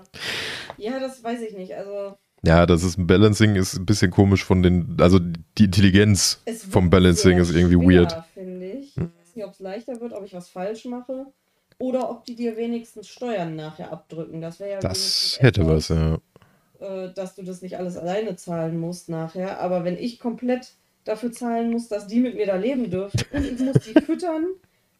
Ja. 0.76 0.98
das 1.00 1.22
weiß 1.22 1.40
ich 1.42 1.56
nicht. 1.56 1.74
Also, 1.74 2.16
Ja, 2.44 2.66
das 2.66 2.82
ist 2.82 2.98
ein 2.98 3.06
Balancing, 3.06 3.56
ist 3.56 3.74
ein 3.74 3.86
bisschen 3.86 4.10
komisch 4.10 4.44
von 4.44 4.62
den, 4.62 4.96
also 5.00 5.18
die 5.18 5.64
Intelligenz 5.64 6.42
vom 6.70 6.90
Balancing 6.90 7.38
ist 7.38 7.54
irgendwie 7.54 7.76
schwer, 7.82 8.02
weird. 8.02 8.16
Hm. 8.16 8.22
finde 8.34 8.66
ich. 8.66 8.96
Ich 8.96 9.02
weiß 9.02 9.36
nicht, 9.36 9.44
ob 9.46 9.52
es 9.52 9.60
leichter 9.60 10.00
wird, 10.00 10.12
ob 10.12 10.24
ich 10.24 10.34
was 10.34 10.48
falsch 10.48 10.84
mache. 10.84 11.26
Oder 11.78 12.08
ob 12.08 12.24
die 12.24 12.36
dir 12.36 12.56
wenigstens 12.56 13.08
Steuern 13.08 13.56
nachher 13.56 13.92
abdrücken. 13.92 14.40
Das 14.40 14.60
wäre 14.60 14.72
ja 14.72 14.78
Das 14.78 15.38
hätte 15.40 15.62
etwas, 15.62 15.90
was, 15.90 15.96
ja. 15.98 16.18
äh, 16.80 17.12
dass 17.12 17.34
du 17.34 17.42
das 17.42 17.62
nicht 17.62 17.76
alles 17.78 17.96
alleine 17.96 18.36
zahlen 18.36 18.78
musst 18.78 19.08
nachher. 19.08 19.60
Aber 19.60 19.84
wenn 19.84 19.96
ich 19.98 20.20
komplett 20.20 20.74
dafür 21.04 21.32
zahlen 21.32 21.70
muss, 21.70 21.88
dass 21.88 22.06
die 22.06 22.20
mit 22.20 22.34
mir 22.34 22.46
da 22.46 22.56
leben 22.56 22.90
dürfen 22.90 23.20
und 23.32 23.44
ich 23.44 23.58
muss 23.60 23.76
die 23.80 24.00
füttern, 24.04 24.46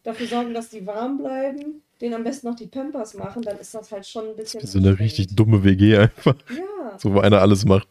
dafür 0.03 0.27
sorgen, 0.27 0.53
dass 0.53 0.69
die 0.69 0.85
warm 0.85 1.17
bleiben, 1.17 1.81
denen 2.01 2.13
am 2.13 2.23
besten 2.23 2.47
noch 2.47 2.55
die 2.55 2.67
Pampers 2.67 3.13
machen, 3.15 3.41
dann 3.41 3.57
ist 3.57 3.73
das 3.73 3.91
halt 3.91 4.05
schon 4.05 4.29
ein 4.29 4.35
bisschen. 4.35 4.65
So 4.65 4.77
eine 4.79 4.99
richtig 4.99 5.35
dumme 5.35 5.63
WG 5.63 5.97
einfach, 5.97 6.35
Ja, 6.55 6.97
so 6.97 7.13
wo 7.13 7.19
einer 7.19 7.41
alles 7.41 7.65
macht. 7.65 7.87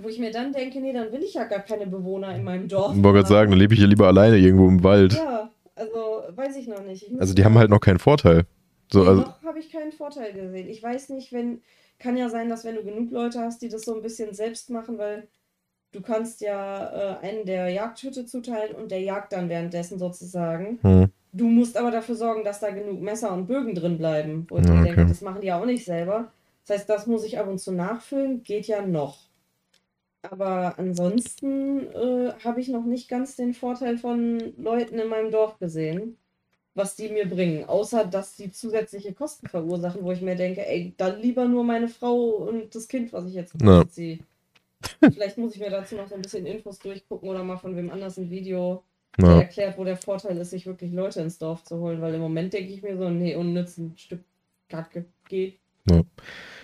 wo 0.00 0.08
ich 0.08 0.18
mir 0.18 0.30
dann 0.30 0.52
denke, 0.52 0.80
nee, 0.80 0.92
dann 0.92 1.10
will 1.12 1.22
ich 1.22 1.34
ja 1.34 1.44
gar 1.44 1.60
keine 1.60 1.86
Bewohner 1.86 2.34
in 2.34 2.44
meinem 2.44 2.68
Dorf. 2.68 2.94
Ich 2.96 3.02
wollte 3.02 3.18
gerade 3.18 3.28
sagen, 3.28 3.50
dann 3.50 3.58
lebe 3.58 3.74
ich 3.74 3.80
hier 3.80 3.88
lieber 3.88 4.06
alleine 4.06 4.36
irgendwo 4.38 4.68
im 4.68 4.82
Wald. 4.84 5.14
Ja, 5.14 5.50
also 5.74 6.22
weiß 6.34 6.56
ich 6.56 6.68
noch 6.68 6.82
nicht. 6.84 7.10
Ich 7.10 7.20
Also 7.20 7.34
die 7.34 7.44
haben 7.44 7.58
halt 7.58 7.70
noch 7.70 7.80
keinen 7.80 7.98
Vorteil. 7.98 8.44
So, 8.92 9.02
Nee, 9.02 9.08
also, 9.08 9.22
noch 9.22 9.42
habe 9.42 9.58
ich 9.58 9.70
keinen 9.72 9.92
Vorteil 9.92 10.32
gesehen. 10.32 10.68
Ich 10.68 10.82
weiß 10.82 11.08
nicht, 11.10 11.32
wenn. 11.32 11.62
Kann 11.98 12.16
ja 12.16 12.30
sein, 12.30 12.48
dass 12.48 12.64
wenn 12.64 12.76
du 12.76 12.82
genug 12.82 13.10
Leute 13.10 13.40
hast, 13.40 13.60
die 13.60 13.68
das 13.68 13.82
so 13.82 13.94
ein 13.94 14.00
bisschen 14.00 14.32
selbst 14.32 14.70
machen, 14.70 14.96
weil 14.96 15.28
du 15.92 16.00
kannst 16.02 16.40
ja 16.40 17.16
äh, 17.20 17.26
einen 17.26 17.46
der 17.46 17.68
Jagdhütte 17.70 18.26
zuteilen 18.26 18.74
und 18.76 18.90
der 18.90 19.00
jagt 19.00 19.32
dann 19.32 19.48
währenddessen 19.48 19.98
sozusagen. 19.98 20.80
hm. 20.82 21.04
Du 21.32 21.46
musst 21.48 21.76
aber 21.76 21.90
dafür 21.92 22.16
sorgen, 22.16 22.44
dass 22.44 22.60
da 22.60 22.70
genug 22.70 23.00
Messer 23.00 23.32
und 23.32 23.46
Bögen 23.46 23.74
drin 23.74 23.98
bleiben. 23.98 24.46
Wo 24.50 24.58
ich 24.58 24.66
Ja, 24.66 24.72
mir 24.74 24.80
okay. 24.80 24.94
denke, 24.94 25.06
das 25.06 25.20
machen 25.22 25.40
die 25.42 25.52
auch 25.52 25.64
nicht 25.66 25.84
selber. 25.84 26.32
Das 26.66 26.78
heißt, 26.80 26.90
das 26.90 27.06
muss 27.06 27.24
ich 27.24 27.38
ab 27.38 27.48
und 27.48 27.58
zu 27.60 27.72
nachfüllen, 27.72 28.42
geht 28.42 28.66
ja 28.68 28.82
noch. 28.86 29.18
Aber 30.22 30.78
ansonsten 30.78 31.86
äh, 31.94 32.32
habe 32.44 32.60
ich 32.60 32.68
noch 32.68 32.84
nicht 32.84 33.08
ganz 33.08 33.36
den 33.36 33.54
Vorteil 33.54 33.96
von 33.98 34.38
Leuten 34.58 34.98
in 34.98 35.08
meinem 35.08 35.30
Dorf 35.30 35.58
gesehen, 35.58 36.18
was 36.74 36.96
die 36.96 37.08
mir 37.10 37.28
bringen. 37.28 37.64
Außer, 37.66 38.04
dass 38.06 38.36
die 38.36 38.50
zusätzliche 38.52 39.14
Kosten 39.14 39.48
verursachen, 39.48 40.04
wo 40.04 40.12
ich 40.12 40.22
mir 40.22 40.36
denke, 40.36 40.66
ey, 40.66 40.94
dann 40.98 41.20
lieber 41.20 41.46
nur 41.48 41.64
meine 41.64 41.88
Frau 41.88 42.16
und 42.48 42.74
das 42.74 42.88
Kind, 42.88 43.12
was 43.12 43.26
ich 43.26 43.34
jetzt 43.34 43.56
Ja. 43.62 43.84
ziehe. 43.88 44.20
Vielleicht 45.00 45.38
muss 45.38 45.54
ich 45.54 45.60
mir 45.60 45.70
dazu 45.70 45.96
noch 45.96 46.08
so 46.08 46.14
ein 46.14 46.22
bisschen 46.22 46.46
Infos 46.46 46.78
durchgucken 46.78 47.28
oder 47.28 47.44
mal 47.44 47.56
von 47.56 47.76
wem 47.76 47.90
anders 47.90 48.16
ein 48.18 48.30
Video 48.30 48.82
Ja. 49.18 49.40
erklärt, 49.40 49.76
wo 49.78 49.84
der 49.84 49.96
Vorteil 49.96 50.36
ist, 50.38 50.50
sich 50.50 50.66
wirklich 50.66 50.92
Leute 50.92 51.20
ins 51.20 51.38
Dorf 51.38 51.64
zu 51.64 51.78
holen, 51.78 52.00
weil 52.00 52.14
im 52.14 52.20
Moment 52.20 52.52
denke 52.52 52.72
ich 52.72 52.82
mir 52.82 52.96
so, 52.96 53.10
nee, 53.10 53.34
unnütz 53.34 53.76
ein 53.78 53.94
Stück 53.96 54.20
Kacke 54.68 55.06
geht. 55.28 55.58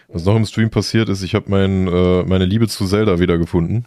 Was 0.08 0.24
noch 0.24 0.36
im 0.36 0.46
Stream 0.46 0.70
passiert 0.70 1.08
ist, 1.08 1.22
ich 1.22 1.34
habe 1.34 1.50
mein, 1.50 1.88
äh, 1.88 2.22
meine 2.22 2.44
Liebe 2.44 2.68
zu 2.68 2.86
Zelda 2.86 3.18
wiedergefunden. 3.18 3.86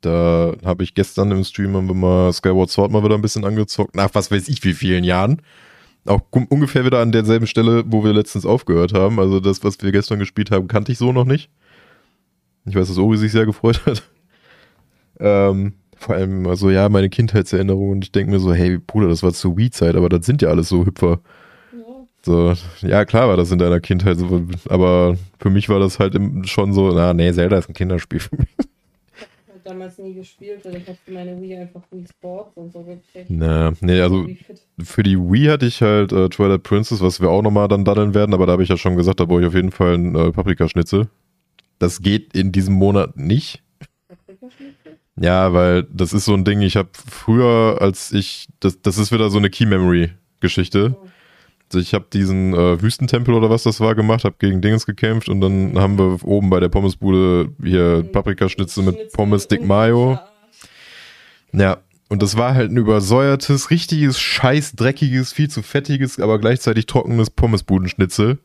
Da 0.00 0.54
habe 0.64 0.84
ich 0.84 0.94
gestern 0.94 1.32
im 1.32 1.42
Stream 1.42 1.74
haben 1.74 1.88
wir 1.88 1.94
mal 1.94 2.32
Skyward 2.32 2.70
Sword 2.70 2.92
mal 2.92 3.02
wieder 3.02 3.16
ein 3.16 3.22
bisschen 3.22 3.44
angezockt. 3.44 3.96
Nach 3.96 4.14
was 4.14 4.30
weiß 4.30 4.48
ich 4.48 4.62
wie 4.62 4.74
vielen 4.74 5.02
Jahren. 5.02 5.42
Auch 6.04 6.20
ungefähr 6.30 6.84
wieder 6.84 7.00
an 7.00 7.10
derselben 7.10 7.48
Stelle, 7.48 7.82
wo 7.86 8.04
wir 8.04 8.12
letztens 8.12 8.46
aufgehört 8.46 8.92
haben. 8.92 9.18
Also 9.18 9.40
das, 9.40 9.64
was 9.64 9.82
wir 9.82 9.90
gestern 9.90 10.20
gespielt 10.20 10.52
haben, 10.52 10.68
kannte 10.68 10.92
ich 10.92 10.98
so 10.98 11.10
noch 11.12 11.24
nicht. 11.24 11.50
Ich 12.66 12.74
weiß, 12.74 12.88
dass 12.88 12.98
Ori 12.98 13.16
sich 13.16 13.32
sehr 13.32 13.46
gefreut 13.46 13.84
hat. 13.86 14.02
Ähm, 15.18 15.74
vor 15.96 16.14
allem, 16.14 16.46
also 16.46 16.70
ja, 16.70 16.88
meine 16.88 17.08
Kindheitserinnerungen. 17.08 17.92
Und 17.92 18.04
ich 18.04 18.12
denke 18.12 18.32
mir 18.32 18.38
so, 18.38 18.52
hey, 18.52 18.78
Bruder, 18.78 19.08
das 19.08 19.22
war 19.22 19.32
zur 19.32 19.56
Wii-Zeit, 19.56 19.94
aber 19.96 20.08
das 20.08 20.26
sind 20.26 20.42
ja 20.42 20.48
alles 20.50 20.68
so 20.68 20.84
Hüpfer. 20.84 21.20
Ja, 21.72 21.78
So, 22.22 22.52
ja, 22.86 23.04
klar 23.04 23.28
war 23.28 23.36
das 23.36 23.50
in 23.50 23.58
deiner 23.58 23.80
Kindheit 23.80 24.18
so, 24.18 24.42
aber 24.68 25.16
für 25.38 25.48
mich 25.50 25.68
war 25.68 25.78
das 25.78 25.98
halt 25.98 26.18
schon 26.46 26.72
so, 26.72 26.90
na, 26.92 27.14
nee, 27.14 27.32
Zelda 27.32 27.56
ist 27.58 27.68
ein 27.68 27.74
Kinderspiel 27.74 28.20
für 28.20 28.36
mich. 28.36 28.48
ich 28.58 29.48
habe 29.48 29.60
damals 29.64 29.96
nie 29.98 30.12
gespielt, 30.14 30.64
weil 30.64 30.76
ich 30.76 30.86
habe 30.86 30.98
für 31.02 31.12
meine 31.12 31.40
Wii 31.40 31.56
einfach 31.56 31.82
Wii 31.90 32.04
Sports 32.06 32.56
und 32.56 32.72
so 32.72 32.80
gekriegt. 32.80 33.30
Na, 33.30 33.72
nee, 33.80 34.00
also 34.00 34.26
für 34.78 35.02
die 35.02 35.16
Wii 35.16 35.46
hatte 35.46 35.66
ich 35.66 35.80
halt 35.80 36.12
äh, 36.12 36.28
Twilight 36.28 36.62
Princess, 36.62 37.00
was 37.00 37.20
wir 37.22 37.30
auch 37.30 37.42
nochmal 37.42 37.68
dann 37.68 37.84
daddeln 37.86 38.12
werden, 38.12 38.34
aber 38.34 38.44
da 38.44 38.52
habe 38.52 38.62
ich 38.64 38.68
ja 38.68 38.76
schon 38.76 38.96
gesagt, 38.96 39.20
da 39.20 39.24
brauche 39.24 39.40
ich 39.40 39.46
auf 39.46 39.54
jeden 39.54 39.70
Fall 39.72 39.94
einen 39.94 40.14
äh, 40.14 40.30
Paprikaschnitzel. 40.30 41.08
Das 41.78 42.00
geht 42.00 42.34
in 42.34 42.52
diesem 42.52 42.74
Monat 42.74 43.16
nicht. 43.16 43.62
Ja, 45.18 45.52
weil 45.52 45.84
das 45.84 46.12
ist 46.12 46.26
so 46.26 46.34
ein 46.34 46.44
Ding, 46.44 46.60
ich 46.60 46.76
habe 46.76 46.90
früher, 46.92 47.78
als 47.80 48.12
ich, 48.12 48.48
das, 48.60 48.80
das 48.82 48.98
ist 48.98 49.12
wieder 49.12 49.30
so 49.30 49.38
eine 49.38 49.48
Key-Memory-Geschichte. 49.48 50.96
Also 51.68 51.78
ich 51.80 51.94
habe 51.94 52.06
diesen 52.12 52.54
äh, 52.54 52.80
Wüstentempel 52.80 53.34
oder 53.34 53.50
was 53.50 53.64
das 53.64 53.80
war 53.80 53.94
gemacht, 53.94 54.24
habe 54.24 54.36
gegen 54.38 54.60
Dingens 54.60 54.86
gekämpft 54.86 55.28
und 55.28 55.40
dann 55.40 55.78
haben 55.78 55.98
wir 55.98 56.24
oben 56.24 56.48
bei 56.50 56.60
der 56.60 56.68
Pommesbude 56.68 57.50
hier 57.62 58.04
Paprikaschnitzel 58.04 58.84
mit 58.84 59.12
Pommes 59.12 59.48
Dick 59.48 59.64
Mayo. 59.64 60.18
Ja, 61.52 61.78
und 62.08 62.22
das 62.22 62.36
war 62.36 62.54
halt 62.54 62.70
ein 62.70 62.76
übersäuertes, 62.76 63.70
richtiges, 63.70 64.20
scheiß, 64.20 64.76
dreckiges, 64.76 65.32
viel 65.32 65.50
zu 65.50 65.62
fettiges, 65.62 66.20
aber 66.20 66.38
gleichzeitig 66.38 66.86
trockenes 66.86 67.30
Pommesbudenschnitzel. 67.30 68.38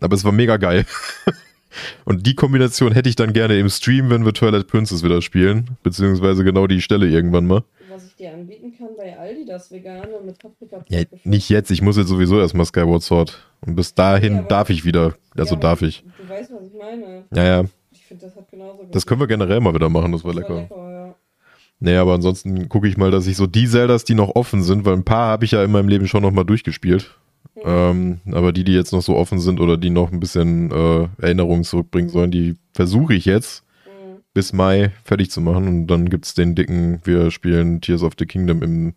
Aber 0.00 0.16
es 0.16 0.24
war 0.24 0.32
mega 0.32 0.56
geil. 0.56 0.86
Und 2.04 2.26
die 2.26 2.34
Kombination 2.34 2.92
hätte 2.92 3.08
ich 3.08 3.16
dann 3.16 3.32
gerne 3.32 3.58
im 3.58 3.68
Stream, 3.68 4.10
wenn 4.10 4.24
wir 4.24 4.32
Twilight 4.32 4.66
Princess 4.66 5.02
wieder 5.02 5.22
spielen. 5.22 5.76
Beziehungsweise 5.82 6.44
genau 6.44 6.66
die 6.66 6.80
Stelle 6.82 7.06
irgendwann 7.06 7.46
mal. 7.46 7.62
Was 7.90 8.06
ich 8.06 8.14
dir 8.16 8.32
anbieten 8.32 8.72
kann 8.78 8.88
bei 8.96 9.18
Aldi, 9.18 9.44
das 9.46 9.70
vegane 9.70 10.08
mit 10.24 10.38
Paprika. 10.38 10.84
Ja, 10.88 11.02
nicht 11.24 11.48
jetzt, 11.48 11.70
ich 11.70 11.82
muss 11.82 11.96
jetzt 11.96 12.08
sowieso 12.08 12.38
erstmal 12.40 12.66
Skyward 12.66 13.02
Sword. 13.02 13.38
Und 13.62 13.74
bis 13.76 13.94
dahin 13.94 14.36
Ja, 14.36 14.42
darf 14.42 14.70
ich 14.70 14.84
wieder. 14.84 15.14
Also 15.36 15.54
Ja, 15.54 15.60
darf 15.60 15.82
ich. 15.82 16.04
Du 16.18 16.28
weißt, 16.28 16.50
was 16.52 16.62
ich 16.66 16.78
meine. 16.78 17.24
Ja, 17.34 17.44
ja. 17.44 17.64
Ich 17.92 18.04
finde, 18.06 18.26
das 18.26 18.36
hat 18.36 18.48
genauso 18.50 18.84
Das 18.90 19.06
können 19.06 19.20
wir 19.20 19.26
generell 19.26 19.60
mal 19.60 19.74
wieder 19.74 19.88
machen, 19.88 20.12
das 20.12 20.24
war 20.24 20.32
Das 20.32 20.42
lecker. 20.42 20.68
ja. 20.70 21.14
Nee, 21.82 21.96
aber 21.96 22.14
ansonsten 22.14 22.68
gucke 22.68 22.88
ich 22.88 22.96
mal, 22.98 23.10
dass 23.10 23.26
ich 23.26 23.36
so 23.36 23.46
die 23.46 23.66
Zeldas, 23.66 24.04
die 24.04 24.14
noch 24.14 24.34
offen 24.34 24.62
sind, 24.62 24.84
weil 24.84 24.92
ein 24.94 25.04
paar 25.04 25.28
habe 25.28 25.46
ich 25.46 25.52
ja 25.52 25.64
in 25.64 25.70
meinem 25.72 25.88
Leben 25.88 26.06
schon 26.06 26.22
nochmal 26.22 26.44
durchgespielt. 26.44 27.16
Mhm. 27.56 27.62
Ähm, 27.64 28.20
aber 28.32 28.52
die, 28.52 28.64
die 28.64 28.72
jetzt 28.74 28.92
noch 28.92 29.02
so 29.02 29.16
offen 29.16 29.38
sind 29.40 29.60
oder 29.60 29.76
die 29.76 29.90
noch 29.90 30.12
ein 30.12 30.20
bisschen 30.20 30.70
äh, 30.70 31.08
Erinnerungen 31.20 31.64
zurückbringen 31.64 32.08
sollen, 32.08 32.30
die 32.30 32.56
versuche 32.72 33.14
ich 33.14 33.24
jetzt 33.24 33.64
Mhm. 33.86 34.20
bis 34.34 34.52
Mai 34.52 34.92
fertig 35.04 35.30
zu 35.30 35.40
machen. 35.40 35.66
Und 35.66 35.86
dann 35.88 36.08
gibt's 36.08 36.34
den 36.34 36.54
dicken, 36.54 37.00
wir 37.04 37.30
spielen 37.30 37.80
Tears 37.80 38.02
of 38.02 38.14
the 38.18 38.26
Kingdom 38.26 38.62
im, 38.62 38.94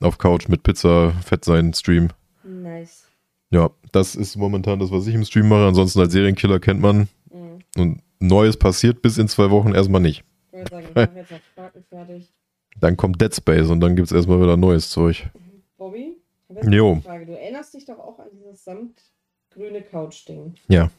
auf 0.00 0.18
Couch 0.18 0.48
mit 0.48 0.62
Pizza, 0.62 1.12
Fett 1.24 1.44
sein 1.44 1.72
Stream. 1.74 2.08
Nice. 2.44 3.06
Ja, 3.50 3.70
das 3.92 4.14
ist 4.14 4.36
momentan 4.36 4.78
das, 4.78 4.90
was 4.90 5.06
ich 5.06 5.14
im 5.14 5.24
Stream 5.24 5.48
mache. 5.48 5.66
Ansonsten 5.66 6.00
als 6.00 6.12
Serienkiller 6.12 6.58
kennt 6.60 6.80
man. 6.80 7.08
Mhm. 7.30 7.58
Und 7.80 8.02
Neues 8.18 8.56
passiert 8.56 9.02
bis 9.02 9.18
in 9.18 9.28
zwei 9.28 9.50
Wochen 9.50 9.72
erstmal 9.74 10.00
nicht. 10.00 10.24
Ich 10.52 10.58
würde 10.58 10.70
sagen, 10.70 10.86
ich 10.88 10.94
mache 10.94 11.10
jetzt 11.16 11.30
noch 11.30 11.38
Spaten 11.52 11.84
fertig. 11.88 12.32
Dann 12.80 12.96
kommt 12.96 13.20
Dead 13.20 13.34
Space 13.34 13.68
und 13.68 13.80
dann 13.80 13.96
gibt's 13.96 14.12
erstmal 14.12 14.40
wieder 14.40 14.56
neues 14.56 14.88
Zeug. 14.90 15.28
Bobby, 15.76 15.98
habe 15.98 16.06
jetzt 16.08 16.21
Jo. 16.62 17.00
Frage. 17.04 17.26
Du 17.26 17.32
erinnerst 17.32 17.74
dich 17.74 17.84
doch 17.84 17.98
auch 17.98 18.18
an 18.18 18.28
dieses 18.32 18.64
samtgrüne 18.64 19.82
Couch-Ding. 19.82 20.54
Ja. 20.68 20.90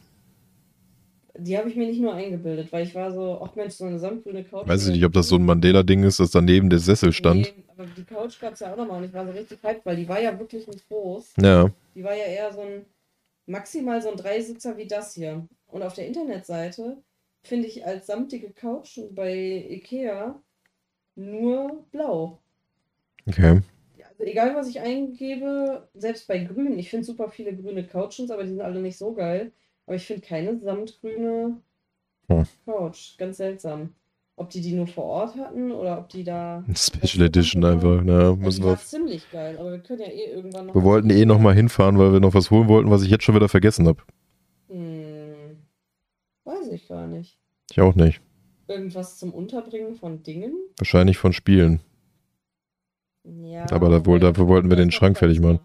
Die 1.36 1.58
habe 1.58 1.68
ich 1.68 1.74
mir 1.74 1.86
nicht 1.88 2.00
nur 2.00 2.14
eingebildet, 2.14 2.72
weil 2.72 2.86
ich 2.86 2.94
war 2.94 3.10
so, 3.10 3.40
ach 3.42 3.56
Mensch, 3.56 3.74
so 3.74 3.84
eine 3.84 3.98
samtgrüne 3.98 4.44
Couch. 4.44 4.68
Weiß 4.68 4.86
ich 4.86 4.92
nicht, 4.92 5.04
ob 5.04 5.12
das 5.12 5.28
so 5.28 5.36
ein 5.36 5.44
Mandela-Ding 5.44 6.04
ist, 6.04 6.20
das 6.20 6.30
daneben 6.30 6.70
der 6.70 6.78
Sessel 6.78 7.12
stand. 7.12 7.52
Nee, 7.56 7.64
aber 7.68 7.86
die 7.86 8.04
Couch 8.04 8.40
gab 8.40 8.52
es 8.52 8.60
ja 8.60 8.72
auch 8.72 8.76
nochmal 8.76 8.98
und 8.98 9.08
ich 9.08 9.12
war 9.12 9.26
so 9.26 9.32
richtig 9.32 9.58
hyped, 9.62 9.84
weil 9.84 9.96
die 9.96 10.08
war 10.08 10.20
ja 10.20 10.38
wirklich 10.38 10.66
nicht 10.68 10.86
groß. 10.88 11.34
Ja. 11.40 11.70
Die 11.96 12.04
war 12.04 12.14
ja 12.14 12.24
eher 12.24 12.52
so 12.52 12.60
ein, 12.60 12.84
maximal 13.46 14.00
so 14.00 14.10
ein 14.10 14.16
Dreisitzer 14.16 14.76
wie 14.76 14.86
das 14.86 15.14
hier. 15.14 15.46
Und 15.66 15.82
auf 15.82 15.94
der 15.94 16.06
Internetseite 16.06 16.98
finde 17.42 17.66
ich 17.66 17.84
als 17.84 18.06
samtige 18.06 18.50
Couchen 18.50 19.12
bei 19.14 19.66
Ikea 19.68 20.40
nur 21.16 21.84
blau. 21.90 22.38
Okay. 23.26 23.60
Also 24.18 24.30
egal, 24.30 24.54
was 24.54 24.68
ich 24.68 24.80
eingebe, 24.80 25.88
selbst 25.94 26.28
bei 26.28 26.38
grün, 26.38 26.78
ich 26.78 26.90
finde 26.90 27.04
super 27.04 27.28
viele 27.28 27.54
grüne 27.54 27.84
Couchens, 27.86 28.30
aber 28.30 28.42
die 28.44 28.50
sind 28.50 28.60
alle 28.60 28.80
nicht 28.80 28.96
so 28.96 29.12
geil. 29.12 29.52
Aber 29.86 29.96
ich 29.96 30.06
finde 30.06 30.22
keine 30.22 30.58
samtgrüne 30.60 31.60
Hm. 32.28 32.44
Couch. 32.64 33.18
Ganz 33.18 33.36
seltsam. 33.36 33.90
Ob 34.36 34.48
die 34.50 34.60
die 34.62 34.72
nur 34.72 34.86
vor 34.86 35.04
Ort 35.04 35.36
hatten 35.36 35.70
oder 35.72 35.98
ob 35.98 36.08
die 36.08 36.24
da... 36.24 36.64
Special 36.74 37.26
Edition 37.26 37.64
einfach. 37.64 38.00
Na, 38.02 38.18
Also 38.30 38.36
müssen 38.36 38.64
wir. 38.64 38.76
ziemlich 38.78 39.30
geil, 39.30 39.56
aber 39.58 39.72
wir 39.72 39.78
können 39.80 40.00
ja 40.00 40.08
eh 40.08 40.32
irgendwann 40.32 40.66
noch... 40.66 40.74
Wir 40.74 40.82
wollten 40.82 41.10
eh 41.10 41.24
nochmal 41.26 41.54
hinfahren, 41.54 41.98
weil 41.98 42.12
wir 42.12 42.20
noch 42.20 42.34
was 42.34 42.50
holen 42.50 42.66
wollten, 42.68 42.90
was 42.90 43.02
ich 43.02 43.10
jetzt 43.10 43.24
schon 43.24 43.34
wieder 43.34 43.48
vergessen 43.48 43.86
habe. 43.86 44.02
Hm, 44.68 45.58
weiß 46.44 46.68
ich 46.72 46.88
gar 46.88 47.06
nicht. 47.06 47.38
Ich 47.70 47.80
auch 47.80 47.94
nicht. 47.94 48.20
Irgendwas 48.66 49.18
zum 49.18 49.32
Unterbringen 49.34 49.94
von 49.96 50.22
Dingen? 50.22 50.54
Wahrscheinlich 50.78 51.18
von 51.18 51.32
Spielen. 51.32 51.80
Ja. 53.24 53.66
Aber 53.70 53.88
da 53.88 54.04
wohl- 54.06 54.20
dafür 54.20 54.48
wollten 54.48 54.68
wir 54.70 54.76
den 54.76 54.90
Schrank 54.90 55.18
fertig 55.18 55.40
machen. 55.40 55.60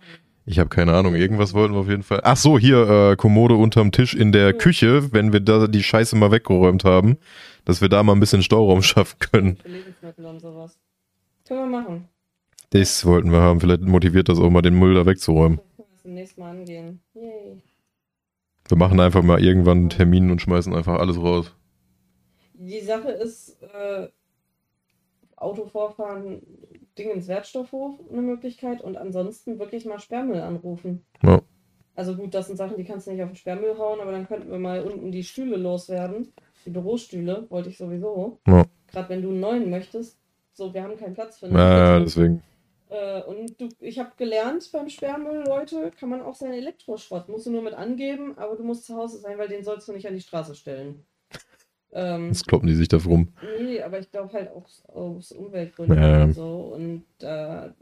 Ich 0.46 0.58
habe 0.60 0.70
keine 0.70 0.94
Ahnung. 0.94 1.14
Irgendwas 1.16 1.54
wollten 1.54 1.74
wir 1.76 1.82
auf 1.82 1.90
jeden 1.90 2.04
Fall. 2.04 2.22
Ach 2.24 2.38
so, 2.38 2.58
hier 2.58 2.90
äh, 3.12 3.16
Kommode 3.16 3.56
unterm 3.56 3.92
Tisch 3.92 4.16
in 4.16 4.32
der. 4.32 4.54
Küche, 4.54 5.14
wenn 5.14 5.32
wir 5.34 5.42
da 5.42 5.68
die 5.68 5.84
Scheiße 5.84 6.16
mal 6.16 6.32
weggeräumt 6.32 6.86
haben, 6.86 7.18
dass 7.66 7.82
wir 7.82 7.90
da 7.90 8.02
mal 8.02 8.14
ein 8.14 8.20
bisschen 8.20 8.42
Stauraum 8.42 8.82
schaffen 8.84 9.20
können. 9.20 9.58
Lebensmittel 9.64 10.26
und 10.26 10.40
sowas. 10.40 10.80
Können 11.48 11.72
wir 11.72 11.80
machen. 11.82 12.06
Das 12.72 13.06
wollten 13.06 13.32
wir 13.32 13.42
haben. 13.42 13.60
Vielleicht 13.60 13.82
motiviert 13.82 14.30
das 14.30 14.40
auch 14.40 14.50
mal, 14.50 14.62
den 14.62 14.78
Müll 14.80 14.96
da 14.96 15.06
wegzuräumen. 15.06 15.60
Das 15.78 16.04
demnächst 16.04 16.38
mal 16.38 16.52
angehen. 16.52 17.00
Yay. 17.14 17.62
Wir 18.68 18.78
machen 18.78 19.00
einfach 19.00 19.24
mal 19.24 19.44
irgendwann 19.44 19.78
einen 19.80 19.90
Termin 19.90 20.32
und 20.32 20.42
schmeißen 20.42 20.74
einfach 20.76 21.00
alles 21.00 21.18
raus. 21.18 21.54
Die 22.54 22.82
Sache 22.82 23.10
ist, 23.10 23.58
äh, 23.64 24.08
Autovorfahren, 25.38 26.42
Ding 26.98 27.12
ins 27.12 27.28
Wertstoffhof 27.28 28.00
eine 28.12 28.22
Möglichkeit 28.22 28.82
und 28.82 28.98
ansonsten 28.98 29.60
wirklich 29.60 29.86
mal 29.86 30.00
Sperrmüll 30.00 30.42
anrufen. 30.42 31.06
Ja. 31.24 31.42
Also 31.96 32.16
gut, 32.16 32.34
das 32.34 32.48
sind 32.48 32.56
Sachen, 32.56 32.78
die 32.78 32.86
kannst 32.86 33.08
du 33.08 33.12
nicht 33.12 33.22
auf 33.22 33.30
den 33.30 33.36
Sperrmüll 33.36 33.78
hauen, 33.78 34.00
aber 34.00 34.12
dann 34.12 34.28
könnten 34.28 34.50
wir 34.50 34.60
mal 34.60 34.82
unten 34.82 35.12
die 35.12 35.24
Stühle 35.24 35.58
loswerden. 35.58 36.32
Die 36.66 36.70
Bürostühle 36.70 37.46
wollte 37.50 37.70
ich 37.70 37.78
sowieso. 37.78 38.40
Ja. 38.48 38.64
Gerade 38.88 39.10
wenn 39.10 39.22
du 39.22 39.30
einen 39.30 39.40
neuen 39.40 39.70
möchtest. 39.70 40.18
So, 40.54 40.74
wir 40.74 40.84
haben 40.84 40.98
keinen 40.98 41.14
Platz 41.14 41.40
für 41.40 41.48
einen. 41.48 41.56
Ja, 41.56 42.00
deswegen. 42.00 42.42
Äh, 42.90 43.22
und 43.24 43.60
du, 43.62 43.70
ich 43.80 44.00
habe 44.00 44.12
gelernt 44.18 44.70
beim 44.74 44.90
Sperrmüll, 44.90 45.44
Leute, 45.46 45.92
kann 45.98 46.10
man 46.10 46.22
auch 46.22 46.36
seinen 46.36 46.54
Elektroschrott, 46.54 47.30
musst 47.30 47.46
du 47.46 47.52
nur 47.52 47.62
mit 47.62 47.74
angeben, 47.74 48.38
aber 48.38 48.56
du 48.56 48.64
musst 48.64 48.86
zu 48.86 48.96
Hause 48.96 49.20
sein, 49.20 49.38
weil 49.38 49.48
den 49.48 49.64
sollst 49.64 49.88
du 49.88 49.94
nicht 49.94 50.08
an 50.08 50.16
die 50.16 50.22
Straße 50.22 50.56
stellen. 50.56 51.06
Ähm, 51.92 52.28
Jetzt 52.28 52.48
kloppen 52.48 52.68
die 52.68 52.76
sich 52.76 52.88
da 52.88 52.98
rum. 52.98 53.30
nee, 53.62 53.82
aber 53.82 54.00
ich 54.00 54.12
glaube 54.12 54.32
halt 54.34 54.50
auch 54.52 54.68
aus 54.94 55.32
Umweltgründen 55.32 55.98
Ja. 55.98 56.24
und 56.24 56.34
so. 56.34 56.72
Und 56.76 57.04
da 57.18 57.74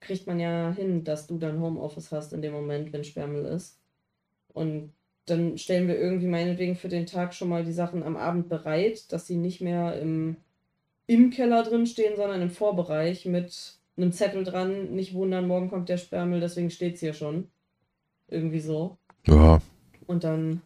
kriegt 0.00 0.26
man 0.26 0.38
ja 0.38 0.72
hin, 0.76 1.04
dass 1.04 1.26
du 1.26 1.38
dann 1.38 1.60
Homeoffice 1.60 2.12
hast 2.12 2.32
in 2.32 2.42
dem 2.42 2.52
Moment, 2.52 2.92
wenn 2.92 3.04
Sperrmüll 3.04 3.46
ist. 3.46 3.78
Und 4.52 4.92
dann 5.26 5.58
stellen 5.58 5.88
wir 5.88 5.98
irgendwie 5.98 6.26
meinetwegen 6.26 6.76
für 6.76 6.88
den 6.88 7.06
Tag 7.06 7.34
schon 7.34 7.48
mal 7.48 7.64
die 7.64 7.72
Sachen 7.72 8.02
am 8.02 8.16
Abend 8.16 8.48
bereit, 8.48 9.12
dass 9.12 9.26
sie 9.26 9.36
nicht 9.36 9.60
mehr 9.60 9.98
im, 10.00 10.36
im 11.06 11.30
Keller 11.30 11.62
drin 11.62 11.86
stehen, 11.86 12.16
sondern 12.16 12.40
im 12.42 12.50
Vorbereich 12.50 13.26
mit 13.26 13.74
einem 13.96 14.12
Zettel 14.12 14.44
dran. 14.44 14.94
Nicht 14.94 15.14
wundern, 15.14 15.46
morgen 15.48 15.68
kommt 15.68 15.88
der 15.88 15.96
Sperrmüll, 15.98 16.40
deswegen 16.40 16.70
steht 16.70 16.94
es 16.94 17.00
hier 17.00 17.14
schon. 17.14 17.48
Irgendwie 18.28 18.60
so. 18.60 18.96
Ja, 19.26 19.60
Und 20.06 20.24
dann 20.24 20.62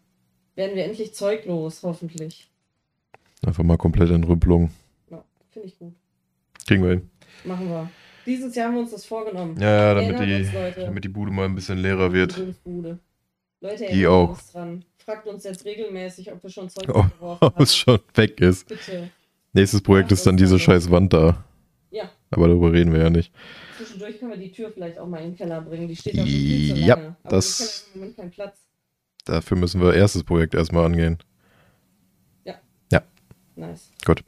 werden 0.56 0.76
wir 0.76 0.84
endlich 0.84 1.14
zeuglos, 1.14 1.82
hoffentlich. 1.82 2.48
einfach 3.44 3.64
mal 3.64 3.76
komplett 3.78 4.10
Entrümpelung. 4.10 4.70
Ja, 5.10 5.24
finde 5.50 5.68
ich 5.68 5.78
gut. 5.78 5.94
Kriegen 6.66 6.82
wir 6.82 6.90
hin. 6.90 7.10
Machen 7.44 7.68
wir. 7.68 7.90
Dieses 8.24 8.54
Jahr 8.54 8.66
haben 8.68 8.74
wir 8.74 8.82
uns 8.82 8.92
das 8.92 9.04
vorgenommen. 9.04 9.58
Ja, 9.60 9.68
ja, 9.68 9.94
damit 9.94 10.20
die, 10.20 10.34
uns, 10.34 10.76
damit 10.76 11.02
die 11.04 11.08
Bude 11.08 11.32
mal 11.32 11.46
ein 11.46 11.54
bisschen 11.56 11.78
leerer 11.78 12.12
wird. 12.12 12.36
Die 12.36 12.54
Bude. 12.62 12.98
Leute, 13.60 13.86
Die 13.92 14.06
auch. 14.06 14.30
uns 14.30 14.52
dran. 14.52 14.84
Fragt 14.98 15.26
uns 15.26 15.42
jetzt 15.44 15.64
regelmäßig, 15.64 16.30
ob 16.32 16.42
wir 16.42 16.50
schon 16.50 16.68
Zeug 16.68 16.88
Oh, 16.88 17.02
geworfen 17.02 17.18
Ob 17.40 17.54
haben. 17.54 17.62
es 17.62 17.74
schon 17.76 17.98
weg 18.14 18.40
ist. 18.40 18.68
Bitte. 18.68 19.10
Nächstes 19.52 19.80
Projekt 19.82 20.08
Ach, 20.08 20.12
ist 20.12 20.26
dann 20.26 20.36
diese 20.36 20.54
ja 20.54 20.58
scheiß 20.60 20.90
Wand 20.90 21.12
da. 21.12 21.44
Ja, 21.90 22.10
Aber 22.30 22.46
darüber 22.48 22.72
reden 22.72 22.92
wir 22.92 23.00
ja 23.00 23.10
nicht. 23.10 23.32
zwischendurch 23.76 24.18
können 24.20 24.30
wir 24.30 24.38
die 24.38 24.52
Tür 24.52 24.70
vielleicht 24.72 24.98
auch 24.98 25.06
mal 25.08 25.18
in 25.18 25.30
den 25.30 25.36
Keller 25.36 25.60
bringen. 25.60 25.88
Die 25.88 25.96
steht 25.96 26.14
da 26.14 26.18
schon 26.18 26.26
viel 26.28 26.74
zu 26.76 26.80
Ja, 26.80 26.94
lange. 26.94 27.16
Aber 27.24 27.30
das- 27.36 27.60
im 27.60 27.64
Keller 27.66 27.84
im 27.94 28.00
Moment 28.00 28.16
kein 28.16 28.30
Platz. 28.30 28.56
Dafür 29.24 29.56
müssen 29.56 29.80
wir 29.80 29.94
erstes 29.94 30.24
Projekt 30.24 30.54
erstmal 30.54 30.84
angehen. 30.86 31.18
Nice. 33.54 33.90
Gut. 34.06 34.24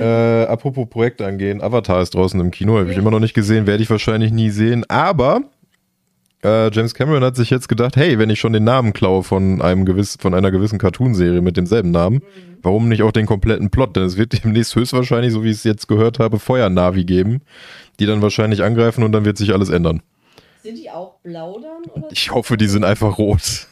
Äh, 0.00 0.42
apropos 0.42 0.88
Projekt 0.90 1.22
angehen, 1.22 1.62
Avatar 1.62 2.02
ist 2.02 2.14
draußen 2.14 2.38
im 2.40 2.50
Kino, 2.50 2.78
habe 2.78 2.90
ich 2.90 2.96
Ja. 2.96 3.00
immer 3.00 3.12
noch 3.12 3.20
nicht 3.20 3.32
gesehen, 3.32 3.68
werde 3.68 3.80
ich 3.80 3.88
wahrscheinlich 3.90 4.32
nie 4.32 4.50
sehen, 4.50 4.84
aber 4.90 5.42
äh, 6.42 6.68
James 6.72 6.94
Cameron 6.94 7.22
hat 7.22 7.36
sich 7.36 7.48
jetzt 7.50 7.68
gedacht, 7.68 7.94
hey, 7.96 8.18
wenn 8.18 8.28
ich 8.28 8.40
schon 8.40 8.52
den 8.52 8.64
Namen 8.64 8.92
klaue 8.92 9.22
von 9.22 9.62
einem 9.62 9.84
gewiss, 9.84 10.16
von 10.20 10.34
einer 10.34 10.50
gewissen 10.50 10.80
Cartoonserie 10.80 11.42
mit 11.42 11.56
demselben 11.56 11.92
Namen, 11.92 12.16
Mhm. 12.16 12.58
warum 12.62 12.88
nicht 12.88 13.02
auch 13.04 13.12
den 13.12 13.26
kompletten 13.26 13.70
Plot? 13.70 13.94
Denn 13.94 14.02
es 14.02 14.16
wird 14.16 14.32
demnächst 14.44 14.74
höchstwahrscheinlich, 14.74 15.32
so 15.32 15.44
wie 15.44 15.50
ich 15.50 15.58
es 15.58 15.64
jetzt 15.64 15.86
gehört 15.86 16.18
habe, 16.18 16.40
Feuernavi 16.40 17.04
geben, 17.04 17.42
die 18.00 18.06
dann 18.06 18.20
wahrscheinlich 18.20 18.64
angreifen 18.64 19.04
und 19.04 19.12
dann 19.12 19.24
wird 19.24 19.38
sich 19.38 19.52
alles 19.52 19.68
ändern. 19.68 20.02
Sind 20.64 20.76
die 20.76 20.90
auch 20.90 21.20
blau 21.22 21.60
dann? 21.60 22.04
Ich 22.10 22.32
hoffe, 22.32 22.56
die 22.56 22.66
sind 22.66 22.82
einfach 22.84 23.16
rot. 23.16 23.68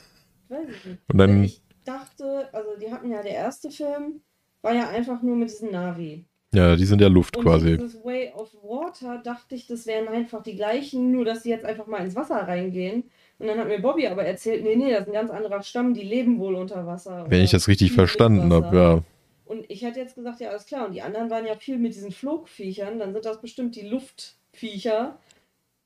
Weiß 0.48 0.68
ich 0.68 0.84
nicht. 0.84 0.98
Und 1.12 1.18
dann, 1.18 1.44
ich 1.44 1.62
dachte, 1.84 2.48
also 2.52 2.70
die 2.80 2.90
hatten 2.92 3.10
ja, 3.10 3.22
der 3.22 3.32
erste 3.32 3.70
Film 3.70 4.20
war 4.62 4.74
ja 4.74 4.88
einfach 4.88 5.22
nur 5.22 5.36
mit 5.36 5.50
diesem 5.50 5.70
Navi. 5.70 6.24
ja, 6.52 6.74
die 6.76 6.84
sind 6.84 7.00
ja 7.00 7.08
Luft 7.08 7.36
Und 7.36 7.44
quasi. 7.44 7.76
dieses 7.76 8.02
Way 8.04 8.32
of 8.34 8.52
Water 8.62 9.18
dachte 9.18 9.54
ich, 9.54 9.66
das 9.66 9.86
wären 9.86 10.08
einfach 10.08 10.42
die 10.42 10.56
gleichen, 10.56 11.12
nur 11.12 11.24
dass 11.24 11.42
sie 11.42 11.50
jetzt 11.50 11.64
einfach 11.64 11.86
mal 11.86 11.98
ins 12.04 12.16
Wasser 12.16 12.36
reingehen. 12.36 13.04
Und 13.38 13.46
dann 13.46 13.58
hat 13.58 13.68
mir 13.68 13.80
Bobby 13.80 14.06
aber 14.08 14.24
erzählt, 14.24 14.64
nee, 14.64 14.74
nee, 14.74 14.90
das 14.90 15.02
ist 15.02 15.06
ein 15.08 15.12
ganz 15.12 15.30
anderer 15.30 15.62
Stamm, 15.62 15.94
die 15.94 16.02
leben 16.02 16.40
wohl 16.40 16.56
unter 16.56 16.86
Wasser. 16.86 17.26
Wenn 17.28 17.42
ich 17.42 17.52
das 17.52 17.68
richtig 17.68 17.92
verstanden 17.92 18.52
habe, 18.52 18.76
ja. 18.76 19.02
Und 19.44 19.64
ich 19.68 19.82
hätte 19.82 20.00
jetzt 20.00 20.14
gesagt, 20.16 20.40
ja, 20.40 20.50
alles 20.50 20.66
klar. 20.66 20.86
Und 20.86 20.92
die 20.94 21.02
anderen 21.02 21.30
waren 21.30 21.46
ja 21.46 21.54
viel 21.54 21.78
mit 21.78 21.94
diesen 21.94 22.10
Flugviechern, 22.10 22.98
dann 22.98 23.12
sind 23.12 23.24
das 23.24 23.40
bestimmt 23.40 23.76
die 23.76 23.86
Luftviecher. 23.88 25.18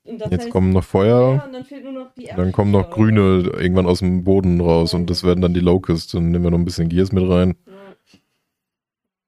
Jetzt 0.05 0.31
heißt, 0.31 0.49
kommen 0.49 0.71
noch 0.71 0.83
Feuer, 0.83 1.43
und 1.45 1.53
dann 1.53 1.63
fehlt 1.63 1.83
nur 1.83 1.93
noch 1.93 2.13
die 2.13 2.25
dann 2.25 2.51
kommen 2.51 2.71
noch 2.71 2.89
grüne 2.89 3.49
irgendwann 3.57 3.85
aus 3.85 3.99
dem 3.99 4.23
Boden 4.23 4.59
raus 4.59 4.93
und 4.93 5.09
das 5.09 5.23
werden 5.23 5.41
dann 5.41 5.53
die 5.53 5.61
Locusts. 5.61 6.11
Dann 6.11 6.31
nehmen 6.31 6.43
wir 6.43 6.51
noch 6.51 6.57
ein 6.57 6.65
bisschen 6.65 6.89
Gears 6.89 7.11
mit 7.13 7.27
rein. 7.29 7.55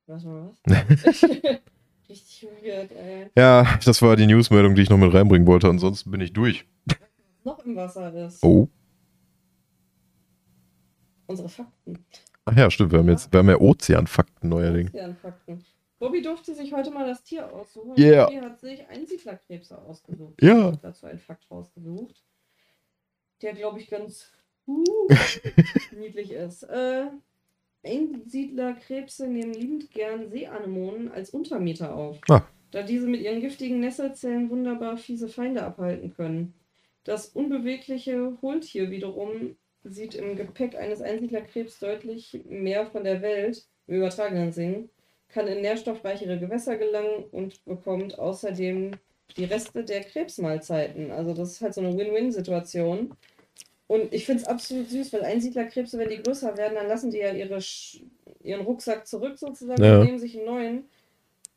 Was 0.07 0.23
mal 0.26 0.51
was? 0.65 1.23
Richtig 2.09 2.47
weird, 2.61 2.91
ey. 2.91 3.28
Ja, 3.38 3.80
das 3.86 4.01
war 4.01 4.15
die 4.15 4.28
Newsmeldung, 4.28 4.76
die 4.76 4.82
ich 4.82 4.89
noch 4.89 4.97
mit 4.97 5.13
reinbringen 5.13 5.47
wollte. 5.47 5.67
Ansonsten 5.69 6.11
bin 6.11 6.21
ich 6.21 6.34
durch. 6.34 6.65
Noch 7.43 7.59
im 7.59 7.76
Wasser 7.76 8.13
ist. 8.13 8.43
Oh. 8.43 8.67
Unsere 11.28 11.49
Fakten. 11.49 12.05
Ach 12.45 12.55
ja, 12.55 12.69
stimmt. 12.69 12.91
Wir 12.91 12.99
haben 12.99 13.09
jetzt 13.09 13.32
wir 13.32 13.39
haben 13.39 13.49
ja 13.49 13.59
Ozeanfakten 13.59 14.49
neuerdings. 14.49 14.91
Fakten. 15.21 15.63
Bobby 16.00 16.22
durfte 16.22 16.54
sich 16.54 16.74
heute 16.74 16.91
mal 16.91 17.08
das 17.08 17.24
Tier 17.24 17.52
aussuchen. 17.54 17.93
Yeah. 17.98 18.26
Bobby 18.26 18.38
hat 18.38 18.60
sich 18.60 18.88
Einsiedlerkrebse 18.88 19.78
ausgesucht. 19.78 20.41
Ja. 20.41 20.64
Habe 20.64 20.80
dazu 20.82 21.06
einen 21.06 21.20
Fakt 21.20 21.50
rausgesucht. 21.50 22.24
Der, 23.41 23.54
glaube 23.54 23.80
ich, 23.80 23.89
ganz 23.89 24.32
uh, 24.68 24.84
niedlich 25.91 26.32
ist. 26.32 26.64
Äh, 26.64 27.08
Einsiedlerkrebse 27.86 29.28
nehmen 29.28 29.54
liebend 29.54 29.91
gern 29.91 30.30
Seeanemonen 30.30 31.12
als 31.12 31.30
Untermieter 31.30 31.96
auf. 31.96 32.20
Ah. 32.30 32.48
Da 32.72 32.84
diese 32.84 33.08
mit 33.08 33.22
ihren 33.22 33.41
giftigen 33.41 33.80
Nesselzellen 33.80 34.50
wunderbar 34.50 34.98
fiese 34.98 35.30
Feinde 35.30 35.64
abhalten 35.64 36.14
können. 36.14 36.54
Das 37.04 37.28
unbewegliche 37.28 38.38
Hohltier 38.41 38.89
wiederum 38.89 39.56
sieht 39.84 40.16
im 40.16 40.36
Gepäck 40.36 40.76
eines 40.76 41.02
Einsiedlerkrebs 41.02 41.80
deutlich 41.80 42.41
mehr 42.50 42.88
von 42.88 43.04
der 43.04 43.22
Welt, 43.22 43.68
im 43.88 43.98
übertragenen 43.98 44.52
Sinn, 44.52 44.89
kann 45.36 45.48
in 45.48 45.62
nährstoffreichere 45.62 46.40
Gewässer 46.40 46.78
gelangen 46.78 47.26
und 47.32 47.64
bekommt 47.66 48.18
außerdem 48.18 48.92
die 49.36 49.44
Reste 49.44 49.84
der 49.84 50.02
Krebsmahlzeiten. 50.02 51.12
Also 51.12 51.34
das 51.34 51.52
ist 51.52 51.62
halt 51.62 51.74
so 51.74 51.82
eine 51.82 51.96
Win-Win-Situation. 51.98 53.14
Und 53.88 54.14
ich 54.14 54.26
finde 54.26 54.44
es 54.44 54.48
absolut 54.48 54.90
süß, 54.90 55.12
weil 55.12 55.24
Einsiedlerkrebse, 55.24 56.00
wenn 56.00 56.10
die 56.10 56.24
größer 56.24 56.58
werden, 56.58 56.76
dann 56.76 56.88
lassen 56.88 57.12
die 57.12 57.18
ja 57.18 57.34
ihre, 57.34 57.60
ihren 58.42 58.62
Rucksack 58.62 59.06
zurück 59.06 59.38
sozusagen 59.38 59.84
Ja. 59.84 60.00
und 60.00 60.06
nehmen 60.06 60.20
sich 60.20 60.38
einen 60.38 60.46
neuen, 60.46 60.86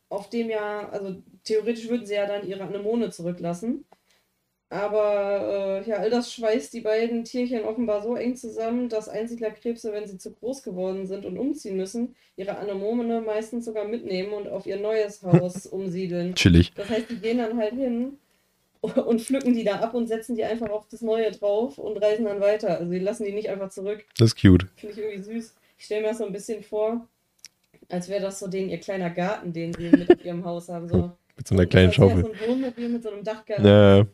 auf 0.09 0.29
dem 0.29 0.51
ja, 0.51 0.89
also 0.89 1.14
theoretisch 1.45 1.89
würden 1.89 2.05
sie 2.05 2.14
ja 2.14 2.26
dann 2.26 2.49
ihre 2.49 2.64
Anemone 2.64 3.11
zurücklassen. 3.11 3.85
Aber 4.70 5.82
äh, 5.86 5.88
ja, 5.88 5.96
all 5.96 6.10
das 6.10 6.32
schweißt 6.32 6.74
die 6.74 6.82
beiden 6.82 7.24
Tierchen 7.24 7.64
offenbar 7.64 8.02
so 8.02 8.16
eng 8.16 8.36
zusammen, 8.36 8.90
dass 8.90 9.08
Einsiedlerkrebse, 9.08 9.92
wenn 9.92 10.06
sie 10.06 10.18
zu 10.18 10.32
groß 10.32 10.62
geworden 10.62 11.06
sind 11.06 11.24
und 11.24 11.38
umziehen 11.38 11.76
müssen, 11.76 12.14
ihre 12.36 12.58
Anemone 12.58 13.22
meistens 13.22 13.64
sogar 13.64 13.86
mitnehmen 13.86 14.32
und 14.34 14.46
auf 14.46 14.66
ihr 14.66 14.78
neues 14.78 15.22
Haus 15.22 15.66
umsiedeln. 15.66 16.34
Chillig. 16.34 16.74
Das 16.74 16.90
heißt, 16.90 17.08
die 17.08 17.16
gehen 17.16 17.38
dann 17.38 17.56
halt 17.56 17.74
hin 17.74 18.18
und 18.80 19.22
pflücken 19.22 19.54
die 19.54 19.64
da 19.64 19.76
ab 19.80 19.94
und 19.94 20.06
setzen 20.06 20.36
die 20.36 20.44
einfach 20.44 20.68
auf 20.68 20.86
das 20.88 21.00
Neue 21.00 21.30
drauf 21.30 21.78
und 21.78 21.96
reisen 21.96 22.26
dann 22.26 22.40
weiter. 22.40 22.78
Also 22.78 22.92
die 22.92 22.98
lassen 22.98 23.24
die 23.24 23.32
nicht 23.32 23.48
einfach 23.48 23.70
zurück. 23.70 24.04
Das 24.18 24.28
ist 24.28 24.40
cute. 24.40 24.66
Finde 24.76 24.92
ich 24.94 24.98
irgendwie 24.98 25.22
süß. 25.22 25.54
Ich 25.78 25.84
stelle 25.86 26.02
mir 26.02 26.08
das 26.08 26.18
so 26.18 26.26
ein 26.26 26.32
bisschen 26.32 26.62
vor, 26.62 27.08
als 27.88 28.08
wäre 28.10 28.20
das 28.20 28.38
so 28.38 28.48
den 28.48 28.68
ihr 28.68 28.78
kleiner 28.78 29.08
Garten, 29.08 29.52
den 29.52 29.72
sie 29.72 29.88
mit 29.88 30.10
auf 30.12 30.22
ihrem 30.24 30.44
Haus 30.44 30.68
haben. 30.68 30.88
So, 30.88 31.10
Mit 31.36 31.48
so 31.48 31.54
einer 31.54 31.66
kleinen 31.66 31.92
Schaufel. 31.92 32.22
So 32.22 32.32
ein 32.32 32.50
Wohnmobil 32.50 32.88
mit 32.90 33.02
so 33.02 33.10
einem 33.10 33.24
Dachgarten. 33.24 33.66
Ja. 33.66 34.06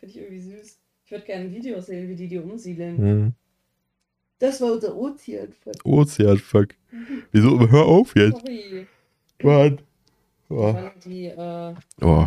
Finde 0.00 0.14
ich 0.14 0.16
irgendwie 0.16 0.40
süß. 0.40 0.78
Ich 1.04 1.10
würde 1.10 1.24
gerne 1.24 1.50
Videos 1.50 1.86
sehen, 1.86 2.08
wie 2.08 2.16
die 2.16 2.28
die 2.28 2.38
umsiedeln. 2.38 2.98
Hm. 2.98 3.32
Das 4.38 4.60
war 4.62 4.72
unser 4.72 4.96
Ozean. 4.96 5.52
Ozeanfuck. 5.84 6.68
Wieso? 7.30 7.68
Hör 7.70 7.84
auf 7.84 8.16
jetzt. 8.16 8.40
Sorry. 8.40 8.86
Mann. 9.42 9.80
Oh. 10.48 10.74
die, 11.04 11.26
äh, 11.26 11.74
oh. 12.00 12.26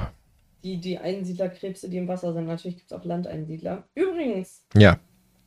die, 0.63 0.77
die 0.77 0.97
Einsiedlerkrebse, 0.97 1.89
die 1.89 1.97
im 1.97 2.07
Wasser 2.07 2.33
sind. 2.33 2.45
Natürlich 2.45 2.77
gibt 2.77 2.91
es 2.91 2.97
auch 2.97 3.03
Landeinsiedler. 3.03 3.83
Übrigens, 3.95 4.65
Ja. 4.75 4.99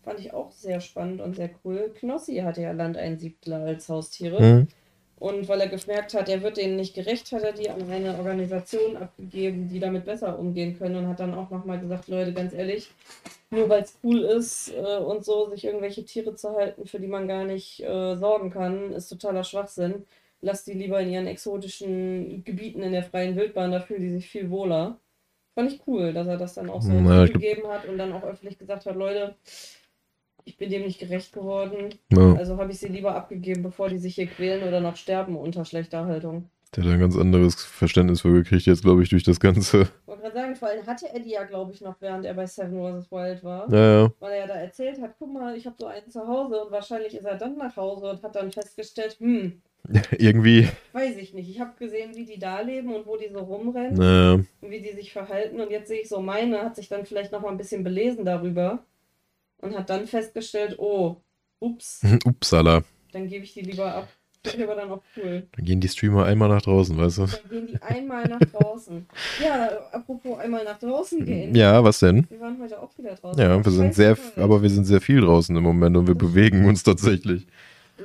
fand 0.03 0.21
ich 0.21 0.35
auch 0.35 0.51
sehr 0.51 0.81
spannend 0.81 1.21
und 1.21 1.37
sehr 1.37 1.51
cool. 1.65 1.95
Knossi 1.99 2.37
hatte 2.39 2.63
ja 2.63 2.73
Landeinsiedler 2.73 3.61
als 3.61 3.89
Haustiere. 3.89 4.39
Hm. 4.39 4.69
Und 5.19 5.49
weil 5.49 5.61
er 5.63 5.69
gemerkt 5.69 6.13
hat, 6.13 6.29
er 6.29 6.43
wird 6.43 6.59
denen 6.59 6.77
nicht 6.77 6.95
gerecht, 6.95 7.33
hat 7.33 7.43
er 7.43 7.53
die 7.53 7.71
an 7.71 7.91
eine 7.91 8.17
Organisation 8.19 8.99
abgegeben, 8.99 9.69
die 9.69 9.81
damit 9.81 10.05
besser 10.05 10.39
umgehen 10.39 10.79
können 10.79 10.97
und 10.97 11.09
hat 11.09 11.21
dann 11.21 11.35
auch 11.35 11.51
nochmal 11.51 11.81
gesagt, 11.81 12.09
Leute, 12.09 12.35
ganz 12.35 12.53
ehrlich, 12.53 12.91
nur 13.51 13.69
weil 13.71 13.83
es 13.83 13.97
cool 14.05 14.21
ist 14.25 14.75
äh, 14.75 14.99
und 14.99 15.25
so, 15.25 15.49
sich 15.49 15.65
irgendwelche 15.65 16.05
Tiere 16.05 16.35
zu 16.35 16.51
halten, 16.55 16.87
für 16.87 17.01
die 17.01 17.07
man 17.07 17.29
gar 17.29 17.45
nicht 17.45 17.81
äh, 17.81 18.17
sorgen 18.17 18.51
kann, 18.51 18.93
ist 18.93 19.09
totaler 19.09 19.45
Schwachsinn. 19.45 20.05
Lasst 20.43 20.67
die 20.67 20.75
lieber 20.75 21.01
in 21.01 21.11
ihren 21.11 21.27
exotischen 21.27 22.45
Gebieten 22.45 22.83
in 22.83 22.93
der 22.93 23.03
freien 23.03 23.37
Wildbahn, 23.37 23.73
da 23.73 23.81
fühlen 23.81 24.03
die 24.03 24.11
sich 24.11 24.29
viel 24.29 24.51
wohler. 24.51 24.99
Fand 25.55 25.73
ich 25.73 25.81
cool, 25.87 26.13
dass 26.13 26.27
er 26.27 26.37
das 26.37 26.53
dann 26.53 26.69
auch 26.69 26.83
so 26.83 26.91
Na, 26.93 27.25
ich 27.25 27.31
glaub- 27.31 27.41
zugegeben 27.41 27.67
hat 27.69 27.89
und 27.89 27.97
dann 27.97 28.13
auch 28.13 28.23
öffentlich 28.23 28.59
gesagt 28.59 28.85
hat, 28.85 28.95
Leute, 28.97 29.35
ich 30.47 30.57
bin 30.57 30.71
dem 30.71 30.83
nicht 30.85 31.01
gerecht 31.01 31.33
geworden. 31.33 31.91
Ja. 32.13 32.35
Also 32.37 32.57
habe 32.57 32.71
ich 32.73 32.79
sie 32.79 32.89
lieber 32.89 33.15
abgegeben, 33.15 33.63
bevor 33.63 33.89
die 33.89 33.99
sich 33.99 34.15
hier 34.15 34.27
quälen 34.27 34.67
oder 34.67 34.81
noch 34.81 34.97
sterben 34.97 35.37
unter 35.37 35.65
schlechter 35.65 36.07
Haltung. 36.07 36.49
Der 36.75 36.85
hat 36.85 36.93
ein 36.93 37.01
ganz 37.01 37.17
anderes 37.17 37.55
Verständnis 37.65 38.21
für 38.21 38.33
gekriegt, 38.33 38.67
jetzt 38.67 38.83
glaube 38.83 39.03
ich, 39.03 39.09
durch 39.09 39.23
das 39.23 39.41
Ganze. 39.41 39.83
Ich 39.83 40.07
wollte 40.07 40.23
gerade 40.23 40.35
sagen, 40.35 40.57
vor 40.57 40.69
allem 40.69 40.87
hatte 40.87 41.07
er 41.13 41.21
die 41.21 41.31
ja, 41.31 41.45
glaube 41.45 41.73
ich, 41.73 41.81
noch 41.81 41.97
während 42.01 42.25
er 42.25 42.35
bei 42.35 42.47
Seven 42.47 43.03
vs. 43.03 43.11
Wild 43.11 43.43
war. 43.45 43.73
Ja, 43.73 44.03
ja. 44.03 44.13
Weil 44.21 44.33
er 44.33 44.39
ja 44.41 44.47
da 44.47 44.55
erzählt 44.55 45.01
hat, 45.01 45.15
guck 45.19 45.33
mal, 45.33 45.57
ich 45.57 45.67
habe 45.67 45.77
so 45.79 45.87
einen 45.87 46.11
zu 46.11 46.27
Hause 46.27 46.65
und 46.65 46.71
wahrscheinlich 46.73 47.15
ist 47.17 47.25
er 47.25 47.37
dann 47.37 47.57
nach 47.57 47.77
Hause 47.77 48.11
und 48.11 48.23
hat 48.23 48.37
dann 48.37 48.51
festgestellt, 48.53 49.17
hm, 49.19 49.61
Irgendwie. 50.19 50.69
weiß 50.93 51.17
ich 51.17 51.35
nicht. 51.35 51.49
Ich 51.49 51.61
habe 51.61 51.73
gesehen, 51.79 52.15
wie 52.15 52.25
die 52.25 52.39
da 52.39 52.61
leben 52.61 52.95
und 52.95 53.07
wo 53.07 53.17
die 53.17 53.29
so 53.29 53.39
rumrennen 53.41 53.95
Naja. 53.95 54.33
und 54.35 54.71
wie 54.71 54.81
die 54.83 54.93
sich 54.93 55.13
verhalten. 55.13 55.61
Und 55.61 55.71
jetzt 55.71 55.89
sehe 55.89 56.01
ich 56.03 56.09
so 56.09 56.21
meine, 56.21 56.63
hat 56.63 56.77
sich 56.77 56.89
dann 56.89 57.05
vielleicht 57.07 57.33
noch 57.33 57.43
mal 57.43 57.51
ein 57.51 57.57
bisschen 57.59 57.85
belesen 57.85 58.25
darüber 58.25 58.85
und 59.67 59.79
hat 59.79 59.91
dann 59.91 60.07
festgestellt, 60.07 60.79
oh, 60.79 61.17
ups, 61.61 62.03
Upsala. 62.25 62.83
dann 63.13 63.29
gebe 63.29 63.45
ich 63.45 63.55
die 63.55 63.63
lieber 63.63 63.95
ab. 63.95 64.09
Ich 64.45 64.63
aber 64.63 64.77
dann 64.77 64.93
auch 64.93 65.03
cool. 65.17 65.49
Dann 65.57 65.65
gehen 65.65 65.81
die 65.81 65.89
Streamer 65.89 66.25
einmal 66.25 66.49
nach 66.49 66.63
draußen, 66.63 66.97
weißt 66.97 67.19
du? 67.19 67.27
Dann 67.27 67.51
gehen 67.51 67.67
die 67.67 67.83
einmal 67.83 68.29
nach 68.29 68.39
draußen. 68.39 69.05
Ja, 69.43 69.69
apropos 69.91 70.39
einmal 70.39 70.63
nach 70.63 70.79
draußen 70.79 71.25
gehen. 71.25 71.53
Ja, 71.55 71.83
was 71.83 71.99
denn? 71.99 72.27
Wir 72.31 72.41
waren 72.41 72.57
heute 72.63 72.81
auch 72.81 72.97
wieder 72.97 73.15
draußen. 73.17 73.43
Ja, 73.43 73.65
wir 73.65 73.73
sind 73.73 73.93
sehr, 73.95 74.17
aber 74.37 74.63
wir 74.63 74.71
sind 74.71 74.85
sehr 74.85 75.01
viel 75.01 75.21
draußen 75.21 75.55
im 75.57 75.63
Moment 75.65 75.97
und 75.97 76.07
wir 76.07 76.15
bewegen 76.15 76.65
uns 76.65 76.85
tatsächlich. 76.85 77.47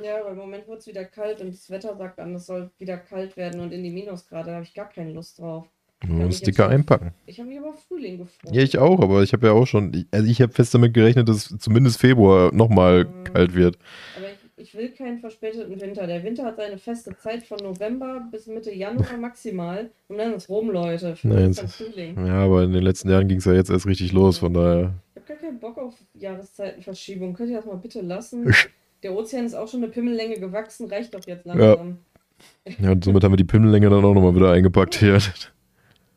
Ja, 0.02 0.20
aber 0.20 0.30
im 0.30 0.38
Moment 0.38 0.66
wird 0.66 0.80
es 0.80 0.86
wieder 0.88 1.04
kalt 1.04 1.40
und 1.40 1.52
das 1.52 1.70
Wetter 1.70 1.96
sagt 1.96 2.18
an, 2.18 2.34
es 2.34 2.46
soll 2.46 2.70
wieder 2.78 2.96
kalt 2.96 3.36
werden 3.36 3.60
und 3.60 3.70
in 3.72 3.84
die 3.84 3.90
Minusgrade. 3.90 4.46
Da 4.48 4.54
habe 4.54 4.64
ich 4.64 4.74
gar 4.74 4.88
keine 4.88 5.12
Lust 5.12 5.38
drauf. 5.38 5.66
Ja, 6.02 6.08
muss 6.08 6.18
mich 6.26 6.34
jetzt 6.38 6.46
dicker 6.46 6.68
einpacken. 6.68 7.12
Ich 7.26 7.38
habe 7.38 7.48
mich 7.48 7.58
aber 7.58 7.68
auf 7.70 7.82
Frühling 7.86 8.18
gefreut. 8.18 8.52
Ja, 8.54 8.62
ich 8.62 8.78
auch, 8.78 9.00
aber 9.00 9.22
ich 9.22 9.32
habe 9.32 9.46
ja 9.46 9.52
auch 9.52 9.66
schon, 9.66 10.06
also 10.10 10.26
ich 10.28 10.40
habe 10.42 10.52
fest 10.52 10.74
damit 10.74 10.94
gerechnet, 10.94 11.28
dass 11.28 11.54
zumindest 11.58 12.00
Februar 12.00 12.52
nochmal 12.54 13.04
Mhm. 13.04 13.24
kalt 13.32 13.54
wird. 13.54 13.78
Aber 14.16 14.26
ich, 14.56 14.68
ich 14.68 14.74
will 14.74 14.88
keinen 14.90 15.18
verspäteten 15.20 15.80
Winter. 15.80 16.06
Der 16.06 16.22
Winter 16.24 16.44
hat 16.44 16.56
seine 16.56 16.78
feste 16.78 17.16
Zeit 17.16 17.44
von 17.44 17.58
November 17.58 18.26
bis 18.30 18.46
Mitte 18.46 18.72
Januar 18.74 19.16
maximal. 19.20 19.90
Und 20.08 20.18
dann 20.18 20.34
ist 20.34 20.48
rum, 20.48 20.70
Leute. 20.70 21.14
Für 21.16 21.28
Nein, 21.28 21.46
uns 21.46 21.62
ist- 21.62 21.76
Frühling. 21.76 22.26
Ja, 22.26 22.44
aber 22.44 22.64
in 22.64 22.72
den 22.72 22.82
letzten 22.82 23.08
Jahren 23.10 23.28
ging 23.28 23.38
es 23.38 23.44
ja 23.44 23.52
jetzt 23.52 23.70
erst 23.70 23.86
richtig 23.86 24.12
los, 24.12 24.38
von 24.38 24.52
daher. 24.54 24.92
Ich 25.14 25.22
habe 25.22 25.26
gar 25.28 25.36
keinen 25.36 25.58
Bock 25.60 25.78
auf 25.78 25.94
Jahreszeitenverschiebung. 26.14 27.34
Könnt 27.34 27.50
ihr 27.50 27.56
das 27.56 27.66
mal 27.66 27.76
bitte 27.76 28.00
lassen? 28.00 28.52
Der 29.02 29.14
Ozean 29.14 29.44
ist 29.46 29.54
auch 29.54 29.68
schon 29.68 29.82
eine 29.82 29.90
Pimmellänge 29.92 30.38
gewachsen, 30.38 30.88
reicht 30.88 31.14
doch 31.14 31.20
jetzt 31.26 31.44
langsam. 31.46 31.98
Ja, 32.80 32.90
und 32.92 33.04
somit 33.04 33.22
haben 33.24 33.32
wir 33.32 33.36
die 33.36 33.44
Pimmellänge 33.44 33.88
dann 33.90 34.04
auch 34.04 34.14
nochmal 34.14 34.34
wieder 34.34 34.50
eingepackt 34.52 34.94
hier. 35.00 35.18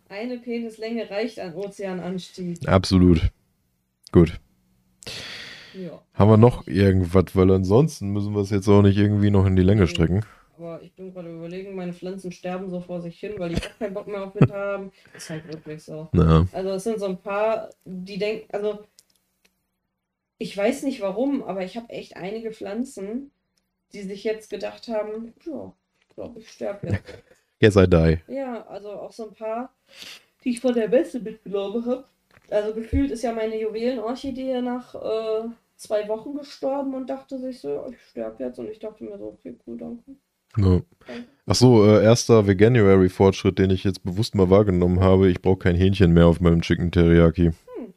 Eine 0.08 0.38
Penislänge 0.38 1.10
reicht 1.10 1.40
an 1.40 1.56
Ozeananstieg. 1.56 2.68
Absolut. 2.68 3.22
Gut. 4.12 4.40
Ja. 5.74 6.02
Haben 6.14 6.30
wir 6.30 6.38
noch 6.38 6.68
irgendwas, 6.68 7.36
weil 7.36 7.52
ansonsten 7.52 8.10
müssen 8.10 8.34
wir 8.34 8.42
es 8.42 8.50
jetzt 8.50 8.68
auch 8.68 8.82
nicht 8.82 8.98
irgendwie 8.98 9.32
noch 9.32 9.46
in 9.46 9.56
die 9.56 9.64
Länge 9.64 9.88
strecken. 9.88 10.26
Aber 10.58 10.82
ich 10.82 10.94
bin 10.94 11.14
gerade 11.14 11.34
überlegen, 11.34 11.76
meine 11.76 11.92
Pflanzen 11.92 12.32
sterben 12.32 12.70
so 12.70 12.80
vor 12.80 13.02
sich 13.02 13.20
hin, 13.20 13.34
weil 13.38 13.50
die 13.50 13.58
auch 13.58 13.80
keinen 13.80 13.94
Bock 13.94 14.08
mehr 14.08 14.24
auf 14.24 14.36
Winter 14.36 14.56
haben. 14.56 14.92
Ist 15.14 15.30
halt 15.30 15.46
wirklich 15.52 15.84
so. 15.84 16.08
Na, 16.14 16.48
Also 16.54 16.70
es 16.70 16.84
sind 16.86 17.00
so 17.00 17.08
ein 17.08 17.18
paar, 17.18 17.72
die 17.84 18.18
denken, 18.18 18.48
also 18.54 18.86
ich 20.38 20.56
weiß 20.56 20.84
nicht 20.84 21.02
warum, 21.02 21.44
aber 21.44 21.64
ich 21.64 21.76
habe 21.76 21.90
echt 21.90 22.16
einige 22.16 22.52
Pflanzen, 22.52 23.32
die 23.94 24.04
sich 24.04 24.24
jetzt 24.24 24.50
gedacht 24.50 24.88
haben, 24.88 25.34
ja, 25.46 25.74
ich 26.02 26.16
glaube, 26.16 26.40
ich 26.40 26.50
sterbe 26.50 26.88
jetzt. 26.88 27.04
Guess 27.60 27.76
I 27.76 27.88
die. 27.88 28.18
Ja, 28.28 28.66
also 28.68 28.92
auch 28.92 29.12
so 29.12 29.28
ein 29.30 29.34
paar, 29.34 29.74
die 30.44 30.52
ich 30.52 30.60
von 30.62 30.74
der 30.74 30.88
Beste 30.88 31.20
mitgenommen 31.20 31.86
habe. 31.86 32.06
Also 32.50 32.74
gefühlt 32.74 33.12
ist 33.12 33.24
ja 33.24 33.32
meine 33.34 33.60
Juwelenorchidee 33.60 34.62
nach 34.62 34.94
äh, 34.96 35.48
zwei 35.78 36.08
Wochen 36.08 36.36
gestorben 36.36 36.94
und 36.94 37.10
dachte 37.10 37.40
sich 37.40 37.60
so, 37.60 37.86
ich 37.90 37.98
sterbe 38.10 38.44
jetzt. 38.44 38.60
Und 38.60 38.70
ich 38.70 38.80
dachte 38.80 39.04
mir 39.04 39.18
so, 39.18 39.26
okay, 39.26 39.56
cool, 39.66 39.78
danke. 39.78 40.04
Ja. 40.58 40.82
Ach 41.48 41.56
so, 41.56 41.86
äh, 41.86 42.04
erster 42.04 42.48
Veganuary-Fortschritt, 42.48 43.60
den 43.60 43.72
ich 43.72 43.84
jetzt 43.84 44.04
bewusst 44.04 44.36
mal 44.36 44.50
wahrgenommen 44.50 45.00
habe. 45.00 45.30
Ich 45.30 45.42
brauche 45.42 45.58
kein 45.60 45.76
Hähnchen 45.76 46.14
mehr 46.14 46.28
auf 46.28 46.40
meinem 46.40 46.62
Chicken 46.62 46.92
Teriyaki. 46.92 47.52
Hm. 47.78 47.94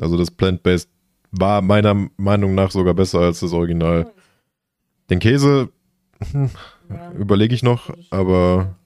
Also 0.00 0.16
das 0.16 0.30
Plant-Based 0.30 0.88
war 1.32 1.62
meiner 1.62 2.08
Meinung 2.16 2.54
nach 2.54 2.70
sogar 2.70 2.94
besser 2.94 3.20
als 3.20 3.40
das 3.40 3.52
Original. 3.52 4.12
Den 5.10 5.18
Käse 5.18 5.68
hm, 6.32 6.50
Ja. 6.88 7.12
überlege 7.12 7.54
ich 7.54 7.62
noch, 7.62 7.94
aber 8.10 8.76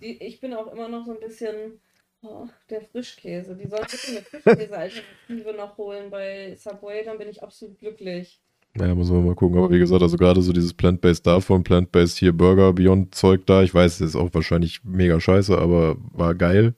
Die, 0.00 0.22
ich 0.22 0.40
bin 0.40 0.54
auch 0.54 0.72
immer 0.72 0.88
noch 0.88 1.04
so 1.04 1.12
ein 1.12 1.20
bisschen 1.20 1.80
oh, 2.22 2.46
der 2.70 2.82
Frischkäse. 2.82 3.56
Die 3.56 3.66
sollen 3.66 3.84
bitte 3.90 4.08
eine 4.08 4.20
Frischkäse-Alternative 4.42 5.56
noch 5.56 5.76
holen 5.78 6.10
bei 6.10 6.54
Subway, 6.56 7.04
dann 7.04 7.18
bin 7.18 7.28
ich 7.28 7.42
absolut 7.42 7.78
glücklich. 7.78 8.40
naja, 8.74 8.94
muss 8.94 9.10
man 9.10 9.24
mal 9.24 9.34
gucken. 9.34 9.58
Aber 9.58 9.70
wie 9.70 9.78
gesagt, 9.78 10.02
also 10.02 10.16
gerade 10.16 10.42
so 10.42 10.52
dieses 10.52 10.74
Plant-Based 10.74 11.26
davon, 11.26 11.64
Plant-Based 11.64 12.18
hier 12.18 12.32
Burger, 12.32 12.72
Beyond-Zeug 12.72 13.46
da. 13.46 13.62
Ich 13.62 13.74
weiß, 13.74 13.98
das 13.98 14.08
ist 14.10 14.16
auch 14.16 14.32
wahrscheinlich 14.32 14.84
mega 14.84 15.18
scheiße, 15.18 15.56
aber 15.56 15.96
war 16.12 16.34
geil. 16.34 16.74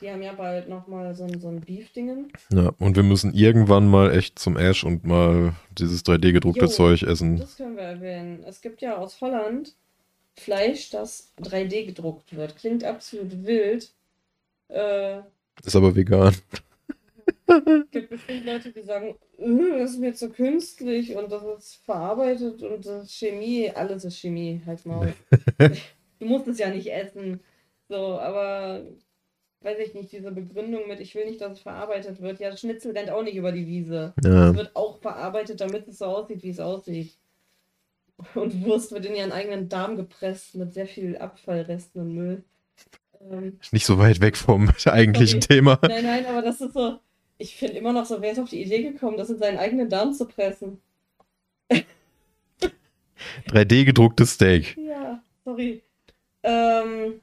Die 0.00 0.10
haben 0.10 0.22
ja 0.22 0.32
bald 0.32 0.68
nochmal 0.68 1.14
so 1.14 1.22
ein, 1.22 1.38
so 1.38 1.46
ein 1.46 1.60
Beef-Dingen. 1.60 2.32
Ja, 2.52 2.72
und 2.80 2.96
wir 2.96 3.04
müssen 3.04 3.32
irgendwann 3.34 3.86
mal 3.86 4.10
echt 4.12 4.36
zum 4.36 4.56
Ash 4.56 4.82
und 4.82 5.04
mal 5.04 5.54
dieses 5.78 6.04
3D-gedruckte 6.04 6.62
Jo. 6.62 6.66
Zeug 6.66 7.04
essen. 7.04 7.36
Das 7.36 7.56
können 7.56 7.76
wir 7.76 7.84
erwähnen. 7.84 8.42
Es 8.44 8.60
gibt 8.60 8.82
ja 8.82 8.96
aus 8.96 9.20
Holland 9.20 9.76
Fleisch, 10.38 10.90
das 10.90 11.32
3D 11.40 11.84
gedruckt 11.86 12.34
wird. 12.34 12.56
Klingt 12.56 12.84
absolut 12.84 13.44
wild. 13.44 13.92
Äh, 14.68 15.20
Ist 15.64 15.76
aber 15.76 15.94
vegan. 15.94 16.34
gibt 17.90 18.10
bestimmt 18.10 18.46
Leute, 18.46 18.72
die 18.72 18.82
sagen, 18.82 19.14
"Äh, 19.38 19.78
das 19.78 19.92
ist 19.92 19.98
mir 19.98 20.14
zu 20.14 20.30
künstlich 20.30 21.14
und 21.16 21.30
das 21.30 21.42
ist 21.58 21.74
verarbeitet 21.84 22.62
und 22.62 22.84
das 22.86 23.04
ist 23.04 23.12
Chemie. 23.12 23.70
Alles 23.70 24.04
ist 24.04 24.18
Chemie, 24.18 24.60
halt 24.66 24.84
mal. 24.86 25.12
du 26.18 26.24
musst 26.26 26.48
es 26.48 26.58
ja 26.58 26.70
nicht 26.70 26.90
essen. 26.90 27.40
So, 27.88 28.18
aber 28.18 28.82
weiß 29.60 29.78
ich 29.78 29.94
nicht, 29.94 30.10
diese 30.10 30.32
Begründung 30.32 30.88
mit, 30.88 31.00
ich 31.00 31.14
will 31.14 31.26
nicht, 31.26 31.40
dass 31.40 31.52
es 31.52 31.60
verarbeitet 31.60 32.20
wird. 32.20 32.40
Ja, 32.40 32.56
Schnitzel 32.56 32.92
rennt 32.92 33.10
auch 33.10 33.22
nicht 33.22 33.36
über 33.36 33.52
die 33.52 33.66
Wiese. 33.66 34.14
Ja, 34.24 34.50
Es 34.50 34.56
wird 34.56 34.74
auch 34.74 34.98
verarbeitet, 34.98 35.60
damit 35.60 35.86
es 35.88 35.98
so 35.98 36.06
aussieht, 36.06 36.42
wie 36.42 36.50
es 36.50 36.58
aussieht. 36.60 37.16
Und 38.34 38.64
Wurst 38.64 38.92
wird 38.92 39.06
in 39.06 39.14
ihren 39.14 39.32
eigenen 39.32 39.68
Darm 39.68 39.96
gepresst 39.96 40.54
mit 40.54 40.72
sehr 40.74 40.86
viel 40.86 41.16
Abfallresten 41.16 42.00
und 42.00 42.14
Müll. 42.14 42.44
Ähm, 43.30 43.58
nicht 43.70 43.86
so 43.86 43.98
weit 43.98 44.20
weg 44.20 44.36
vom 44.36 44.70
eigentlichen 44.84 45.40
Sorry. 45.40 45.54
Thema. 45.54 45.78
nein, 45.82 46.04
nein, 46.04 46.26
aber 46.26 46.42
das 46.42 46.60
ist 46.60 46.74
so. 46.74 46.98
Ich 47.38 47.56
finde 47.56 47.74
immer 47.74 47.92
noch 47.92 48.06
so, 48.06 48.20
wer 48.20 48.32
ist 48.32 48.38
auf 48.38 48.50
die 48.50 48.62
Idee 48.62 48.82
gekommen, 48.82 49.16
das 49.16 49.30
in 49.30 49.38
seinen 49.38 49.58
eigenen 49.58 49.88
Darm 49.88 50.12
zu 50.12 50.26
pressen? 50.26 50.80
3D-gedrucktes 53.48 54.34
Steak. 54.34 54.76
Ja, 54.76 55.22
sorry. 55.44 55.82
Ähm, 56.42 57.20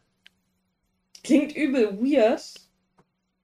klingt 1.24 1.56
übel 1.56 2.00
weird, 2.00 2.42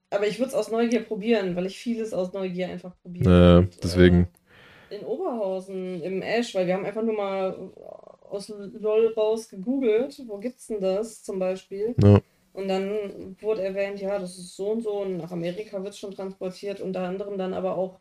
aber 0.10 0.28
ich 0.28 0.40
würde 0.40 0.50
es 0.50 0.56
aus 0.56 0.72
Neugier 0.72 1.02
probieren, 1.02 1.56
weil 1.56 1.66
ich 1.66 1.78
vieles 1.78 2.14
aus 2.14 2.34
Neugier 2.34 2.70
einfach 2.70 2.94
probiere. 3.02 3.60
Und, 3.60 3.84
deswegen. 3.84 4.24
Äh, 4.24 4.28
in 4.90 5.06
Oberhausen 5.06 6.02
im 6.02 6.22
Ash, 6.22 6.54
weil 6.56 6.68
wir 6.68 6.74
haben 6.76 6.86
einfach 6.86 7.04
nur 7.04 7.16
mal 7.16 7.72
aus 8.30 8.50
LOL 8.50 9.14
raus 9.16 9.50
gegoogelt, 9.50 10.22
wo 10.28 10.38
gibt's 10.38 10.68
denn 10.68 10.82
das 10.82 11.24
zum 11.24 11.40
Beispiel? 11.40 11.96
Ja. 12.02 12.20
Und 12.54 12.68
dann 12.70 13.36
wurde 13.42 13.64
erwähnt, 13.64 14.00
ja, 14.00 14.18
das 14.18 14.38
ist 14.38 14.56
so 14.56 14.72
und 14.72 14.82
so 14.82 15.02
und 15.02 15.18
nach 15.18 15.32
Amerika 15.32 15.84
wird 15.84 15.94
es 15.94 16.00
schon 16.00 16.16
transportiert, 16.16 16.80
unter 16.80 17.02
anderem 17.02 17.38
dann 17.38 17.54
aber 17.54 17.78
auch 17.78 18.00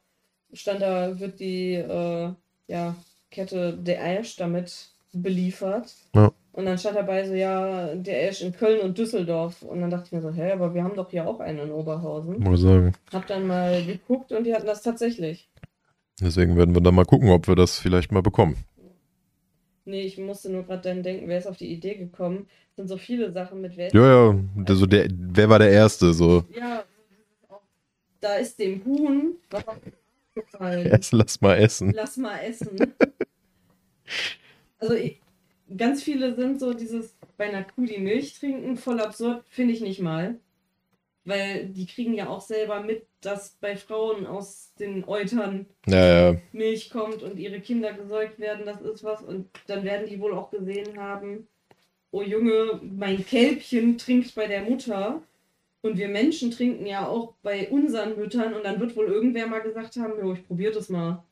stand 0.52 0.80
da, 0.80 1.18
wird 1.18 1.40
die 1.40 1.74
äh, 1.74 2.30
ja, 2.68 2.94
Kette 3.30 3.76
der 3.76 4.18
Ash 4.18 4.36
damit 4.36 4.90
beliefert. 5.12 5.92
Ja. 6.14 6.32
Und 6.52 6.66
dann 6.66 6.78
stand 6.78 6.96
dabei 6.96 7.26
so, 7.26 7.34
ja, 7.34 7.94
der 7.96 8.28
Ash 8.28 8.40
in 8.40 8.52
Köln 8.52 8.80
und 8.80 8.96
Düsseldorf. 8.96 9.62
Und 9.62 9.80
dann 9.80 9.90
dachte 9.90 10.06
ich 10.06 10.12
mir 10.12 10.20
so, 10.20 10.30
hä, 10.30 10.52
aber 10.52 10.72
wir 10.72 10.84
haben 10.84 10.94
doch 10.94 11.10
hier 11.10 11.26
auch 11.26 11.40
einen 11.40 11.58
in 11.58 11.72
Oberhausen. 11.72 12.38
Mal 12.38 12.56
sagen. 12.56 12.92
Hab 13.12 13.26
dann 13.26 13.48
mal 13.48 13.84
geguckt 13.84 14.30
und 14.30 14.44
die 14.44 14.54
hatten 14.54 14.66
das 14.66 14.82
tatsächlich. 14.82 15.48
Deswegen 16.20 16.56
werden 16.56 16.74
wir 16.74 16.80
dann 16.82 16.94
mal 16.94 17.04
gucken, 17.04 17.30
ob 17.30 17.48
wir 17.48 17.56
das 17.56 17.78
vielleicht 17.78 18.12
mal 18.12 18.22
bekommen. 18.22 18.56
Nee, 19.84 20.02
ich 20.02 20.16
musste 20.16 20.50
nur 20.50 20.62
gerade 20.62 20.82
dann 20.82 21.02
denken, 21.02 21.28
wer 21.28 21.38
ist 21.38 21.46
auf 21.46 21.58
die 21.58 21.70
Idee 21.70 21.96
gekommen? 21.96 22.46
Es 22.70 22.76
sind 22.76 22.88
so 22.88 22.96
viele 22.96 23.32
Sachen 23.32 23.60
mit 23.60 23.76
wer. 23.76 23.92
Ja, 23.92 24.30
ja. 24.32 24.38
Also 24.66 24.86
der, 24.86 25.08
wer 25.10 25.48
war 25.48 25.58
der 25.58 25.70
Erste? 25.70 26.14
So, 26.14 26.44
Ja, 26.54 26.84
da 28.20 28.36
ist 28.36 28.58
dem 28.58 28.82
Huhn 28.84 29.36
was 29.50 29.68
auf 29.68 29.76
gefallen. 30.34 30.86
erst 30.90 31.12
lass 31.12 31.40
mal 31.40 31.56
essen. 31.56 31.92
Lass 31.94 32.16
mal 32.16 32.38
essen. 32.38 32.94
Also 34.78 34.94
ich, 34.94 35.20
ganz 35.76 36.02
viele 36.02 36.34
sind 36.34 36.58
so 36.58 36.72
dieses 36.72 37.14
bei 37.36 37.48
einer 37.48 37.64
Kuh 37.64 37.84
die 37.84 38.00
Milch 38.00 38.38
trinken, 38.38 38.76
voll 38.76 39.00
absurd, 39.00 39.44
finde 39.48 39.74
ich 39.74 39.80
nicht 39.80 40.00
mal. 40.00 40.38
Weil 41.24 41.66
die 41.66 41.86
kriegen 41.86 42.12
ja 42.14 42.28
auch 42.28 42.42
selber 42.42 42.82
mit, 42.82 43.06
dass 43.22 43.56
bei 43.60 43.76
Frauen 43.76 44.26
aus 44.26 44.72
den 44.78 45.04
Eutern 45.08 45.66
Ja, 45.86 46.32
ja. 46.32 46.36
Milch 46.52 46.90
kommt 46.90 47.22
und 47.22 47.38
ihre 47.38 47.60
Kinder 47.60 47.94
gesäugt 47.94 48.38
werden, 48.38 48.66
das 48.66 48.82
ist 48.82 49.04
was. 49.04 49.22
Und 49.22 49.48
dann 49.66 49.84
werden 49.84 50.06
die 50.08 50.20
wohl 50.20 50.34
auch 50.34 50.50
gesehen 50.50 50.98
haben, 50.98 51.48
oh 52.10 52.22
Junge, 52.22 52.80
mein 52.82 53.24
Kälbchen 53.24 53.96
trinkt 53.96 54.34
bei 54.34 54.46
der 54.46 54.62
Mutter. 54.62 55.22
Und 55.80 55.98
wir 55.98 56.08
Menschen 56.08 56.50
trinken 56.50 56.86
ja 56.86 57.06
auch 57.06 57.34
bei 57.42 57.68
unseren 57.68 58.16
Müttern. 58.16 58.54
Und 58.54 58.64
dann 58.64 58.80
wird 58.80 58.96
wohl 58.96 59.06
irgendwer 59.06 59.46
mal 59.46 59.60
gesagt 59.62 59.96
haben, 59.96 60.12
jo, 60.20 60.34
ich 60.34 60.46
probiere 60.46 60.72
das 60.72 60.88
mal. 60.90 61.22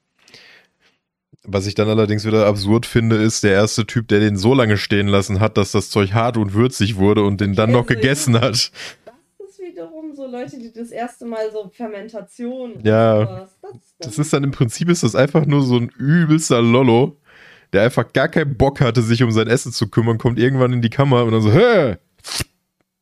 Was 1.45 1.67
ich 1.67 1.75
dann 1.75 1.89
allerdings 1.89 2.25
wieder 2.25 2.47
absurd 2.47 2.87
finde, 2.87 3.17
ist 3.17 3.43
der 3.43 3.53
erste 3.53 3.85
Typ, 3.85 4.07
der 4.09 4.21
den 4.21 4.37
so 4.37 4.55
lange 4.55 4.77
stehen 4.77 5.09
lassen 5.09 5.41
hat, 5.41 5.57
dass 5.57 5.73
das 5.73 5.91
Zeug 5.91 6.13
hart 6.13 6.37
und 6.37 6.55
würzig 6.55 6.97
wurde 6.97 7.25
und 7.25 7.41
den 7.41 7.55
dann 7.55 7.73
noch 7.73 7.87
gegessen 7.87 8.41
hat. 8.41 8.71
So 10.23 10.29
Leute, 10.29 10.57
die 10.57 10.73
das 10.73 10.91
erste 10.93 11.25
Mal 11.25 11.51
so 11.51 11.69
Fermentation 11.69 12.79
Ja. 12.85 13.25
Das, 13.25 13.59
Das 13.99 14.19
ist 14.21 14.33
dann 14.33 14.45
im 14.45 14.53
Prinzip 14.53 14.89
ist 14.89 15.03
das 15.03 15.17
einfach 15.17 15.47
nur 15.47 15.63
so 15.63 15.77
ein 15.77 15.89
übelster 15.89 16.63
Lollo, 16.63 17.17
der 17.73 17.83
einfach 17.83 18.13
gar 18.13 18.29
keinen 18.29 18.57
Bock 18.57 18.81
hatte, 18.81 19.03
sich 19.03 19.25
um 19.25 19.33
sein 19.33 19.49
Essen 19.49 19.73
zu 19.73 19.89
kümmern, 19.89 20.19
kommt 20.19 20.39
irgendwann 20.39 20.73
in 20.73 20.81
die 20.81 20.91
Kammer 20.91 21.25
und 21.25 21.33
dann 21.33 21.43
so, 21.43 21.51
hä? 21.53 21.97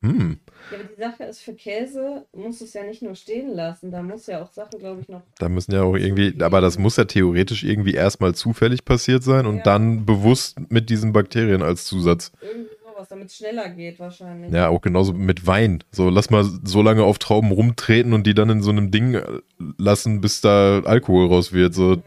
Hm. 0.02 0.38
Ja, 0.70 0.78
aber 0.78 0.84
die 0.84 1.00
Sache 1.00 1.24
ist, 1.24 1.40
für 1.42 1.52
Käse 1.52 2.24
musst 2.34 2.62
du 2.62 2.64
es 2.64 2.72
ja 2.72 2.84
nicht 2.84 3.02
nur 3.02 3.14
stehen 3.14 3.50
lassen. 3.54 3.90
Da 3.90 4.02
muss 4.02 4.26
ja 4.26 4.42
auch 4.42 4.50
Sachen, 4.50 4.78
glaube 4.78 5.02
ich, 5.02 5.08
noch. 5.10 5.20
Da 5.38 5.50
müssen 5.50 5.72
ja 5.72 5.82
auch 5.82 5.96
irgendwie, 5.96 6.34
aber 6.42 6.62
das 6.62 6.78
muss 6.78 6.96
ja 6.96 7.04
theoretisch 7.04 7.64
irgendwie 7.64 7.92
erstmal 7.92 8.34
zufällig 8.34 8.86
passiert 8.86 9.24
sein 9.24 9.44
und 9.44 9.56
Ja. 9.58 9.62
dann 9.64 10.06
bewusst 10.06 10.58
mit 10.70 10.88
diesen 10.88 11.12
Bakterien 11.12 11.62
als 11.62 11.84
Zusatz. 11.84 12.32
Irgendwie 12.40 12.70
sowas, 13.00 13.08
damit 13.08 13.28
es 13.28 13.36
schneller 13.36 13.68
geht, 13.70 13.98
wahrscheinlich. 13.98 14.52
Ja, 14.52 14.68
auch 14.68 14.80
genauso 14.80 15.12
mit 15.12 15.46
Wein. 15.46 15.82
So, 15.90 16.08
lass 16.10 16.30
mal 16.30 16.44
so 16.44 16.82
lange 16.82 17.04
auf 17.04 17.18
Trauben 17.18 17.50
rumtreten 17.50 18.12
und 18.12 18.26
die 18.26 18.34
dann 18.34 18.50
in 18.50 18.62
so 18.62 18.70
einem 18.70 18.90
Ding 18.90 19.14
äh, 19.14 19.40
lassen, 19.78 20.20
bis 20.20 20.40
da 20.40 20.80
Alkohol 20.84 21.26
raus 21.28 21.52
wird. 21.52 21.74
So, 21.74 21.94
Ja. 21.94 22.02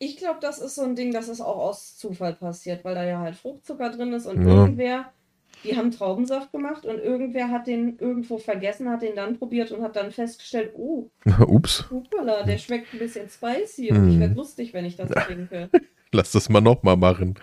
Ich 0.00 0.16
glaube, 0.16 0.38
das 0.40 0.58
ist 0.60 0.76
so 0.76 0.82
ein 0.82 0.94
Ding, 0.94 1.12
das 1.12 1.28
ist 1.28 1.40
auch 1.40 1.56
aus 1.56 1.96
Zufall 1.96 2.34
passiert, 2.34 2.84
weil 2.84 2.94
da 2.94 3.04
ja 3.04 3.18
halt 3.18 3.34
Fruchtzucker 3.34 3.90
drin 3.90 4.12
ist 4.12 4.26
und 4.26 4.46
Ja. 4.46 4.48
irgendwer, 4.48 5.12
die 5.64 5.76
haben 5.76 5.90
Traubensaft 5.90 6.52
gemacht 6.52 6.84
und 6.86 6.98
irgendwer 6.98 7.50
hat 7.50 7.66
den 7.66 7.98
irgendwo 7.98 8.38
vergessen, 8.38 8.88
hat 8.90 9.02
den 9.02 9.16
dann 9.16 9.38
probiert 9.38 9.72
und 9.72 9.82
hat 9.82 9.96
dann 9.96 10.12
festgestellt, 10.12 10.72
oh, 10.76 11.08
ups, 11.48 11.84
hoppala, 11.90 12.44
der 12.44 12.58
schmeckt 12.58 12.92
ein 12.94 12.98
bisschen 13.00 13.28
spicy 13.28 13.90
und 13.90 13.96
Hm. 13.96 14.10
ich 14.10 14.20
werde 14.20 14.34
lustig, 14.34 14.72
wenn 14.72 14.84
ich 14.84 14.94
das 14.96 15.10
trinke. 15.26 15.68
Lass 16.12 16.32
das 16.32 16.48
mal 16.48 16.60
nochmal 16.60 16.96
machen. 16.96 17.34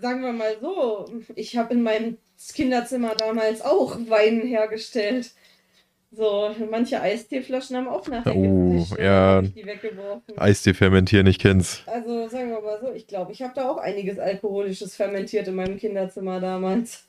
Sagen 0.00 0.22
wir 0.22 0.32
mal 0.32 0.56
so, 0.60 1.06
ich 1.34 1.56
habe 1.56 1.74
in 1.74 1.82
meinem 1.82 2.18
Kinderzimmer 2.52 3.14
damals 3.14 3.62
auch 3.62 3.96
Wein 4.08 4.42
hergestellt. 4.42 5.32
So, 6.16 6.54
manche 6.70 7.00
Eisteeflaschen 7.00 7.76
haben 7.76 7.88
auch 7.88 8.06
nachher 8.06 8.36
Oh, 8.36 8.84
ja. 8.98 9.42
die 9.42 9.66
weggeworfen. 9.66 10.38
Eistee 10.38 10.72
fermentieren, 10.74 11.26
ich 11.26 11.40
kenn's. 11.40 11.82
Also 11.86 12.28
sagen 12.28 12.50
wir 12.50 12.60
mal 12.60 12.78
so, 12.80 12.92
ich 12.92 13.08
glaube, 13.08 13.32
ich 13.32 13.42
habe 13.42 13.52
da 13.56 13.68
auch 13.68 13.78
einiges 13.78 14.18
Alkoholisches 14.20 14.94
fermentiert 14.94 15.48
in 15.48 15.56
meinem 15.56 15.76
Kinderzimmer 15.76 16.38
damals. 16.40 17.04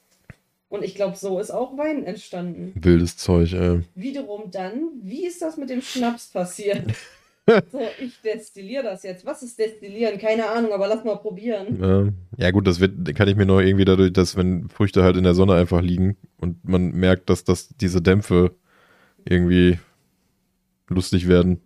Und 0.70 0.84
ich 0.84 0.96
glaube, 0.96 1.16
so 1.16 1.40
ist 1.40 1.52
auch 1.52 1.78
Wein 1.78 2.04
entstanden. 2.04 2.74
Wildes 2.84 3.18
Zeug, 3.18 3.54
ey. 3.54 3.82
Wiederum 3.94 4.50
dann, 4.50 4.90
wie 5.04 5.28
ist 5.28 5.42
das 5.42 5.58
mit 5.58 5.70
dem 5.70 5.82
Schnaps 5.84 6.28
passiert? 6.28 6.84
so, 7.48 7.80
ich 8.00 8.20
destilliere 8.22 8.84
das 8.84 9.04
jetzt. 9.04 9.26
Was 9.26 9.44
ist 9.44 9.60
destillieren? 9.60 10.18
Keine 10.18 10.50
Ahnung, 10.50 10.74
aber 10.74 10.88
lass 10.88 11.04
mal 11.04 11.18
probieren. 11.18 11.80
Ja. 11.82 12.46
ja, 12.46 12.52
gut, 12.52 12.66
das 12.66 12.80
wird, 12.80 13.16
kann 13.16 13.28
ich 13.28 13.36
mir 13.36 13.46
noch 13.46 13.60
irgendwie 13.60 13.86
dadurch, 13.86 14.14
dass 14.14 14.36
wenn 14.36 14.68
Früchte 14.70 15.04
halt 15.04 15.16
in 15.16 15.24
der 15.24 15.36
Sonne 15.36 15.54
einfach 15.54 15.82
liegen 15.82 16.18
und 16.38 16.68
man 16.68 16.92
merkt, 16.92 17.30
dass 17.30 17.44
das 17.44 17.70
diese 17.78 18.02
Dämpfe 18.02 18.56
irgendwie 19.26 19.80
lustig 20.88 21.28
werden 21.28 21.62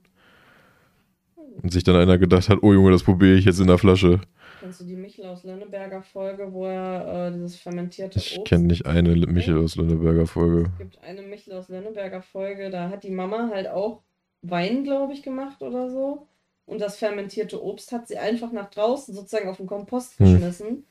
und 1.62 1.72
sich 1.72 1.84
dann 1.84 1.96
einer 1.96 2.18
gedacht 2.18 2.50
hat, 2.50 2.60
oh 2.62 2.74
Junge, 2.74 2.92
das 2.92 3.04
probiere 3.04 3.38
ich 3.38 3.46
jetzt 3.46 3.60
in 3.60 3.68
der 3.68 3.78
Flasche. 3.78 4.22
Kennst 4.60 4.82
du 4.82 4.86
die 4.86 4.96
Michel 4.96 5.26
aus 5.26 5.46
Lönneberger 5.46 6.02
Folge, 6.02 6.52
wo 6.52 6.66
er 6.66 7.28
äh, 7.28 7.32
dieses 7.32 7.56
fermentierte 7.56 8.20
Ich 8.20 8.38
Obst 8.38 8.50
kenne 8.50 8.66
nicht 8.66 8.86
eine 8.86 9.16
Michel 9.16 9.58
aus 9.58 9.78
Lönneberger 9.78 10.28
Folge. 10.28 10.70
Es 10.74 10.78
gibt 10.78 11.02
eine 11.02 11.22
Michel 11.22 11.54
aus 11.54 11.70
Lönneberger 11.70 12.22
Folge, 12.22 12.70
da 12.70 12.90
hat 12.90 13.04
die 13.04 13.12
Mama 13.12 13.50
halt 13.54 13.70
auch 13.70 14.02
Wein, 14.42 14.84
glaube 14.84 15.14
ich, 15.14 15.24
gemacht 15.24 15.62
oder 15.62 15.90
so. 15.90 16.28
Und 16.66 16.80
das 16.82 16.98
fermentierte 16.98 17.64
Obst 17.64 17.92
hat 17.92 18.08
sie 18.08 18.18
einfach 18.18 18.52
nach 18.52 18.70
draußen 18.70 19.14
sozusagen 19.14 19.50
auf 19.50 19.58
den 19.58 19.68
Kompost 19.68 20.18
Hm. 20.20 20.34
geschmissen. 20.34 20.86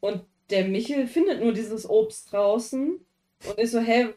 Und 0.00 0.22
der 0.50 0.64
Michel 0.66 1.06
findet 1.06 1.40
nur 1.42 1.52
dieses 1.52 1.88
Obst 1.88 2.32
draußen 2.32 3.00
und 3.48 3.58
ist 3.58 3.72
so, 3.72 3.80
hä, 3.80 4.08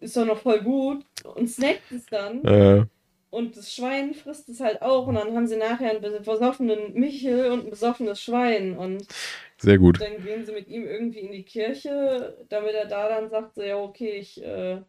ist 0.00 0.16
doch 0.16 0.26
noch 0.26 0.38
voll 0.38 0.60
gut 0.62 1.04
und 1.34 1.48
snackt 1.48 1.90
es 1.92 2.06
dann. 2.06 2.44
Äh, 2.44 2.84
Und 3.30 3.56
das 3.56 3.72
Schwein 3.74 4.12
frisst 4.14 4.48
es 4.50 4.60
halt 4.60 4.82
auch. 4.82 5.06
Und 5.06 5.14
dann 5.14 5.34
haben 5.34 5.46
sie 5.46 5.56
nachher 5.56 5.90
einen 5.90 6.00
besoffenen 6.22 6.92
Michel 6.94 7.50
und 7.50 7.64
ein 7.66 7.70
besoffenes 7.70 8.20
Schwein. 8.20 8.76
Und 8.76 9.06
sehr 9.58 9.78
gut. 9.78 10.00
dann 10.00 10.22
gehen 10.22 10.44
sie 10.44 10.52
mit 10.52 10.68
ihm 10.68 10.86
irgendwie 10.86 11.20
in 11.20 11.32
die 11.32 11.44
Kirche, 11.44 12.36
damit 12.50 12.74
er 12.74 12.86
da 12.86 13.08
dann 13.08 13.30
sagt, 13.30 13.54
so, 13.54 13.62
ja, 13.62 13.78
okay, 13.78 14.12
ich 14.18 14.42
äh, 14.42 14.82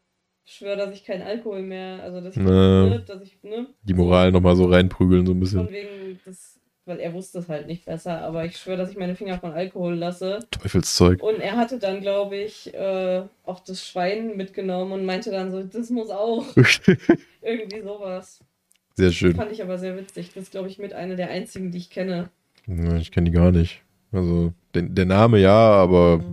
schwöre, 0.46 0.78
dass 0.78 0.94
ich 0.94 1.04
keinen 1.06 1.22
Alkohol 1.22 1.62
mehr, 1.62 2.02
also 2.04 2.22
dass 2.22 2.36
ich, 2.36 2.42
ne, 2.42 3.04
dass 3.06 3.22
ich, 3.22 3.38
ne, 3.44 3.68
Die 3.84 3.94
Moral 3.94 4.32
nochmal 4.32 4.56
so 4.56 4.66
reinprügeln, 4.66 5.26
so 5.26 5.32
ein 5.32 5.36
von 5.36 5.40
bisschen. 5.40 5.72
wegen, 5.72 6.20
das, 6.26 6.60
weil 6.86 7.00
er 7.00 7.14
wusste 7.14 7.40
es 7.40 7.48
halt 7.50 7.68
nicht 7.68 7.86
besser, 7.86 8.22
aber 8.22 8.46
ich 8.46 8.58
schwöre, 8.58 8.78
dass 8.78 8.92
ich 8.92 8.98
meine 8.98 9.16
Finger 9.16 9.40
von 9.40 9.52
Alkohol 9.52 9.96
lasse. 9.96 10.40
Teufelszeug. 10.52 11.22
Und 11.24 11.40
er 11.40 11.56
hatte 11.56 11.80
dann, 11.80 12.02
glaube 12.02 12.36
ich, 12.38 12.74
äh, 12.74 13.24
auch 13.46 13.60
das 13.62 13.86
Schwein 13.88 14.36
mitgenommen 14.36 14.92
und 14.92 15.06
meinte 15.06 15.32
dann 15.32 15.52
so, 15.52 15.64
das 15.64 15.90
muss 15.90 16.10
auch. 16.10 16.46
Irgendwie 17.42 17.82
sowas. 17.82 18.40
Sehr 18.96 19.12
schön. 19.12 19.36
Fand 19.36 19.52
ich 19.52 19.64
aber 19.64 19.78
sehr 19.78 19.98
witzig. 19.98 20.32
Das 20.34 20.44
ist, 20.44 20.52
glaube 20.52 20.68
ich, 20.68 20.78
mit 20.78 20.94
einer 20.94 21.16
der 21.16 21.30
einzigen, 21.30 21.72
die 21.72 21.80
ich 21.80 21.90
kenne. 21.90 22.30
Ich 23.00 23.12
kenne 23.12 23.30
die 23.30 23.36
gar 23.36 23.52
nicht. 23.52 23.82
Also, 24.12 24.54
den, 24.76 24.94
der 24.94 25.06
Name 25.06 25.40
ja, 25.40 25.52
aber 25.52 26.24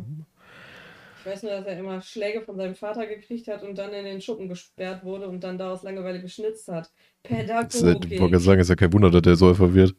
Ich 1.21 1.27
weiß 1.27 1.43
nur, 1.43 1.53
dass 1.53 1.67
er 1.67 1.79
immer 1.79 2.01
Schläge 2.01 2.41
von 2.41 2.57
seinem 2.57 2.75
Vater 2.75 3.07
gekriegt 3.07 3.47
hat 3.49 3.63
und 3.63 3.77
dann 3.77 3.93
in 3.93 4.05
den 4.05 4.21
Schuppen 4.21 4.49
gesperrt 4.49 5.05
wurde 5.05 5.29
und 5.29 5.45
dann 5.45 5.59
daraus 5.59 5.83
Langeweile 5.83 6.21
geschnitzt 6.21 6.69
hat. 6.69 6.91
äh, 7.25 7.43
ich 7.43 7.83
wollte 7.83 8.09
Pädagogik. 8.09 8.41
sagen, 8.41 8.61
ist 8.61 8.69
ja 8.71 8.77
kein 8.77 8.93
Wunder, 8.93 9.11
dass 9.11 9.23
der 9.23 9.37
Säufer 9.37 9.75
wird. 9.75 9.95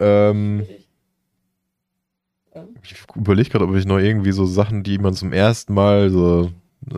Ja, 0.00 0.06
Ähm. 0.06 0.66
Ja. 2.54 2.66
ich 2.82 2.94
überlege 3.16 3.48
gerade, 3.48 3.64
ob 3.66 3.74
ich 3.74 3.86
noch 3.86 3.98
irgendwie 3.98 4.32
so 4.32 4.44
Sachen, 4.44 4.82
die 4.82 4.98
man 4.98 5.14
zum 5.14 5.32
ersten 5.32 5.72
Mal 5.72 6.10
so, 6.10 6.50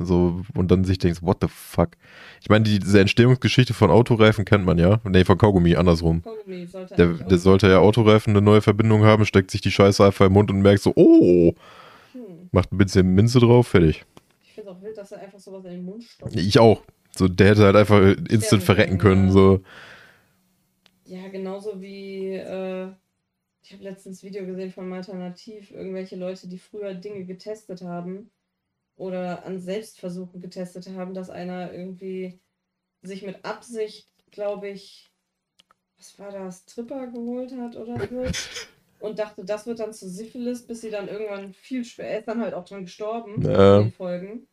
so 0.02 0.40
und 0.54 0.70
dann 0.70 0.82
sich 0.84 0.98
denkt, 0.98 1.22
what 1.22 1.38
the 1.40 1.46
fuck. 1.48 1.90
Ich 2.40 2.48
meine, 2.48 2.64
die- 2.64 2.80
diese 2.80 3.00
Entstehungsgeschichte 3.00 3.72
von 3.72 3.90
Autoreifen 3.90 4.44
kennt 4.44 4.64
man 4.66 4.78
ja. 4.78 5.00
Nee, 5.04 5.24
von 5.24 5.38
Kaugummi, 5.38 5.76
andersrum. 5.76 6.22
Kaugummi 6.22 6.66
sollte 6.66 6.96
Der, 6.96 7.06
der 7.06 7.38
sollte 7.38 7.68
ja 7.68 7.78
Autoreifen 7.78 8.30
eine 8.32 8.42
neue 8.42 8.62
Verbindung 8.62 9.04
haben, 9.04 9.24
steckt 9.24 9.50
sich 9.52 9.60
die 9.60 9.70
Scheiße 9.70 10.04
einfach 10.04 10.26
im 10.26 10.32
Mund 10.32 10.50
und 10.50 10.60
merkt 10.60 10.82
so, 10.82 10.92
oh. 10.96 11.54
Macht 12.55 12.72
ein 12.72 12.78
bisschen 12.78 13.14
Minze 13.14 13.40
drauf, 13.40 13.68
fertig. 13.68 14.05
Ich 14.42 14.55
finde 14.55 14.70
es 14.70 14.76
auch 14.76 14.82
wild, 14.82 14.96
dass 14.96 15.12
er 15.12 15.20
einfach 15.20 15.40
sowas 15.40 15.64
in 15.64 15.72
den 15.72 15.84
Mund 15.84 16.05
stopft. 16.05 16.36
Ich 16.36 16.59
auch. 16.59 16.82
So, 17.16 17.28
der 17.28 17.50
hätte 17.50 17.64
halt 17.64 17.76
einfach 17.76 18.00
instant 18.28 18.62
verrecken 18.62 18.98
können. 18.98 19.30
So. 19.30 19.61
Ja, 21.05 21.28
genauso 21.28 21.80
wie, 21.80 22.32
äh, 22.34 22.88
ich 23.62 23.72
habe 23.72 23.84
letztens 23.84 24.22
Video 24.22 24.46
gesehen 24.46 24.72
von 24.72 24.92
Alternativ, 24.92 25.70
irgendwelche 25.70 26.16
Leute, 26.16 26.48
die 26.48 26.59
früher 26.59 26.94
Dinge 26.94 27.24
getestet 27.24 27.82
haben 27.82 28.30
oder 28.96 29.44
an 29.44 29.61
Selbstversuchen 29.61 30.40
getestet 30.40 30.88
haben, 30.90 31.14
dass 31.14 31.30
einer 31.30 31.72
irgendwie 31.72 32.38
sich 33.02 33.22
mit 33.22 33.44
Absicht, 33.44 34.09
glaube 34.30 34.68
ich, 34.68 35.12
was 35.98 36.18
war 36.18 36.30
das, 36.30 36.64
Tripper 36.64 37.09
geholt 37.09 37.52
hat 37.57 37.76
oder 37.76 37.98
so 38.09 38.24
und 39.05 39.18
dachte, 39.18 39.44
das 39.44 39.66
wird 39.66 39.80
dann 39.80 39.92
zu 39.92 40.09
Syphilis, 40.09 40.66
bis 40.66 40.80
sie 40.80 40.90
dann 40.90 41.09
irgendwann 41.09 41.52
viel 41.52 41.84
später, 41.84 42.09
er 42.09 42.18
ist 42.20 42.28
dann 42.28 42.40
halt 42.40 42.55
auch 42.55 42.64
dran 42.64 42.84
gestorben 42.84 43.42
Ja. 43.42 43.76
in 43.78 43.84
den 43.84 43.92
Folgen. 43.92 44.46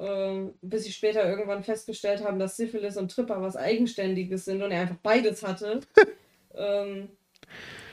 Ähm, 0.00 0.54
bis 0.62 0.84
sie 0.84 0.92
später 0.92 1.28
irgendwann 1.28 1.64
festgestellt 1.64 2.22
haben, 2.24 2.38
dass 2.38 2.56
Syphilis 2.56 2.96
und 2.96 3.10
Tripper 3.10 3.40
was 3.42 3.56
Eigenständiges 3.56 4.44
sind 4.44 4.62
und 4.62 4.70
er 4.70 4.82
einfach 4.82 4.96
beides 5.02 5.42
hatte. 5.42 5.80
ähm, 6.54 7.08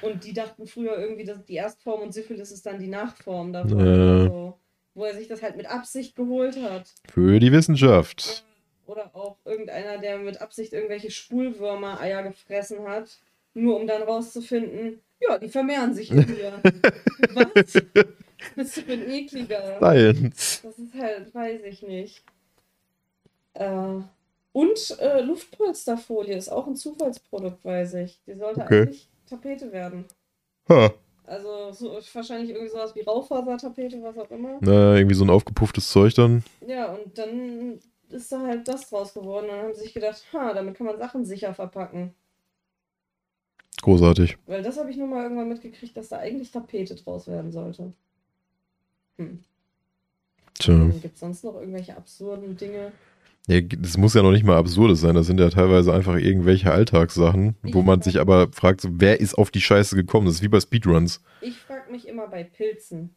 und 0.01 0.23
die 0.23 0.33
dachten 0.33 0.67
früher 0.67 0.97
irgendwie, 0.97 1.23
dass 1.23 1.43
die 1.45 1.55
Erstform 1.55 2.01
und 2.01 2.13
Syphilis 2.13 2.51
ist 2.51 2.65
dann 2.65 2.79
die 2.79 2.87
Nachform 2.87 3.53
davon. 3.53 3.79
Ja. 3.79 3.85
oder 3.85 4.23
so. 4.25 4.59
Wo 4.93 5.03
er 5.05 5.15
sich 5.15 5.27
das 5.27 5.41
halt 5.41 5.57
mit 5.57 5.69
Absicht 5.69 6.15
geholt 6.15 6.57
hat. 6.61 6.93
Für 7.11 7.39
die 7.39 7.51
Wissenschaft. 7.51 8.45
Oder 8.87 9.09
auch 9.15 9.37
irgendeiner, 9.45 9.97
der 9.97 10.19
mit 10.19 10.41
Absicht 10.41 10.73
irgendwelche 10.73 11.09
Spulwürmer-Eier 11.11 12.23
gefressen 12.23 12.87
hat, 12.87 13.17
nur 13.55 13.79
um 13.79 13.87
dann 13.87 14.03
rauszufinden, 14.03 15.01
ja, 15.21 15.37
die 15.37 15.49
vermehren 15.49 15.93
sich 15.93 16.11
in 16.11 16.17
mir. 16.17 16.61
Was? 17.33 17.81
Bist 18.55 18.77
du 18.77 18.93
ein 18.93 19.09
ekliger? 19.09 19.77
Science. 19.77 20.61
Das 20.63 20.77
ist 20.77 20.93
halt, 20.93 21.33
weiß 21.33 21.61
ich 21.63 21.81
nicht. 21.81 22.23
Äh, 23.53 23.99
und 24.51 24.99
äh, 24.99 25.21
Luftpolsterfolie 25.21 26.37
ist 26.37 26.49
auch 26.49 26.67
ein 26.67 26.75
Zufallsprodukt, 26.75 27.63
weiß 27.65 27.95
ich. 27.95 28.19
Die 28.27 28.35
sollte 28.35 28.61
Okay. 28.61 28.81
eigentlich 28.83 29.09
Tapete 29.29 29.71
werden. 29.71 30.05
Ha. 30.69 30.93
Also 31.25 31.71
so, 31.71 31.99
wahrscheinlich 32.13 32.51
irgendwie 32.51 32.69
sowas 32.69 32.93
wie 32.95 33.01
Raufasertapete, 33.01 34.01
was 34.03 34.17
auch 34.17 34.29
immer. 34.29 34.57
Na, 34.61 34.95
irgendwie 34.95 35.15
so 35.15 35.25
ein 35.25 35.29
aufgepufftes 35.31 35.89
Zeug 35.89 36.13
dann. 36.13 36.43
Ja, 36.65 36.93
und 36.93 37.17
dann 37.17 37.79
ist 38.09 38.31
da 38.31 38.41
halt 38.41 38.67
das 38.67 38.89
draus 38.89 39.13
geworden. 39.13 39.45
Und 39.49 39.51
dann 39.55 39.63
haben 39.65 39.73
sie 39.73 39.81
sich 39.81 39.93
gedacht, 39.93 40.23
ha, 40.33 40.53
damit 40.53 40.75
kann 40.75 40.85
man 40.85 40.99
Sachen 40.99 41.25
sicher 41.25 41.53
verpacken. 41.55 42.13
Großartig. 43.85 44.39
Weil 44.47 44.63
das 44.63 44.79
habe 44.79 44.89
ich 44.89 44.97
nur 44.97 45.05
mal 45.07 45.21
irgendwann 45.21 45.47
mitgekriegt, 45.47 45.95
dass 45.95 46.09
da 46.09 46.17
eigentlich 46.17 46.49
Tapete 46.49 46.95
draus 46.95 47.27
werden 47.27 47.51
sollte. 47.51 47.93
Hm. 49.19 49.43
Tja. 50.55 50.89
Gibt 51.03 51.13
es 51.13 51.19
sonst 51.19 51.43
noch 51.43 51.53
irgendwelche 51.53 51.95
absurden 51.95 52.57
Dinge? 52.57 52.91
Ja, 53.45 53.61
das 53.61 53.95
muss 53.97 54.15
ja 54.15 54.23
noch 54.23 54.31
nicht 54.31 54.43
mal 54.43 54.57
absurdes 54.57 55.01
sein. 55.01 55.13
Das 55.13 55.27
sind 55.27 55.39
ja 55.39 55.51
teilweise 55.51 55.93
einfach 55.93 56.15
irgendwelche 56.15 56.71
Alltagssachen, 56.71 57.57
wo 57.61 57.83
man 57.83 58.01
sich 58.01 58.19
aber 58.19 58.51
fragt, 58.51 58.81
so, 58.81 58.89
wer 58.93 59.19
ist 59.19 59.35
auf 59.35 59.51
die 59.51 59.61
Scheiße 59.61 59.95
gekommen? 59.95 60.25
Das 60.25 60.37
ist 60.37 60.41
wie 60.41 60.47
bei 60.47 60.59
Speedruns. 60.59 61.21
Ich 61.41 61.55
frage 61.59 61.91
mich 61.91 62.07
immer 62.07 62.27
bei 62.27 62.43
Pilzen. 62.43 63.15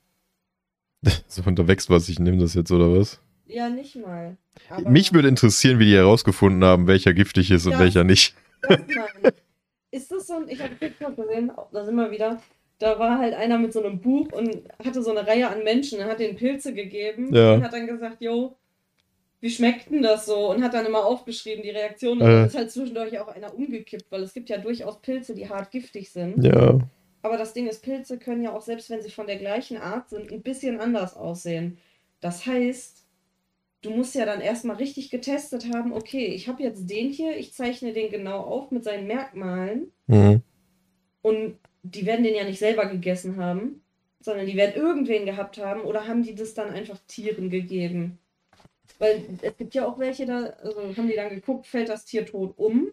So, 1.28 1.42
und 1.46 1.58
da 1.58 1.66
wächst 1.66 1.88
was, 1.88 2.10
ich 2.10 2.18
nehme 2.18 2.36
das 2.36 2.52
jetzt 2.52 2.70
oder 2.72 2.92
was? 2.92 3.20
Ja, 3.46 3.70
nicht 3.70 3.96
mal. 3.96 4.36
Mich 4.84 5.14
würde 5.14 5.28
interessieren, 5.28 5.78
wie 5.78 5.86
die 5.86 5.94
herausgefunden 5.96 6.62
haben, 6.62 6.86
welcher 6.88 7.14
giftig 7.14 7.50
ist 7.50 7.64
und 7.64 7.72
Ja. 7.72 7.78
welcher 7.78 8.04
nicht. 8.04 8.34
das 8.60 8.80
meine 8.80 9.28
ich. 9.34 9.47
Ist 9.90 10.10
das 10.12 10.26
so 10.26 10.34
ein, 10.34 10.48
ich 10.48 10.60
habe 10.62 10.76
TikTok 10.78 11.16
gesehen, 11.16 11.50
da 11.72 11.84
sind 11.84 11.94
wir 11.96 12.10
wieder, 12.10 12.40
da 12.78 12.98
war 12.98 13.18
halt 13.18 13.34
einer 13.34 13.58
mit 13.58 13.72
so 13.72 13.82
einem 13.82 14.00
Buch 14.00 14.30
und 14.32 14.62
hatte 14.84 15.02
so 15.02 15.10
eine 15.10 15.26
Reihe 15.26 15.48
an 15.48 15.64
Menschen, 15.64 15.98
er 16.00 16.06
hat 16.06 16.20
den 16.20 16.36
Pilze 16.36 16.74
gegeben 16.74 17.34
Ja. 17.34 17.54
und 17.54 17.64
hat 17.64 17.72
dann 17.72 17.86
gesagt, 17.86 18.20
yo, 18.20 18.56
wie 19.40 19.50
schmeckt 19.50 19.90
denn 19.90 20.02
das 20.02 20.26
so? 20.26 20.50
Und 20.50 20.62
hat 20.64 20.74
dann 20.74 20.84
immer 20.84 21.04
aufgeschrieben, 21.06 21.62
die 21.62 21.70
Reaktion. 21.70 22.20
Und 22.20 22.28
Äh. 22.28 22.46
ist 22.46 22.56
halt 22.56 22.70
zwischendurch 22.72 23.18
auch 23.20 23.28
einer 23.28 23.54
umgekippt, 23.54 24.10
weil 24.10 24.22
es 24.24 24.34
gibt 24.34 24.48
ja 24.48 24.58
durchaus 24.58 25.00
Pilze, 25.00 25.34
die 25.34 25.48
hart 25.48 25.70
giftig 25.70 26.10
sind. 26.10 26.42
Ja. 26.44 26.78
Aber 27.22 27.36
das 27.36 27.52
Ding 27.52 27.66
ist, 27.68 27.82
Pilze 27.82 28.18
können 28.18 28.42
ja 28.42 28.52
auch, 28.52 28.62
selbst 28.62 28.90
wenn 28.90 29.00
sie 29.00 29.10
von 29.10 29.26
der 29.26 29.36
gleichen 29.36 29.76
Art 29.76 30.08
sind, 30.10 30.32
ein 30.32 30.42
bisschen 30.42 30.80
anders 30.80 31.16
aussehen. 31.16 31.78
Das 32.20 32.46
heißt, 32.46 33.04
du 33.82 33.90
musst 33.90 34.14
ja 34.14 34.24
dann 34.26 34.40
erstmal 34.40 34.76
richtig 34.76 35.10
getestet 35.10 35.72
haben, 35.74 35.92
okay, 35.92 36.26
ich 36.26 36.48
habe 36.48 36.62
jetzt 36.62 36.88
den 36.90 37.10
hier, 37.10 37.36
ich 37.36 37.52
zeichne 37.54 37.92
den 37.92 38.10
genau 38.10 38.40
auf 38.40 38.70
mit 38.70 38.84
seinen 38.84 39.06
Merkmalen 39.06 39.92
Mhm. 40.06 40.42
und 41.22 41.58
die 41.82 42.06
werden 42.06 42.24
den 42.24 42.34
ja 42.34 42.44
nicht 42.44 42.58
selber 42.58 42.86
gegessen 42.86 43.36
haben, 43.36 43.82
sondern 44.20 44.46
die 44.46 44.56
werden 44.56 44.74
irgendwen 44.76 45.26
gehabt 45.26 45.58
haben 45.58 45.82
oder 45.82 46.06
haben 46.08 46.22
die 46.22 46.34
das 46.34 46.54
dann 46.54 46.70
einfach 46.70 46.98
Tieren 47.06 47.50
gegeben? 47.50 48.18
Weil 48.98 49.24
es 49.42 49.56
gibt 49.56 49.74
ja 49.74 49.86
auch 49.86 49.98
welche, 49.98 50.26
da 50.26 50.44
also 50.62 50.96
haben 50.96 51.08
die 51.08 51.16
dann 51.16 51.30
geguckt, 51.30 51.66
fällt 51.66 51.88
das 51.88 52.04
Tier 52.04 52.26
tot 52.26 52.54
um? 52.58 52.92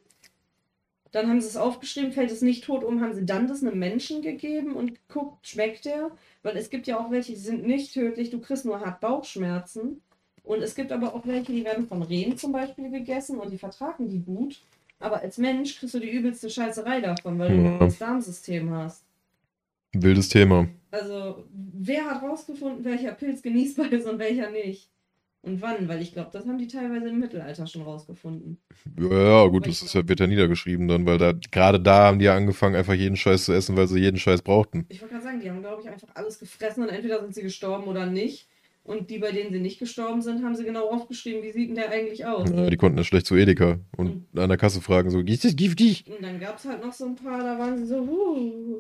Dann 1.12 1.30
haben 1.30 1.40
sie 1.42 1.48
es 1.48 1.58
aufgeschrieben, 1.58 2.12
fällt 2.12 2.30
es 2.32 2.42
nicht 2.42 2.66
tot 2.66 2.84
um, 2.84 3.02
haben 3.02 3.14
sie 3.14 3.26
dann 3.26 3.48
das 3.48 3.64
einem 3.64 3.80
Menschen 3.80 4.22
gegeben 4.22 4.76
und 4.76 4.94
geguckt, 5.08 5.48
schmeckt 5.48 5.86
der? 5.86 6.12
Weil 6.44 6.58
es 6.58 6.70
gibt 6.70 6.88
ja 6.88 7.00
auch 7.00 7.10
welche, 7.10 7.32
die 7.34 7.40
sind 7.40 7.66
nicht 7.66 7.94
tödlich, 7.94 8.30
du 8.32 8.40
kriegst 8.42 8.66
nur 8.66 8.82
hart 8.82 9.00
Bauchschmerzen. 9.00 10.02
Und 10.46 10.62
es 10.62 10.76
gibt 10.76 10.92
aber 10.92 11.14
auch 11.14 11.26
welche, 11.26 11.52
die 11.52 11.66
werden 11.66 11.88
von 11.88 12.04
Rehen 12.04 12.38
zum 12.38 12.52
Beispiel 12.52 12.92
gegessen 12.92 13.40
und 13.40 13.52
die 13.52 13.58
vertragen 13.58 14.08
die 14.08 14.20
gut. 14.20 14.62
Aber 15.00 15.22
als 15.22 15.38
Mensch 15.38 15.78
kriegst 15.80 15.96
du 15.96 16.00
die 16.00 16.10
übelste 16.10 16.50
Scheißerei 16.50 17.02
davon, 17.02 17.38
weil 17.40 17.50
du 17.58 17.64
Ja. 17.64 17.80
das 17.80 17.98
Darmsystem 17.98 18.70
hast. 18.72 19.04
Wildes 19.94 20.30
Thema. 20.30 20.68
Also, 20.92 21.46
wer 21.52 22.06
hat 22.06 22.22
rausgefunden, 22.22 22.86
welcher 22.86 23.12
Pilz 23.14 23.42
genießbar 23.42 23.92
ist 23.92 24.08
und 24.08 24.20
welcher 24.20 24.52
nicht? 24.52 24.90
Und 25.42 25.62
wann? 25.62 25.88
Weil 25.88 26.02
ich 26.02 26.12
glaube, 26.14 26.30
das 26.34 26.46
haben 26.48 26.58
die 26.58 26.68
teilweise 26.68 27.10
im 27.10 27.20
Mittelalter 27.20 27.68
schon 27.68 27.84
rausgefunden. 27.84 28.58
Ja, 29.00 29.44
ja, 29.44 29.48
gut, 29.48 29.68
das 29.68 29.82
ist 29.84 29.94
ja, 29.94 30.08
wird 30.08 30.20
ja 30.20 30.28
niedergeschrieben 30.28 30.88
dann, 30.88 31.06
weil 31.06 31.18
da 31.18 31.34
gerade 31.52 31.80
da 31.80 32.06
haben 32.08 32.20
die 32.20 32.26
ja 32.26 32.36
angefangen, 32.36 32.76
einfach 32.76 32.94
jeden 32.94 33.16
Scheiß 33.16 33.46
zu 33.46 33.54
essen, 33.54 33.78
weil 33.78 33.88
sie 33.88 34.00
jeden 34.00 34.18
Scheiß 34.18 34.42
brauchten. 34.42 34.86
Ich 34.90 35.02
wollte 35.02 35.14
gerade 35.14 35.26
sagen, 35.26 35.40
die 35.40 35.50
haben, 35.50 35.62
glaube 35.62 35.82
ich, 35.84 35.90
einfach 35.90 36.08
alles 36.16 36.40
gefressen 36.40 36.84
und 36.84 36.90
entweder 36.90 37.22
sind 37.22 37.36
sie 37.36 37.44
gestorben 37.44 37.88
oder 37.88 38.06
nicht. 38.08 38.48
Und 38.86 39.10
die, 39.10 39.18
bei 39.18 39.32
denen 39.32 39.52
sie 39.52 39.60
nicht 39.60 39.80
gestorben 39.80 40.22
sind, 40.22 40.44
haben 40.44 40.54
sie 40.56 40.64
genau 40.64 40.88
aufgeschrieben, 40.92 41.42
wie 41.42 41.52
sieht 41.52 41.70
denn 41.70 41.76
der 41.76 41.90
eigentlich 41.90 42.24
aus? 42.28 42.48
Ja, 42.52 42.70
die 42.70 42.78
konnten 42.78 43.00
ja 43.00 43.04
schlecht 43.04 43.26
zu 43.26 43.36
Edeka 43.36 43.80
und 43.98 44.28
an 44.36 44.48
der 44.48 44.60
Kasse 44.60 44.80
fragen, 44.80 45.10
so, 45.10 45.22
ist 45.22 45.44
das 45.44 45.56
giftig? 45.56 46.06
Und 46.08 46.22
dann 46.22 46.40
gab 46.40 46.60
es 46.60 46.66
halt 46.66 46.86
noch 46.86 46.94
so 46.94 47.06
ein 47.08 47.16
paar, 47.16 47.40
da 47.40 47.58
waren 47.58 47.80
sie 47.80 47.88
so, 47.88 48.06
huh. 48.06 48.80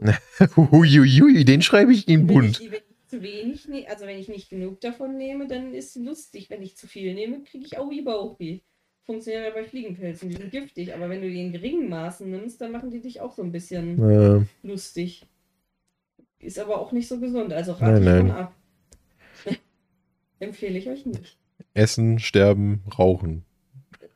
Huiuiui, 0.72 1.44
den 1.44 1.64
schreibe 1.64 1.92
ich 1.92 2.08
in 2.08 2.20
Wenn 2.20 2.28
bunt. 2.28 2.60
ich, 2.62 2.72
wenn 2.72 2.78
ich 2.78 3.08
zu 3.08 3.24
wenig, 3.24 3.68
ne 3.68 3.88
also 3.90 4.06
wenn 4.06 4.20
ich 4.20 4.30
nicht 4.30 4.52
genug 4.52 4.80
davon 4.80 5.18
nehme, 5.18 5.48
dann 5.48 5.74
ist 5.74 5.96
es 5.96 6.04
lustig. 6.04 6.52
Wenn 6.52 6.62
ich 6.62 6.78
zu 6.78 6.86
viel 6.88 7.16
nehme, 7.16 7.42
kriege 7.42 7.66
ich 7.66 7.80
Aui 7.80 8.04
Bauchweh. 8.04 8.60
Funktioniert 9.06 9.46
ja 9.46 9.54
bei 9.60 9.64
Fliegenpilzen, 9.64 10.30
die 10.30 10.36
sind 10.36 10.52
giftig, 10.52 10.94
aber 10.94 11.10
wenn 11.10 11.22
du 11.22 11.30
die 11.32 11.42
in 11.42 11.52
geringen 11.52 11.90
Maßen 11.90 12.30
nimmst, 12.30 12.62
dann 12.62 12.72
machen 12.72 12.92
die 12.92 13.02
dich 13.02 13.22
auch 13.22 13.34
so 13.34 13.42
ein 13.42 13.52
bisschen 13.52 14.00
Ja, 14.08 14.44
lustig. 14.62 15.26
Ist 16.38 16.60
aber 16.60 16.80
auch 16.80 16.92
nicht 16.92 17.08
so 17.08 17.20
gesund, 17.20 17.52
also 17.54 17.72
Nein, 17.72 17.82
rate 17.82 18.00
ich 18.00 18.06
nein. 18.06 18.22
von 18.28 18.32
ab. 18.32 18.56
Empfehle 20.40 20.78
ich 20.78 20.90
euch 20.90 21.06
nicht. 21.06 21.38
Essen, 21.74 22.20
sterben, 22.20 22.84
rauchen. 22.98 23.46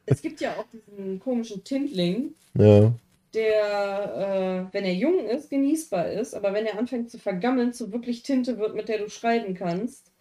Es 0.06 0.22
gibt 0.22 0.42
ja 0.42 0.54
auch 0.58 0.66
diesen 0.74 1.20
komischen 1.20 1.64
Tintling, 1.64 2.34
Ja, 2.56 2.94
der, 3.34 4.68
äh, 4.72 4.74
wenn 4.74 4.86
er 4.86 4.94
jung 4.94 5.28
ist, 5.28 5.50
genießbar 5.50 6.12
ist, 6.12 6.34
aber 6.34 6.54
wenn 6.54 6.66
er 6.66 6.78
anfängt 6.80 7.12
zu 7.12 7.20
vergammeln, 7.20 7.74
zu 7.74 7.92
wirklich 7.92 8.24
Tinte 8.24 8.58
wird, 8.58 8.76
mit 8.76 8.90
der 8.90 8.98
du 9.00 9.10
schreiben 9.10 9.54
kannst. 9.54 10.12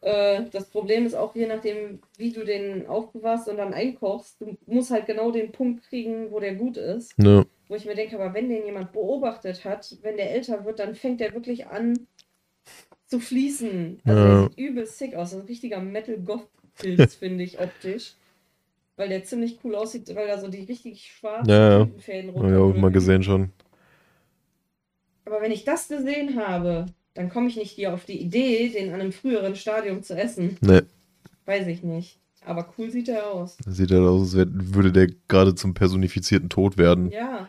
Äh, 0.00 0.44
das 0.50 0.70
Problem 0.70 1.04
ist 1.04 1.14
auch, 1.14 1.34
je 1.34 1.46
nachdem, 1.46 2.00
wie 2.16 2.32
du 2.32 2.44
den 2.44 2.86
aufbewahrst 2.86 3.48
und 3.48 3.58
dann 3.58 3.74
einkochst, 3.74 4.40
du 4.40 4.56
musst 4.66 4.90
halt 4.90 5.06
genau 5.06 5.30
den 5.30 5.52
Punkt 5.52 5.84
kriegen, 5.84 6.30
wo 6.30 6.40
der 6.40 6.54
gut 6.54 6.78
ist. 6.78 7.16
ne, 7.18 7.44
Wo 7.68 7.74
ich 7.74 7.84
mir 7.84 7.94
denke, 7.94 8.18
aber 8.18 8.32
wenn 8.32 8.48
den 8.48 8.64
jemand 8.64 8.92
beobachtet 8.92 9.64
hat, 9.64 9.98
wenn 10.02 10.16
der 10.16 10.32
älter 10.32 10.64
wird, 10.64 10.78
dann 10.78 10.94
fängt 10.94 11.20
der 11.20 11.34
wirklich 11.34 11.66
an 11.66 12.06
zu 13.10 13.20
fließen. 13.20 14.00
Also 14.04 14.20
Ja. 14.20 14.26
der 14.40 14.48
sieht 14.50 14.58
übel 14.58 14.86
sick 14.86 15.14
aus. 15.14 15.30
Das 15.30 15.38
ist 15.38 15.44
ein 15.44 15.46
richtiger 15.48 15.80
Metal-Goth-Pilz, 15.80 17.14
finde 17.16 17.44
ich, 17.44 17.60
optisch. 17.60 18.14
Weil 18.96 19.08
der 19.08 19.24
ziemlich 19.24 19.58
cool 19.64 19.74
aussieht, 19.74 20.14
weil 20.14 20.28
da 20.28 20.38
so 20.38 20.48
die 20.48 20.64
richtig 20.64 21.10
schwarzen 21.12 21.48
Ja, 21.50 21.70
ja. 21.78 21.84
Tintenfäden 21.84 22.34
hab 22.34 22.44
ich 22.50 22.56
auch 22.56 22.74
mal 22.74 22.90
gesehen 22.92 23.22
schon. 23.22 23.50
Aber 25.24 25.40
wenn 25.40 25.52
ich 25.52 25.64
das 25.64 25.88
gesehen 25.88 26.36
habe, 26.44 26.86
dann 27.14 27.28
komme 27.30 27.48
ich 27.48 27.56
nicht 27.56 27.70
hier 27.72 27.94
auf 27.94 28.04
die 28.04 28.20
Idee, 28.20 28.68
den 28.68 28.92
an 28.92 29.00
einem 29.00 29.12
früheren 29.12 29.56
Stadium 29.56 30.02
zu 30.02 30.14
essen. 30.16 30.56
Ne, 30.60 30.84
Weiß 31.46 31.66
ich 31.66 31.82
nicht. 31.82 32.18
Aber 32.44 32.72
cool 32.78 32.90
sieht 32.90 33.08
er 33.08 33.30
aus. 33.32 33.56
sieht 33.66 33.90
halt 33.90 34.02
aus, 34.02 34.34
als 34.34 34.48
würde 34.52 34.92
der 34.92 35.08
gerade 35.28 35.54
zum 35.54 35.74
personifizierten 35.74 36.48
Tod 36.48 36.78
werden. 36.78 37.10
Ja. 37.10 37.48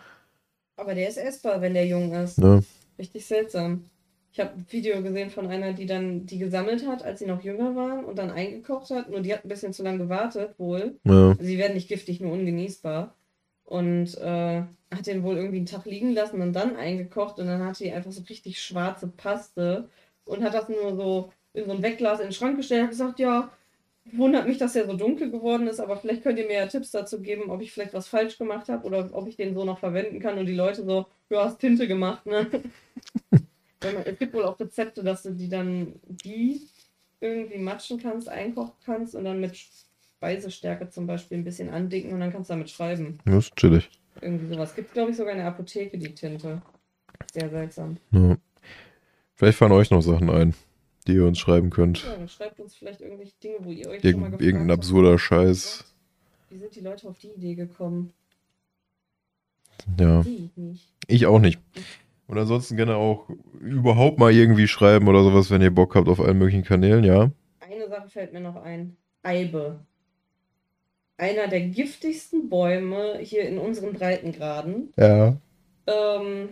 Aber 0.76 0.96
der 0.96 1.08
ist 1.08 1.18
essbar, 1.18 1.62
wenn 1.62 1.74
der 1.74 1.86
jung 1.88 2.14
ist. 2.14 2.40
Ne? 2.40 2.64
Richtig 2.98 3.26
seltsam. 3.26 3.86
Ich 4.34 4.40
habe 4.40 4.52
ein 4.52 4.66
Video 4.70 5.02
gesehen 5.02 5.30
von 5.30 5.48
einer, 5.48 5.74
die 5.74 5.86
dann 5.86 6.26
die 6.26 6.38
gesammelt 6.38 6.88
hat, 6.88 7.04
als 7.04 7.20
sie 7.20 7.26
noch 7.26 7.44
jünger 7.44 7.76
waren 7.76 8.06
und 8.06 8.18
dann 8.18 8.32
eingekocht 8.32 8.90
hat. 8.90 9.10
Nur 9.10 9.20
die 9.20 9.34
hat 9.34 9.44
ein 9.44 9.50
bisschen 9.50 9.74
zu 9.74 9.84
lange 9.84 9.98
gewartet, 9.98 10.58
wohl. 10.58 10.98
Ja. 11.04 11.36
Sie 11.40 11.58
werden 11.58 11.74
nicht 11.74 11.90
giftig, 11.90 12.22
nur 12.22 12.32
ungenießbar. 12.32 13.14
Und 13.66 14.18
äh, 14.18 14.64
hat 14.94 15.08
den 15.08 15.24
wohl 15.24 15.36
irgendwie 15.36 15.58
einen 15.58 15.66
Tag 15.66 15.86
liegen 15.86 16.14
lassen 16.14 16.42
und 16.42 16.54
dann 16.54 16.78
eingekocht. 16.78 17.40
Und 17.40 17.48
dann 17.48 17.64
hatte 17.66 17.84
die 17.84 17.92
einfach 17.92 18.12
so 18.12 18.24
richtig 18.30 18.62
schwarze 18.62 19.08
Paste 19.08 19.90
und 20.24 20.44
hat 20.44 20.54
das 20.54 20.70
nur 20.70 20.96
so 20.96 21.32
in 21.54 21.66
so 21.66 21.72
ein 21.72 21.84
Wegglas 21.84 22.20
in 22.20 22.28
den 22.28 22.34
Schrank 22.34 22.56
gestellt 22.56 22.82
und 22.82 22.86
hat 22.86 22.92
gesagt, 22.92 23.20
ja, 23.20 23.52
wundert 24.14 24.48
mich, 24.48 24.58
dass 24.58 24.74
der 24.74 24.86
so 24.86 24.94
dunkel 24.94 25.30
geworden 25.30 25.68
ist, 25.68 25.80
aber 25.80 25.98
vielleicht 25.98 26.24
könnt 26.24 26.40
ihr 26.40 26.48
mir 26.48 26.56
ja 26.56 26.68
Tipps 26.68 26.92
dazu 26.92 27.22
geben, 27.22 27.52
ob 27.52 27.62
ich 27.62 27.72
vielleicht 27.72 27.94
was 27.94 28.08
falsch 28.08 28.38
gemacht 28.38 28.70
habe 28.70 28.86
oder 28.86 29.10
ob 29.12 29.28
ich 29.28 29.36
den 29.36 29.54
so 29.54 29.64
noch 29.64 29.80
verwenden 29.80 30.20
kann. 30.20 30.38
Und 30.38 30.46
die 30.46 30.56
Leute 30.56 30.84
so, 30.84 31.06
ja, 31.30 31.44
hast 31.46 31.60
Tinte 31.60 31.88
gemacht, 31.88 32.26
ne? 32.26 32.48
Es 34.06 34.20
gibt 34.20 34.34
wohl 34.34 34.44
auch 34.44 34.60
Rezepte, 34.60 35.04
dass 35.04 35.24
du 35.24 35.32
die 35.32 35.50
dann 35.50 35.96
die 36.06 36.62
irgendwie 37.20 37.60
matschen 37.60 38.00
kannst, 38.00 38.30
einkochen 38.30 38.74
kannst 38.86 39.16
und 39.16 39.26
dann 39.26 39.40
mit 39.40 39.58
Speisestärke 40.18 40.90
zum 40.90 41.08
Beispiel 41.08 41.38
ein 41.38 41.44
bisschen 41.44 41.70
andicken 41.70 42.14
und 42.14 42.20
dann 42.20 42.32
kannst 42.32 42.50
du 42.50 42.54
damit 42.54 42.70
schreiben. 42.70 43.20
Das 43.26 43.46
ist 43.48 43.56
chillig. 43.56 43.90
Irgendwie 44.22 44.54
sowas. 44.54 44.76
Gibt, 44.76 44.94
glaube 44.94 45.12
ich, 45.12 45.18
sogar 45.18 45.32
in 45.34 45.40
der 45.40 45.48
Apotheke 45.48 45.98
die 45.98 46.14
Tinte. 46.14 46.62
Sehr 47.34 47.50
seltsam. 47.50 47.98
Ja. 48.12 48.38
Vielleicht 49.34 49.58
fallen 49.58 49.72
euch 49.72 49.90
noch 49.90 50.02
Sachen 50.02 50.30
ein, 50.30 50.54
die 51.08 51.14
ihr 51.14 51.26
uns 51.26 51.40
schreiben 51.40 51.70
könnt. 51.70 52.04
Ja, 52.04 52.16
dann 52.16 52.28
schreibt 52.30 52.60
uns 52.60 52.76
vielleicht 52.76 53.02
irgendwelche 53.02 53.34
Dinge, 53.44 53.58
wo 53.62 53.72
ihr 53.72 53.88
euch 53.88 54.04
Irgend, 54.04 54.12
schon 54.12 54.20
mal 54.22 54.26
gefragt 54.28 54.44
irgendein 54.44 54.72
habt. 54.72 54.80
absurder 54.80 55.18
Scheiß. 55.18 55.86
Wie 56.50 56.58
sind 56.58 56.76
die 56.76 56.82
Leute 56.82 57.08
auf 57.08 57.18
die 57.18 57.30
Idee 57.30 57.56
gekommen? 57.56 58.14
Ja. 60.00 60.22
Die 60.22 60.50
nicht. 60.56 60.88
Ich 61.08 61.26
auch 61.26 61.40
nicht. 61.40 61.60
Und 62.32 62.38
ansonsten 62.38 62.78
gerne 62.78 62.96
auch 62.96 63.28
überhaupt 63.60 64.18
mal 64.18 64.32
irgendwie 64.32 64.66
schreiben 64.66 65.10
oder 65.10 65.22
sowas, 65.22 65.52
wenn 65.52 65.62
ihr 65.62 65.70
Bock 65.70 65.96
habt 65.96 66.08
auf 66.08 66.22
allen 66.22 66.38
möglichen 66.38 66.64
Kanälen, 66.64 67.04
ja. 67.04 67.30
Eine 67.60 67.90
Sache 67.90 68.08
fällt 68.08 68.32
mir 68.32 68.40
noch 68.40 68.56
ein. 68.56 68.96
Eibe. 69.22 69.82
Einer 71.18 71.50
der 71.50 71.60
giftigsten 71.60 72.48
Bäume 72.48 73.18
hier 73.20 73.44
in 73.44 73.58
unseren 73.58 73.92
Breitengraden. 73.92 74.94
Ja. 74.96 75.36
Ähm, 75.88 76.48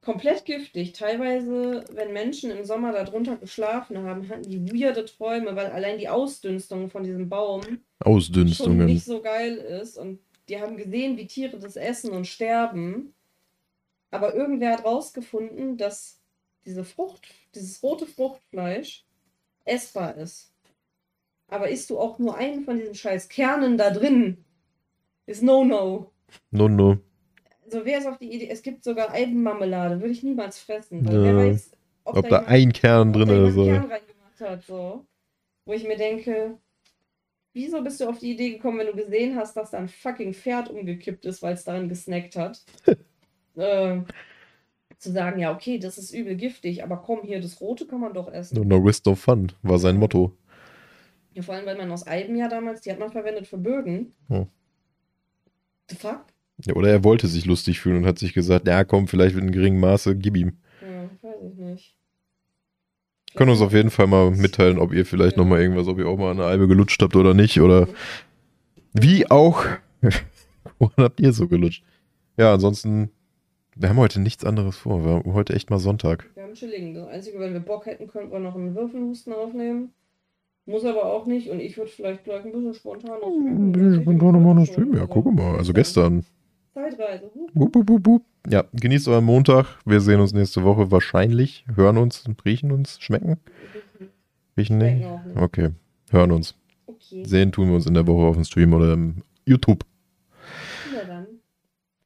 komplett 0.00 0.44
giftig. 0.44 0.92
Teilweise, 0.92 1.84
wenn 1.92 2.12
Menschen 2.12 2.52
im 2.52 2.64
Sommer 2.64 2.92
darunter 2.92 3.36
geschlafen 3.36 3.98
haben, 4.04 4.28
hatten 4.28 4.48
die 4.48 4.72
weirde 4.72 5.06
Träume, 5.06 5.56
weil 5.56 5.72
allein 5.72 5.98
die 5.98 6.08
Ausdünstung 6.08 6.88
von 6.88 7.02
diesem 7.02 7.28
Baum 7.28 7.62
schon 7.62 7.80
Ausdünstungen. 7.98 8.86
nicht 8.86 9.04
so 9.04 9.20
geil 9.20 9.56
ist. 9.56 9.98
Und 9.98 10.20
die 10.48 10.60
haben 10.60 10.76
gesehen, 10.76 11.16
wie 11.16 11.26
Tiere 11.26 11.58
das 11.58 11.74
essen 11.74 12.12
und 12.12 12.28
sterben. 12.28 13.12
Aber 14.10 14.34
irgendwer 14.34 14.72
hat 14.72 14.84
rausgefunden, 14.84 15.76
dass 15.76 16.20
diese 16.64 16.84
Frucht, 16.84 17.26
dieses 17.54 17.82
rote 17.82 18.06
Fruchtfleisch 18.06 19.04
essbar 19.64 20.16
ist. 20.16 20.52
Aber 21.48 21.68
isst 21.68 21.90
du 21.90 21.98
auch 21.98 22.18
nur 22.18 22.36
einen 22.36 22.64
von 22.64 22.78
diesen 22.78 22.94
scheiß 22.94 23.28
Kernen 23.28 23.76
da 23.78 23.90
drin, 23.90 24.44
ist 25.26 25.42
No-No. 25.42 26.12
No, 26.50 26.68
no. 26.68 26.98
Also 27.64 27.84
wer 27.84 27.98
ist 27.98 28.06
auf 28.06 28.18
die 28.18 28.32
Idee, 28.32 28.48
es 28.50 28.62
gibt 28.62 28.82
sogar 28.84 29.10
Eibenmarmelade, 29.12 30.00
würde 30.00 30.12
ich 30.12 30.22
niemals 30.22 30.58
fressen. 30.58 31.04
Weil 31.06 31.14
Ja. 31.14 31.22
wer 31.22 31.36
weiß, 31.36 31.70
ob, 32.04 32.16
Ob 32.16 32.28
da 32.28 32.36
jemand- 32.40 32.48
ein 32.48 32.72
Kern 32.72 33.12
drin 33.12 33.28
ist. 33.46 33.54
Kern 33.54 33.90
reingemacht 33.90 34.40
hat, 34.40 34.64
so. 34.64 35.06
Wo 35.64 35.72
ich 35.72 35.84
mir 35.86 35.96
denke, 35.96 36.58
wieso 37.52 37.82
bist 37.82 38.00
du 38.00 38.08
auf 38.08 38.18
die 38.18 38.32
Idee 38.32 38.50
gekommen, 38.50 38.78
wenn 38.78 38.86
du 38.88 38.94
gesehen 38.96 39.36
hast, 39.36 39.56
dass 39.56 39.70
da 39.70 39.78
ein 39.78 39.88
fucking 39.88 40.34
Pferd 40.34 40.68
umgekippt 40.70 41.24
ist, 41.26 41.42
weil 41.42 41.54
es 41.54 41.64
daran 41.64 41.88
gesnackt 41.88 42.36
hat? 42.36 42.62
äh, 43.56 44.00
zu 44.98 45.12
sagen, 45.12 45.40
ja, 45.40 45.54
okay, 45.54 45.78
das 45.78 45.96
ist 45.98 46.12
übel 46.12 46.36
giftig, 46.36 46.82
aber 46.82 46.98
komm, 46.98 47.20
hier, 47.22 47.40
das 47.40 47.60
Rote 47.60 47.86
kann 47.86 48.00
man 48.00 48.12
doch 48.12 48.30
essen. 48.30 48.66
No, 48.66 48.76
risk, 48.78 49.06
no 49.06 49.14
fun, 49.14 49.50
war 49.62 49.78
sein 49.78 49.96
Motto. 49.96 50.36
Ja, 51.32 51.42
vor 51.42 51.54
allem, 51.54 51.66
weil 51.66 51.76
man 51.76 51.90
aus 51.90 52.06
Eiben 52.06 52.36
ja 52.36 52.48
damals, 52.48 52.80
die 52.82 52.90
hat 52.90 52.98
man 52.98 53.12
verwendet 53.12 53.46
für 53.46 53.56
Bögen. 53.58 54.12
Hm. 54.28 54.46
The 55.88 55.96
fuck? 55.96 56.24
Ja, 56.66 56.74
oder 56.74 56.90
er 56.90 57.04
wollte 57.04 57.26
sich 57.28 57.46
lustig 57.46 57.80
fühlen 57.80 57.98
und 57.98 58.06
hat 58.06 58.18
sich 58.18 58.34
gesagt, 58.34 58.66
ja 58.68 58.84
komm, 58.84 59.08
vielleicht 59.08 59.36
in 59.36 59.50
geringem 59.52 59.80
Maße, 59.80 60.16
gib 60.16 60.36
ihm. 60.36 60.58
Ja, 60.82 61.04
weiß 61.22 61.36
ich 61.52 61.58
nicht. 61.58 61.96
Können 63.36 63.52
uns 63.52 63.60
auf 63.60 63.72
jeden 63.72 63.90
Fall 63.90 64.08
mal 64.08 64.30
mitteilen, 64.32 64.78
ob 64.78 64.92
ihr 64.92 65.06
vielleicht 65.06 65.36
Ja. 65.36 65.42
nochmal 65.42 65.60
irgendwas, 65.60 65.86
ob 65.86 65.98
ihr 65.98 66.08
auch 66.08 66.18
mal 66.18 66.32
eine 66.32 66.44
Albe 66.44 66.66
gelutscht 66.68 67.00
habt 67.00 67.14
oder 67.16 67.32
nicht. 67.32 67.60
Oder 67.60 67.88
wie 68.92 69.30
auch. 69.30 69.64
Woran 70.78 71.04
habt 71.04 71.20
ihr 71.20 71.32
so 71.32 71.46
gelutscht? 71.46 71.84
Ja, 72.36 72.52
ansonsten, 72.52 73.10
wir 73.80 73.88
haben 73.88 73.96
heute 73.96 74.20
nichts 74.20 74.44
anderes 74.44 74.76
vor. 74.76 75.04
Wir 75.04 75.12
haben 75.12 75.32
heute 75.32 75.54
echt 75.54 75.70
mal 75.70 75.78
Sonntag. 75.78 76.28
Wir 76.34 76.42
haben 76.42 76.54
Schilling. 76.54 76.92
Das 76.94 77.08
Einzige, 77.08 77.40
wenn 77.40 77.54
wir 77.54 77.60
Bock 77.60 77.86
hätten, 77.86 78.08
könnten 78.08 78.30
wir 78.30 78.38
noch 78.38 78.54
einen 78.54 78.74
Würfelhusten 78.74 79.32
aufnehmen. 79.32 79.94
Muss 80.66 80.84
aber 80.84 81.06
auch 81.06 81.24
nicht. 81.24 81.48
Und 81.48 81.60
ich 81.60 81.78
würde 81.78 81.90
vielleicht 81.90 82.24
gleich 82.24 82.44
ein 82.44 82.52
bisschen 82.52 82.74
spontan 82.74 83.20
noch 83.20 83.28
Ein 83.28 83.72
bisschen 83.72 84.02
spontan 84.02 84.42
mal 84.42 84.54
noch 84.54 84.66
streamen. 84.66 84.98
Ja, 84.98 85.06
gucken 85.06 85.34
mal. 85.34 85.56
Also 85.56 85.72
gestern. 85.72 86.26
Zeitreise. 86.74 87.30
Huh. 87.34 87.48
Wup, 87.54 87.74
wup, 87.74 87.88
wup, 87.88 88.06
wup. 88.06 88.22
Ja, 88.48 88.64
genießt 88.74 89.08
euren 89.08 89.24
Montag. 89.24 89.78
Wir 89.86 90.00
sehen 90.00 90.20
uns 90.20 90.34
nächste 90.34 90.62
Woche 90.62 90.90
wahrscheinlich. 90.90 91.64
Hören 91.74 91.96
uns, 91.96 92.24
riechen 92.44 92.72
uns, 92.72 93.00
schmecken. 93.00 93.38
Riechen 94.58 94.76
nicht. 94.76 95.06
Okay, 95.36 95.70
hören 96.10 96.32
uns. 96.32 96.54
Okay. 96.86 97.24
Sehen 97.24 97.50
tun 97.50 97.68
wir 97.68 97.76
uns 97.76 97.86
in 97.86 97.94
der 97.94 98.06
Woche 98.06 98.26
auf 98.26 98.36
dem 98.36 98.44
Stream 98.44 98.74
oder 98.74 98.92
im 98.92 99.22
YouTube. 99.46 99.84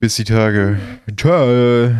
Bis 0.04 0.16
die 0.16 0.24
Tage. 0.24 0.76
Ciao. 1.16 1.94